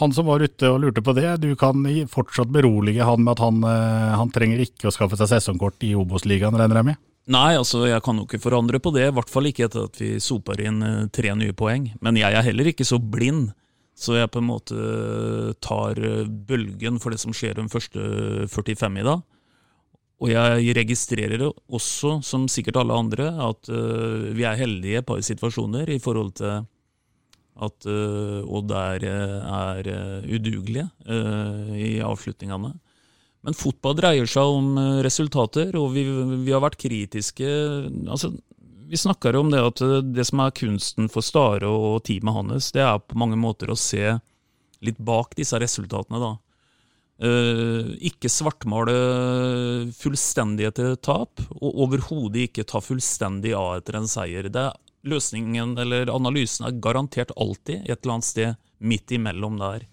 han 0.02 0.14
som 0.14 0.26
var 0.26 0.42
ute 0.42 0.72
og 0.72 0.82
lurte 0.82 1.04
på 1.06 1.14
det, 1.18 1.36
du 1.44 1.52
kan 1.58 1.86
fortsatt 2.10 2.50
berolige 2.50 3.06
han 3.06 3.22
med 3.22 3.36
at 3.36 3.44
han, 3.46 3.62
eh, 3.62 4.16
han 4.18 4.34
trenger 4.34 4.66
ikke 4.66 4.90
å 4.90 4.94
skaffe 4.94 5.20
seg 5.20 5.36
sesongkort 5.36 5.86
i 5.86 5.94
Obos-ligaen, 5.98 6.58
regner 6.58 6.82
jeg 6.82 6.92
med? 6.92 7.04
Nei, 7.28 7.58
altså 7.58 7.82
jeg 7.84 8.00
kan 8.04 8.16
jo 8.16 8.24
ikke 8.24 8.40
forandre 8.40 8.80
på 8.80 8.92
det, 8.94 9.10
i 9.10 9.14
hvert 9.14 9.28
fall 9.28 9.50
ikke 9.50 9.66
etter 9.66 9.84
at 9.84 9.98
vi 10.00 10.14
soper 10.22 10.62
inn 10.64 10.78
eh, 10.84 11.08
tre 11.12 11.34
nye 11.36 11.52
poeng. 11.56 11.90
Men 12.04 12.16
jeg 12.16 12.32
er 12.32 12.46
heller 12.46 12.70
ikke 12.70 12.86
så 12.88 12.96
blind, 12.96 13.50
så 13.98 14.16
jeg 14.16 14.30
på 14.32 14.40
en 14.40 14.48
måte 14.48 14.78
tar 15.64 16.00
eh, 16.00 16.24
bølgen 16.24 16.96
for 17.02 17.12
det 17.12 17.20
som 17.20 17.36
skjer 17.36 17.58
de 17.58 17.66
første 17.68 18.06
45 18.48 19.02
i 19.02 19.06
dag. 19.10 19.26
Og 20.18 20.32
jeg 20.32 20.72
registrerer 20.74 21.44
også, 21.46 22.16
som 22.26 22.48
sikkert 22.50 22.80
alle 22.80 22.96
andre, 22.96 23.28
at 23.44 23.68
eh, 23.70 24.32
vi 24.34 24.48
er 24.48 24.58
heldige 24.58 25.04
på 25.06 25.20
situasjoner 25.22 25.92
i 25.94 26.00
forhold 26.02 26.32
til 26.40 26.64
at 27.58 27.88
eh, 27.90 28.56
Odd 28.56 28.72
er, 28.72 29.04
eh, 29.04 29.54
er 29.60 29.92
eh, 29.92 30.32
udugelige 30.32 30.88
eh, 31.04 31.72
i 31.76 31.90
avslutningene. 32.02 32.72
Men 33.46 33.56
fotball 33.56 33.96
dreier 33.98 34.28
seg 34.28 34.58
om 34.58 34.72
eh, 34.80 35.00
resultater, 35.06 35.74
og 35.78 35.92
vi, 35.94 36.04
vi 36.44 36.54
har 36.54 36.62
vært 36.64 36.80
kritiske. 36.80 37.48
Altså, 38.10 38.32
vi 38.88 38.98
snakker 38.98 39.36
om 39.38 39.52
det 39.52 39.62
at 39.62 39.84
eh, 39.84 40.00
det 40.02 40.26
som 40.28 40.42
er 40.42 40.56
kunsten 40.56 41.10
for 41.12 41.24
Stare 41.24 41.70
og 41.70 42.02
teamet 42.08 42.36
hans, 42.40 42.72
det 42.74 42.82
er 42.84 42.98
på 43.02 43.18
mange 43.20 43.38
måter 43.38 43.70
å 43.70 43.78
se 43.78 44.16
litt 44.84 44.98
bak 45.02 45.34
disse 45.38 45.58
resultatene, 45.58 46.20
da. 46.22 46.34
Eh, 47.18 47.94
ikke 48.10 48.30
svartmale 48.30 48.98
fullstendig 49.98 50.70
til 50.78 50.94
tap, 51.02 51.42
og 51.58 51.82
overhodet 51.86 52.46
ikke 52.46 52.66
ta 52.68 52.82
fullstendig 52.82 53.54
av 53.58 53.80
etter 53.80 53.98
en 53.98 54.10
seier. 54.10 54.50
Det 54.50 54.68
er 54.68 54.78
løsningen, 55.08 55.76
eller 55.82 56.10
analysen, 56.14 56.68
er 56.68 56.78
garantert 56.82 57.34
alltid 57.36 57.86
et 57.86 57.98
eller 57.98 58.18
annet 58.18 58.28
sted 58.28 58.56
midt 58.78 59.14
imellom 59.14 59.58
der. 59.58 59.86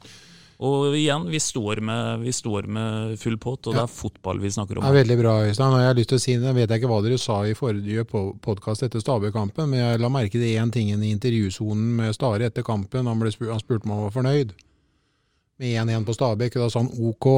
Og 0.63 0.93
igjen, 0.95 1.25
vi 1.27 1.39
står 1.43 1.81
med, 1.83 2.21
vi 2.23 2.31
står 2.31 2.67
med 2.71 3.17
full 3.19 3.35
pott, 3.41 3.67
og 3.67 3.75
det 3.75 3.81
er 3.81 3.91
fotball 3.91 4.39
vi 4.39 4.51
snakker 4.55 4.79
om. 4.79 4.85
Det 4.85 4.93
er 4.93 5.01
veldig 5.01 5.17
bra, 5.19 5.33
Øystein. 5.49 5.73
Og 5.73 5.81
jeg 5.83 5.89
har 5.89 5.97
lyst 5.97 6.11
til 6.13 6.19
å 6.19 6.23
si, 6.23 6.35
jeg 6.37 6.55
vet 6.55 6.75
ikke 6.77 6.91
hva 6.91 6.99
dere 7.03 7.17
sa 7.19 7.41
i 7.43 7.57
forrige 7.57 8.05
podkast 8.07 8.85
etter 8.87 9.03
Stabøk-kampen, 9.03 9.67
men 9.73 9.81
jeg 9.81 9.99
la 9.99 10.11
merke 10.13 10.39
til 10.39 10.55
én 10.55 10.71
ting 10.71 10.93
i 10.95 11.11
intervjusonen 11.11 11.89
med 11.99 12.15
Stare 12.15 12.47
etter 12.47 12.63
kampen. 12.63 13.09
Han, 13.11 13.19
ble 13.19 13.33
spurt, 13.35 13.51
han 13.51 13.59
spurte 13.59 13.89
om 13.89 13.97
han 13.97 14.07
var 14.07 14.15
fornøyd 14.15 14.55
med 15.59 15.75
1-1 15.83 16.07
på 16.07 16.15
Stabæk, 16.15 16.55
og 16.55 16.65
da 16.65 16.71
sa 16.71 16.83
han 16.85 17.09
OK. 17.09 17.29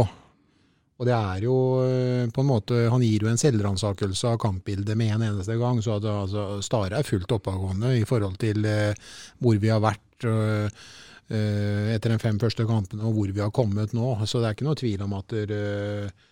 Og 0.97 1.05
det 1.05 1.13
er 1.13 1.43
jo 1.45 1.57
eh, 1.85 2.29
på 2.33 2.41
en 2.41 2.49
måte 2.49 2.87
Han 2.89 3.03
gir 3.05 3.21
jo 3.21 3.29
en 3.29 3.37
selvransakelse 3.37 4.31
av 4.31 4.39
kampbildet 4.41 4.97
med 4.97 5.13
en 5.13 5.27
eneste 5.27 5.57
gang. 5.59 5.81
Så 5.85 5.99
at, 5.99 6.07
altså, 6.09 6.47
Stare 6.65 6.97
er 6.97 7.05
fullt 7.05 7.35
oppadgående 7.37 7.93
i 7.99 8.05
forhold 8.09 8.39
til 8.41 8.65
eh, 8.65 9.11
hvor 9.37 9.59
vi 9.61 9.69
har 9.69 9.83
vært 9.83 10.25
eh, 10.25 10.87
etter 11.27 12.13
de 12.13 12.17
fem 12.21 12.37
første 12.39 12.63
kampene, 12.67 13.03
og 13.03 13.17
hvor 13.17 13.31
vi 13.35 13.43
har 13.43 13.51
kommet 13.51 13.91
nå. 13.95 14.13
Så 14.23 14.39
det 14.39 14.49
er 14.49 14.55
ikke 14.55 14.67
noe 14.69 14.79
tvil 14.79 15.03
om 15.03 15.15
at 15.17 15.33
der, 15.33 15.51
eh, 15.51 16.27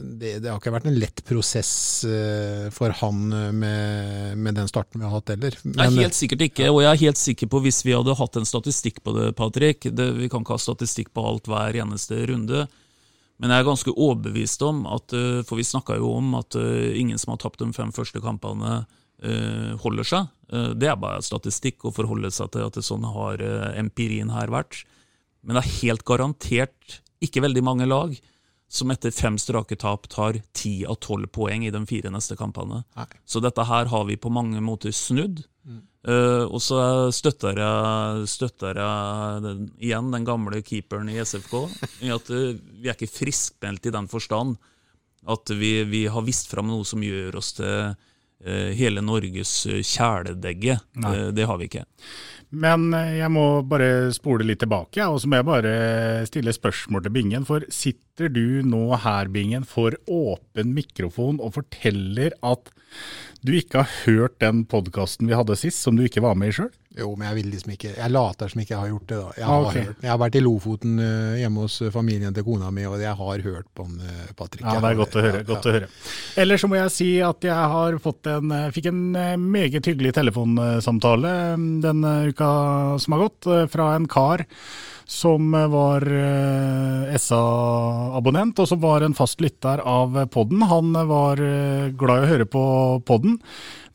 det, 0.00 0.36
det 0.44 0.50
har 0.50 0.60
ikke 0.60 0.72
vært 0.74 0.86
en 0.88 0.98
lett 0.98 1.24
prosess 1.26 1.72
eh, 2.08 2.68
for 2.74 2.94
han 3.00 3.24
eh, 3.34 3.50
med, 3.52 4.38
med 4.38 4.56
den 4.60 4.70
starten 4.70 5.02
vi 5.02 5.08
har 5.08 5.16
hatt 5.16 5.34
heller. 5.34 5.58
Nei, 5.66 5.90
helt 5.98 6.16
sikkert 6.16 6.46
ikke, 6.46 6.70
og 6.70 6.80
jeg 6.84 6.92
er 6.92 7.02
helt 7.02 7.20
sikker 7.20 7.50
på 7.52 7.64
hvis 7.66 7.82
vi 7.86 7.96
hadde 7.96 8.16
hatt 8.20 8.38
en 8.40 8.48
statistikk 8.48 9.02
på 9.04 9.16
det, 9.18 9.32
Patrick 9.38 9.90
det, 9.90 10.12
Vi 10.20 10.30
kan 10.32 10.46
ikke 10.46 10.56
ha 10.56 10.62
statistikk 10.62 11.12
på 11.14 11.26
alt 11.26 11.50
hver 11.50 11.82
eneste 11.84 12.22
runde. 12.30 12.66
Men 13.42 13.50
jeg 13.50 13.64
er 13.64 13.66
ganske 13.66 13.94
overbevist 13.94 14.62
om 14.66 14.84
at 14.90 15.14
eh, 15.16 15.42
For 15.46 15.58
vi 15.58 15.66
snakka 15.66 15.98
jo 15.98 16.12
om 16.20 16.36
at 16.38 16.56
eh, 16.58 16.94
ingen 17.00 17.20
som 17.20 17.34
har 17.34 17.42
tapt 17.42 17.62
de 17.62 17.70
fem 17.74 17.90
første 17.94 18.22
kampene, 18.22 18.84
eh, 18.84 19.02
holder 19.80 20.08
seg. 20.08 20.28
Eh, 20.52 20.72
Det 20.74 20.90
er 20.90 21.00
bare 21.00 21.22
statistikk 21.24 21.86
å 21.86 21.94
forholde 21.94 22.30
seg 22.34 22.52
til 22.54 22.66
at 22.66 22.76
det 22.78 22.84
sånn 22.86 23.06
har 23.08 23.42
eh, 23.42 23.78
empirien 23.80 24.30
her 24.34 24.52
vært. 24.52 24.84
Men 25.42 25.56
det 25.56 25.64
er 25.64 25.80
helt 25.82 26.04
garantert 26.04 27.00
ikke 27.24 27.44
veldig 27.44 27.64
mange 27.64 27.88
lag 27.88 28.14
som 28.74 28.90
etter 28.90 29.12
fem 29.14 29.36
strake 29.38 29.76
tap 29.78 30.08
tar 30.10 30.40
ti 30.56 30.82
av 30.88 30.98
tolv 31.04 31.28
poeng 31.30 31.64
i 31.64 31.72
de 31.72 31.80
fire 31.86 32.10
neste 32.10 32.36
kampene. 32.36 32.82
Så 33.24 33.40
dette 33.44 33.64
her 33.68 33.86
har 33.92 34.06
vi 34.08 34.16
på 34.16 34.32
mange 34.32 34.60
måter 34.64 34.90
snudd. 34.90 35.44
Eh, 36.04 36.44
og 36.44 36.60
så 36.60 36.78
støtter 37.14 37.56
jeg, 37.56 38.26
støtter 38.28 38.76
jeg 38.76 39.44
den, 39.44 39.62
igjen 39.80 40.10
den 40.12 40.26
gamle 40.28 40.60
keeperen 40.60 41.08
i 41.08 41.16
SFK 41.16 41.54
i 42.04 42.10
at 42.12 42.28
uh, 42.28 42.50
vi 42.52 42.90
er 42.90 42.92
ikke 42.92 43.08
friskmeldt 43.08 43.88
i 43.88 43.94
den 43.94 44.10
forstand 44.12 44.58
at 45.24 45.54
vi, 45.56 45.78
vi 45.88 46.02
har 46.12 46.26
vist 46.26 46.50
fram 46.50 46.68
noe 46.68 46.84
som 46.84 47.00
gjør 47.00 47.38
oss 47.40 47.54
til 47.56 47.70
eh, 47.70 47.94
hele 48.76 49.00
Norges 49.04 49.66
eh, 49.66 49.82
kjæledegge. 49.84 50.78
Nei. 51.00 51.12
Eh, 51.16 51.28
det 51.34 51.46
har 51.48 51.58
vi 51.60 51.68
ikke. 51.70 51.84
Men 52.54 52.90
eh, 52.94 53.16
jeg 53.18 53.30
må 53.32 53.46
bare 53.66 54.12
spole 54.14 54.46
litt 54.46 54.60
tilbake, 54.62 55.06
og 55.06 55.20
så 55.20 55.30
må 55.30 55.40
jeg 55.40 55.48
bare 55.48 55.74
stille 56.28 56.54
spørsmål 56.54 57.06
til 57.06 57.14
Bingen. 57.14 57.46
For 57.48 57.64
sitter 57.72 58.30
du 58.32 58.62
nå 58.66 58.84
her, 59.04 59.30
Bingen, 59.32 59.66
for 59.68 59.96
åpen 60.10 60.74
mikrofon 60.76 61.40
og 61.42 61.56
forteller 61.58 62.36
at 62.44 62.72
du 63.44 63.54
ikke 63.56 63.82
har 63.82 63.96
hørt 64.04 64.38
den 64.44 64.64
podkasten 64.70 65.28
vi 65.28 65.36
hadde 65.36 65.58
sist, 65.58 65.82
som 65.82 65.98
du 65.98 66.04
ikke 66.06 66.24
var 66.24 66.38
med 66.38 66.52
i 66.52 66.58
sjøl? 66.60 66.72
Jo, 66.94 67.08
men 67.18 67.26
jeg 67.26 67.34
vil 67.40 67.48
liksom 67.50 67.72
ikke 67.74 67.90
Jeg 67.96 68.12
later 68.14 68.50
som 68.52 68.60
ikke 68.62 68.70
jeg 68.74 68.78
har 68.84 68.90
gjort 68.92 69.06
det, 69.10 69.16
da. 69.18 69.30
Jeg 69.38 69.44
Ah, 69.44 69.50
har, 69.50 69.64
okay. 69.66 69.84
hørt. 69.88 70.02
Jeg 70.04 70.10
har 70.12 70.20
vært 70.22 70.36
i 70.38 70.42
Lofoten 70.44 70.92
eh, 71.02 71.40
hjemme 71.40 71.64
hos 71.64 71.78
familien 71.90 72.36
til 72.36 72.46
kona 72.46 72.70
mi, 72.70 72.84
og 72.86 73.00
jeg 73.02 73.18
har 73.18 73.42
hørt 73.48 73.66
på 73.74 73.86
han, 73.88 73.96
eh, 74.04 74.30
Patrick. 74.38 74.62
Ja, 74.62 74.76
det 74.78 74.92
er 74.92 75.00
godt 75.00 75.18
å 75.18 75.24
høre. 75.26 75.42
Ja, 75.42 75.48
godt 75.48 75.66
ja. 75.66 75.72
å 75.72 75.74
høre. 75.78 75.88
Ellers 76.44 76.62
så 76.62 76.70
må 76.70 76.78
jeg 76.78 76.94
si 76.94 77.10
at 77.26 77.48
jeg 77.50 77.68
har 77.74 77.98
fått 78.04 78.30
en, 78.30 78.54
eh, 78.54 78.70
fikk 78.76 78.90
en 78.92 79.02
eh, 79.18 79.34
meget 79.40 79.90
hyggelig 79.90 80.14
telefonsamtale 80.20 81.34
eh, 81.42 81.68
denne 81.82 82.14
uka 82.30 82.50
som 83.02 83.16
har 83.18 83.24
gått, 83.26 83.46
eh, 83.50 83.66
fra 83.74 83.90
en 83.98 84.06
kar 84.06 84.46
som 85.10 85.50
eh, 85.54 85.66
var 85.68 86.06
eh, 86.08 87.16
SA-abonnent, 87.20 88.58
og 88.62 88.68
som 88.70 88.80
var 88.80 89.04
en 89.04 89.14
fast 89.18 89.42
lytter 89.44 89.82
av 89.84 90.16
podden. 90.32 90.62
Han 90.70 90.94
eh, 90.96 91.08
var 91.10 91.42
eh, 91.42 91.88
glad 91.98 92.22
i 92.22 92.26
å 92.28 92.32
høre 92.34 92.46
på 92.48 92.64
podden. 93.08 93.40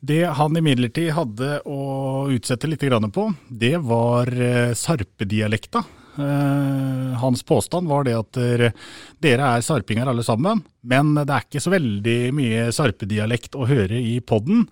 Det 0.00 0.24
han 0.24 0.56
imidlertid 0.56 1.12
hadde 1.12 1.60
å 1.68 2.28
utsette 2.32 2.68
litt 2.70 2.84
på, 3.12 3.26
det 3.48 3.76
var 3.84 4.30
eh, 4.32 4.72
sarpedialekta. 4.72 5.82
Eh, 6.16 7.18
hans 7.20 7.42
påstand 7.42 7.88
var 7.88 8.04
det 8.04 8.16
at 8.16 8.32
dere, 8.32 8.72
dere 9.20 9.50
er 9.56 9.64
sarpinger 9.64 10.08
alle 10.08 10.24
sammen, 10.24 10.62
men 10.80 11.12
det 11.14 11.28
er 11.28 11.44
ikke 11.44 11.60
så 11.60 11.74
veldig 11.74 12.18
mye 12.32 12.70
sarpedialekt 12.72 13.54
å 13.60 13.68
høre 13.68 14.00
i 14.00 14.18
podden. 14.20 14.64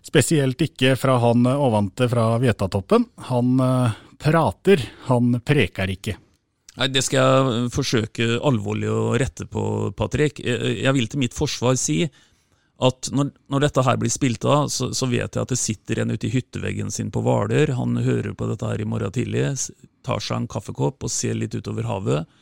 Spesielt 0.00 0.60
ikke 0.64 0.96
fra 0.96 1.18
han 1.20 1.44
ovante 1.44 2.08
fra 2.08 2.32
Vietatoppen. 2.40 3.04
Han 3.28 3.60
eh, 3.60 4.00
prater, 4.20 4.82
han 5.12 5.36
preker 5.44 5.92
ikke. 5.92 6.16
Nei, 6.80 6.88
Det 6.88 7.04
skal 7.04 7.20
jeg 7.20 7.70
forsøke 7.74 8.40
alvorlig 8.40 8.88
å 8.88 9.12
rette 9.20 9.44
på, 9.44 9.92
Patrick. 9.92 10.40
Jeg 10.40 10.96
vil 10.96 11.12
til 11.12 11.20
mitt 11.20 11.36
forsvar 11.36 11.76
si 11.76 12.06
at 12.80 13.10
når, 13.12 13.30
når 13.52 13.66
dette 13.66 13.82
her 13.84 13.98
blir 14.00 14.12
spilt 14.12 14.44
av, 14.48 14.70
så, 14.72 14.88
så 14.96 15.08
vet 15.10 15.36
jeg 15.36 15.42
at 15.42 15.52
det 15.52 15.58
sitter 15.60 16.00
en 16.00 16.14
ute 16.14 16.28
i 16.28 16.32
hytteveggen 16.32 16.90
sin 16.94 17.10
på 17.12 17.20
Hvaler. 17.24 17.74
Han 17.76 18.00
hører 18.00 18.32
på 18.32 18.48
dette 18.48 18.70
her 18.70 18.80
i 18.80 18.88
morgen 18.88 19.12
tidlig, 19.12 19.44
tar 20.06 20.22
seg 20.24 20.38
en 20.38 20.48
kaffekopp 20.50 21.04
og 21.04 21.12
ser 21.12 21.36
litt 21.36 21.54
utover 21.58 21.84
havet. 21.90 22.40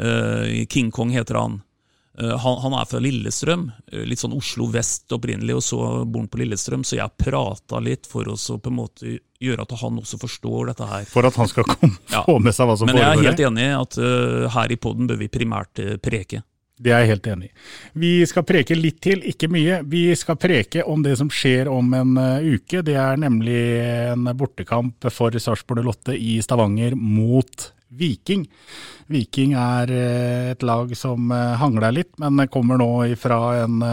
Uh, 0.00 0.66
King 0.68 0.90
Kong 0.92 1.10
heter 1.16 1.40
han. 1.40 1.62
Uh, 2.20 2.36
han. 2.36 2.58
Han 2.60 2.76
er 2.76 2.84
fra 2.90 3.00
Lillestrøm, 3.00 3.70
eh, 3.92 4.04
litt 4.04 4.20
sånn 4.20 4.36
Oslo 4.36 4.66
vest 4.72 5.12
opprinnelig, 5.16 5.56
og 5.56 5.64
så 5.64 5.80
bor 6.04 6.24
han 6.24 6.28
på 6.32 6.42
Lillestrøm, 6.42 6.84
så 6.84 6.98
jeg 6.98 7.16
prata 7.20 7.80
litt 7.80 8.08
for 8.10 8.28
å 8.28 8.36
på 8.36 8.72
en 8.72 8.78
måte 8.82 9.16
gjøre 9.40 9.64
at 9.64 9.74
han 9.80 10.00
også 10.02 10.20
forstår 10.20 10.74
dette 10.74 10.88
her. 10.92 11.08
For 11.08 11.24
at 11.24 11.40
han 11.40 11.48
skal 11.48 11.64
komme, 11.68 11.96
Ja. 12.12 12.24
få 12.28 12.36
med 12.36 12.52
seg 12.52 12.68
hva 12.68 12.76
som 12.76 12.88
foregår? 12.88 13.00
Men 13.00 13.06
jeg 13.06 13.16
er 13.16 13.30
helt 13.30 13.44
enig 13.48 13.64
i 13.64 13.74
at 13.80 14.00
uh, 14.04 14.48
her 14.58 14.76
i 14.76 14.80
poden 14.80 15.08
bør 15.08 15.20
vi 15.24 15.32
primært 15.32 15.84
preke. 16.04 16.44
Det 16.80 16.92
er 16.94 17.02
jeg 17.02 17.10
helt 17.12 17.26
enig 17.28 17.50
i. 17.50 17.52
Vi 18.00 18.12
skal 18.28 18.46
preke 18.48 18.76
litt 18.78 19.02
til, 19.04 19.20
ikke 19.28 19.50
mye. 19.52 19.80
Vi 19.90 20.06
skal 20.16 20.38
preke 20.40 20.84
om 20.88 21.02
det 21.04 21.18
som 21.20 21.28
skjer 21.32 21.68
om 21.68 21.92
en 21.96 22.14
eh, 22.20 22.54
uke. 22.56 22.80
Det 22.86 22.96
er 22.96 23.20
nemlig 23.20 23.60
en 24.14 24.30
bortekamp 24.38 25.10
for 25.12 25.36
Sarpsborg 25.36 25.84
08 25.84 26.16
i 26.16 26.38
Stavanger 26.44 26.96
mot 26.96 27.68
Viking. 28.00 28.46
Viking 29.12 29.52
er 29.60 29.92
eh, 29.92 30.48
et 30.54 30.64
lag 30.64 30.94
som 30.96 31.28
eh, 31.36 31.58
hangler 31.60 31.98
litt, 31.98 32.14
men 32.22 32.48
kommer 32.48 32.80
nå 32.80 32.90
fra 33.20 33.40
en 33.66 33.84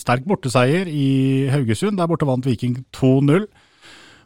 sterk 0.00 0.24
borteseier 0.28 0.88
i 0.88 1.50
Haugesund. 1.52 2.00
Der 2.00 2.08
borte 2.08 2.28
vant 2.30 2.48
Viking 2.48 2.80
2-0. 2.96 3.50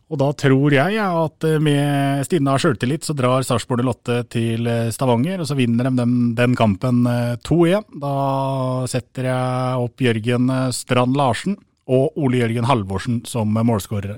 Og 0.09 0.17
da 0.17 0.31
tror 0.41 0.73
jeg 0.73 0.97
at 1.05 1.45
eh, 1.45 1.59
med 1.61 2.25
stinne 2.25 2.55
har 2.55 2.63
sjøltillit 2.63 3.05
så 3.05 3.13
drar 3.17 3.45
Sarpsborg 3.45 3.85
08 3.85 4.23
til 4.33 4.69
eh, 4.71 4.89
Stavanger, 4.95 5.43
og 5.43 5.51
så 5.51 5.57
vinner 5.59 5.91
de 5.91 5.99
den, 6.01 6.15
den 6.39 6.57
kampen 6.57 7.03
eh, 7.11 7.35
2-1. 7.45 7.85
Da 8.01 8.15
setter 8.89 9.29
jeg 9.29 9.85
opp 9.85 10.05
Jørgen 10.05 10.49
eh, 10.55 10.71
Strand 10.77 11.19
Larsen 11.19 11.59
og 11.89 12.17
Ole 12.21 12.41
Jørgen 12.41 12.69
Halvorsen 12.71 13.21
som 13.29 13.53
eh, 13.53 13.67
målskårere. 13.69 14.17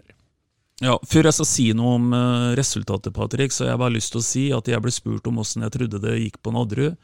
Ja, 0.81 0.95
Før 1.05 1.29
jeg 1.29 1.37
skal 1.37 1.51
si 1.51 1.67
noe 1.77 1.99
om 1.99 2.15
eh, 2.17 2.47
resultatet, 2.61 3.13
Patrick, 3.17 3.53
så 3.53 3.67
har 3.67 3.75
jeg 3.75 3.83
bare 3.83 3.97
lyst 3.99 4.15
til 4.15 4.23
å 4.23 4.29
si 4.31 4.47
at 4.55 4.71
jeg 4.71 4.87
ble 4.87 4.95
spurt 4.95 5.27
om 5.29 5.43
åssen 5.43 5.67
jeg 5.67 5.75
trodde 5.75 6.03
det 6.07 6.17
gikk 6.23 6.39
på 6.41 6.55
Nadderud. 6.55 6.97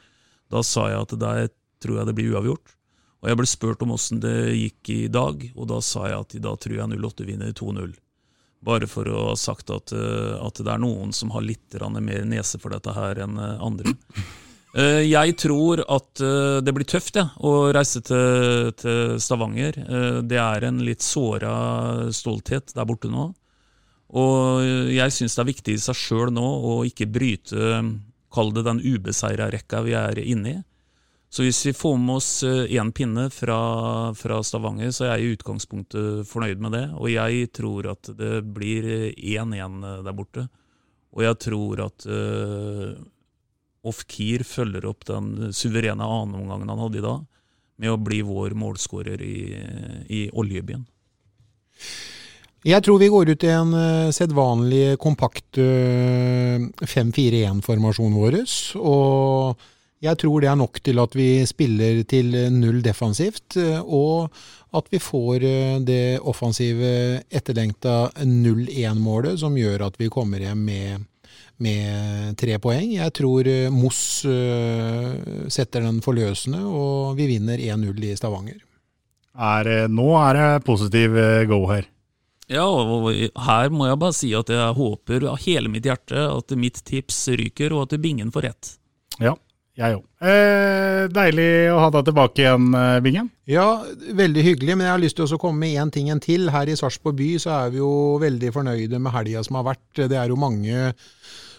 Da 0.54 0.62
sa 0.62 0.86
jeg 0.92 1.02
at 1.02 1.18
der 1.18 1.50
tror 1.82 1.98
jeg 2.00 2.08
det 2.08 2.16
blir 2.16 2.32
uavgjort. 2.36 2.76
Og 3.24 3.30
jeg 3.32 3.38
ble 3.42 3.50
spurt 3.50 3.82
om 3.82 3.92
åssen 3.98 4.22
det 4.22 4.38
gikk 4.54 4.94
i 4.94 5.02
dag, 5.10 5.42
og 5.58 5.70
da 5.74 5.82
sa 5.82 6.06
jeg 6.06 6.22
at 6.22 6.34
i 6.38 6.42
dag 6.46 6.58
tror 6.62 6.78
jeg 6.78 7.00
08 7.02 7.26
vinner 7.26 7.50
2-0. 7.56 7.96
Bare 8.64 8.88
for 8.88 9.08
å 9.10 9.28
ha 9.30 9.36
sagt 9.38 9.70
at, 9.70 9.92
eh, 9.92 10.34
at 10.40 10.58
det 10.62 10.72
er 10.72 10.82
noen 10.82 11.12
som 11.14 11.30
har 11.34 11.44
litt 11.44 11.76
mer 12.00 12.24
nese 12.24 12.58
for 12.58 12.72
dette 12.72 12.94
her 12.96 13.22
enn 13.26 13.38
eh, 13.38 13.62
andre. 13.62 13.96
Eh, 14.76 15.06
Jeg 15.08 15.38
tror 15.40 15.80
at 15.88 16.20
det 16.20 16.72
blir 16.76 16.84
tøft 16.84 17.16
ja, 17.16 17.30
å 17.40 17.70
reise 17.72 18.02
til, 18.04 18.74
til 18.76 19.14
Stavanger. 19.16 19.72
Det 20.20 20.36
er 20.36 20.66
en 20.68 20.82
litt 20.84 21.00
såra 21.00 22.10
stolthet 22.12 22.74
der 22.76 22.84
borte 22.84 23.08
nå. 23.08 23.30
Og 24.20 24.60
jeg 24.92 25.14
syns 25.16 25.32
det 25.38 25.40
er 25.40 25.48
viktig 25.48 25.78
i 25.78 25.80
seg 25.80 25.96
sjøl 25.96 26.34
nå 26.36 26.44
å 26.44 26.74
ikke 26.84 27.08
bryte, 27.08 27.80
kall 28.28 28.52
det 28.52 28.66
den 28.68 28.82
ubeseira 28.84 29.48
rekka 29.54 29.80
vi 29.86 29.96
er 29.96 30.20
inne 30.20 30.52
i. 30.58 30.60
Så 31.30 31.42
hvis 31.42 31.58
vi 31.66 31.72
får 31.74 31.96
med 32.00 32.16
oss 32.16 32.30
én 32.46 32.92
pinne 32.94 33.26
fra, 33.34 33.58
fra 34.16 34.38
Stavanger, 34.46 34.92
så 34.94 35.04
er 35.08 35.16
jeg 35.16 35.24
i 35.24 35.32
utgangspunktet 35.34 36.28
fornøyd 36.30 36.62
med 36.62 36.76
det. 36.76 36.84
Og 36.96 37.10
jeg 37.12 37.50
tror 37.56 37.90
at 37.92 38.12
det 38.16 38.38
blir 38.56 38.86
1-1 39.10 39.82
der 40.06 40.16
borte. 40.16 40.46
Og 41.16 41.24
jeg 41.24 41.38
tror 41.46 41.86
at 41.86 42.06
uh, 42.08 42.96
Ofkir 43.86 44.42
følger 44.46 44.84
opp 44.90 45.06
den 45.08 45.54
suverene 45.54 46.04
annenomgangen 46.04 46.72
han 46.72 46.82
hadde 46.82 47.00
i 47.00 47.06
dag, 47.06 47.24
med 47.76 47.92
å 47.92 48.00
bli 48.00 48.20
vår 48.26 48.56
målskårer 48.58 49.22
i, 49.22 49.38
i 50.10 50.20
oljebyen. 50.32 50.84
Jeg 52.66 52.82
tror 52.82 52.98
vi 52.98 53.10
går 53.12 53.30
ut 53.30 53.44
i 53.46 53.52
en 53.52 53.72
uh, 53.76 54.12
sedvanlig 54.14 54.96
kompakt 55.00 55.60
uh, 55.62 56.66
5-4-1-formasjon 56.82 58.16
vår. 58.16 58.40
Og 58.80 59.66
jeg 60.04 60.18
tror 60.20 60.42
det 60.44 60.50
er 60.50 60.58
nok 60.60 60.78
til 60.84 61.00
at 61.00 61.16
vi 61.16 61.28
spiller 61.48 62.02
til 62.08 62.34
null 62.52 62.82
defensivt, 62.84 63.56
eh, 63.60 63.80
og 63.80 64.28
at 64.76 64.90
vi 64.92 65.00
får 65.00 65.46
eh, 65.46 65.78
det 65.86 66.18
offensive 66.20 67.22
etterlengta 67.32 68.10
0-1-målet 68.20 69.40
som 69.40 69.56
gjør 69.56 69.86
at 69.88 69.96
vi 70.00 70.10
kommer 70.12 70.44
hjem 70.44 70.66
med, 70.68 71.06
med 71.64 72.36
tre 72.36 72.58
poeng. 72.60 72.92
Jeg 72.98 73.14
tror 73.16 73.48
eh, 73.48 73.72
Moss 73.72 74.20
setter 75.56 75.86
den 75.88 76.02
forløsende, 76.04 76.60
og 76.68 77.16
vi 77.16 77.30
vinner 77.32 77.56
1-0 77.56 78.04
i 78.04 78.14
Stavanger. 78.20 78.60
Er, 79.36 79.88
nå 79.92 80.12
er 80.20 80.36
det 80.36 80.64
positiv 80.64 81.16
go 81.48 81.64
her. 81.68 81.88
Ja, 82.48 82.62
og 82.62 83.08
her 83.10 83.72
må 83.74 83.88
jeg 83.88 83.98
bare 84.00 84.14
si 84.14 84.28
at 84.38 84.52
jeg 84.52 84.76
håper 84.76 85.24
av 85.32 85.40
hele 85.42 85.72
mitt 85.72 85.88
hjerte 85.88 86.28
at 86.30 86.54
mitt 86.56 86.78
tips 86.86 87.24
ryker, 87.36 87.74
og 87.74 87.88
at 87.88 87.98
Bingen 88.00 88.30
får 88.32 88.46
rett. 88.46 88.70
Ja, 89.18 89.34
jeg 89.76 89.98
òg. 89.98 90.04
Eh, 90.24 91.06
deilig 91.12 91.48
å 91.72 91.80
ha 91.82 91.88
deg 91.92 92.06
tilbake 92.08 92.42
igjen, 92.42 92.68
eh, 92.74 93.00
Bingen. 93.04 93.30
Ja, 93.46 93.84
veldig 94.16 94.44
hyggelig, 94.44 94.76
men 94.76 94.86
jeg 94.86 94.94
har 94.94 95.02
lyst 95.02 95.16
til 95.18 95.26
å 95.28 95.40
komme 95.40 95.60
med 95.60 95.76
én 95.76 95.92
ting 95.92 96.08
til. 96.20 96.50
Her 96.50 96.66
i 96.66 96.76
Sarpsborg 96.76 97.16
by 97.16 97.34
så 97.42 97.66
er 97.66 97.74
vi 97.74 97.82
jo 97.82 98.18
veldig 98.22 98.52
fornøyde 98.52 99.00
med 99.00 99.12
helga 99.12 99.44
som 99.44 99.56
har 99.60 99.74
vært. 99.74 100.08
Det 100.08 100.16
er 100.16 100.28
jo 100.28 100.36
mange 100.36 100.94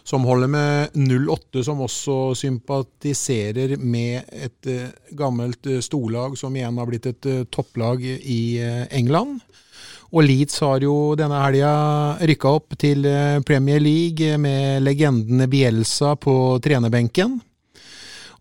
som 0.08 0.24
holder 0.24 0.48
med 0.48 0.96
08, 0.96 1.64
som 1.64 1.82
også 1.84 2.34
sympatiserer 2.36 3.78
med 3.78 4.24
et 4.32 4.66
eh, 4.66 4.90
gammelt 5.12 5.66
eh, 5.68 5.84
storlag 5.84 6.38
som 6.38 6.56
igjen 6.56 6.78
har 6.78 6.88
blitt 6.88 7.06
et 7.06 7.52
topplag 7.52 8.02
i 8.04 8.58
England. 8.90 9.42
Og 10.16 10.24
Leeds 10.24 10.62
har 10.64 10.80
jo 10.80 11.16
denne 11.20 11.36
helga 11.44 12.18
rykka 12.24 12.50
opp 12.50 12.78
til 12.80 13.04
Premier 13.44 13.82
League 13.84 14.38
med 14.40 14.80
legendene 14.82 15.50
Bielsa 15.52 16.16
på 16.16 16.58
trenerbenken. 16.64 17.42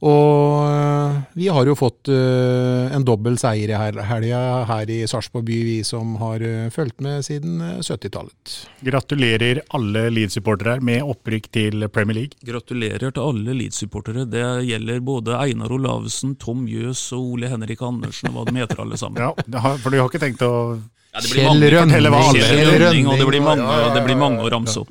Og 0.05 0.67
eh, 0.69 1.21
vi 1.39 1.47
har 1.49 1.69
jo 1.69 1.75
fått 1.79 2.11
eh, 2.13 2.93
en 2.93 3.05
dobbel 3.07 3.39
seier 3.41 3.71
i 3.73 3.77
helga 3.77 4.41
her 4.69 4.91
i 4.93 4.99
Sarpsborg 5.09 5.47
by, 5.49 5.61
vi 5.65 5.77
som 5.89 6.17
har 6.21 6.43
eh, 6.45 6.67
fulgt 6.75 7.01
med 7.05 7.25
siden 7.25 7.63
eh, 7.65 7.79
70-tallet. 7.81 8.57
Gratulerer 8.85 9.63
alle 9.77 10.07
Leeds-supportere 10.13 10.83
med 10.85 11.01
opprykk 11.07 11.49
til 11.57 11.89
Premier 11.93 12.21
League. 12.21 12.41
Gratulerer 12.45 13.09
til 13.09 13.23
alle 13.25 13.57
Leeds-supportere. 13.57 14.27
Det 14.29 14.45
gjelder 14.69 15.01
både 15.01 15.39
Einar 15.41 15.73
Olavsen, 15.73 16.37
Tom 16.43 16.67
Jøs 16.69 17.07
og 17.17 17.33
Ole 17.39 17.53
Henrik 17.53 17.81
Andersen, 17.81 18.29
og 18.35 18.43
hva 18.43 18.47
de 18.51 18.61
heter 18.61 18.85
alle 18.85 19.01
sammen. 19.01 19.23
Ja, 19.57 19.73
for 19.81 19.91
du 19.95 19.97
har 19.97 20.11
ikke 20.11 20.21
tenkt 20.21 20.43
å 20.45 20.53
Ja, 20.77 21.23
det 21.23 21.31
blir 21.33 21.47
mange, 21.47 21.71
Kjell 21.71 21.73
Rønning, 21.73 22.31
Kjell 22.37 22.61
Kjell 22.61 22.81
Rønning, 22.83 23.07
og 23.09 23.21
det 23.21 23.27
blir 23.31 23.45
mange, 23.45 23.65
ja, 23.65 23.89
det 23.95 24.03
blir 24.05 24.19
mange 24.21 24.45
å 24.45 24.51
ramse 24.53 24.83
opp. 24.83 24.91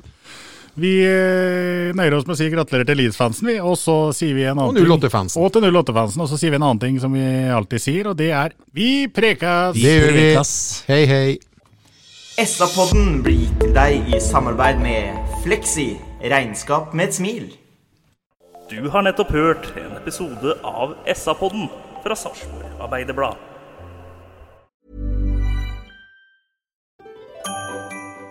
Vi 0.76 0.92
eh, 1.08 1.94
nøyer 1.96 2.18
oss 2.18 2.26
med 2.28 2.34
å 2.34 2.38
si 2.38 2.50
gratulerer 2.52 2.84
til 2.88 2.98
Leeds-fansen, 3.00 3.48
vi, 3.48 3.56
og 3.64 3.78
så 3.80 4.12
sier 4.16 4.36
vi 4.36 4.44
en 4.44 4.58
annen 4.58 4.74
Og 4.74 4.76
ting. 4.76 4.90
08-fansen. 4.92 5.40
Og 5.40 5.52
til 5.54 5.64
08-fansen, 5.70 6.20
og 6.20 6.28
så 6.28 6.36
sier 6.40 6.52
vi 6.52 6.60
en 6.60 6.66
annen 6.68 6.82
ting 6.82 6.98
som 7.00 7.16
vi 7.16 7.24
alltid 7.56 7.80
sier, 7.80 8.10
og 8.12 8.18
det 8.18 8.28
er 8.36 8.52
Vi 8.76 9.08
prekas! 9.08 9.78
Det 9.78 9.94
gjør 9.96 10.16
vi. 10.18 10.26
Hei, 10.92 11.02
hei. 11.08 11.38
SA-podden 12.44 13.22
blir 13.24 13.46
gitt 13.46 13.56
til 13.62 13.72
deg 13.72 14.12
i 14.12 14.20
samarbeid 14.20 14.82
med 14.84 15.16
Fleksi 15.46 15.94
regnskap 16.20 16.92
med 16.92 17.08
et 17.08 17.16
smil. 17.16 17.48
Du 18.68 18.90
har 18.92 19.06
nettopp 19.06 19.32
hørt 19.32 19.72
en 19.80 19.96
episode 19.96 20.58
av 20.60 20.98
SA-podden 21.08 21.70
fra 22.04 22.18
Sarpsborg 22.18 22.82
Arbeiderblad. 22.84 23.55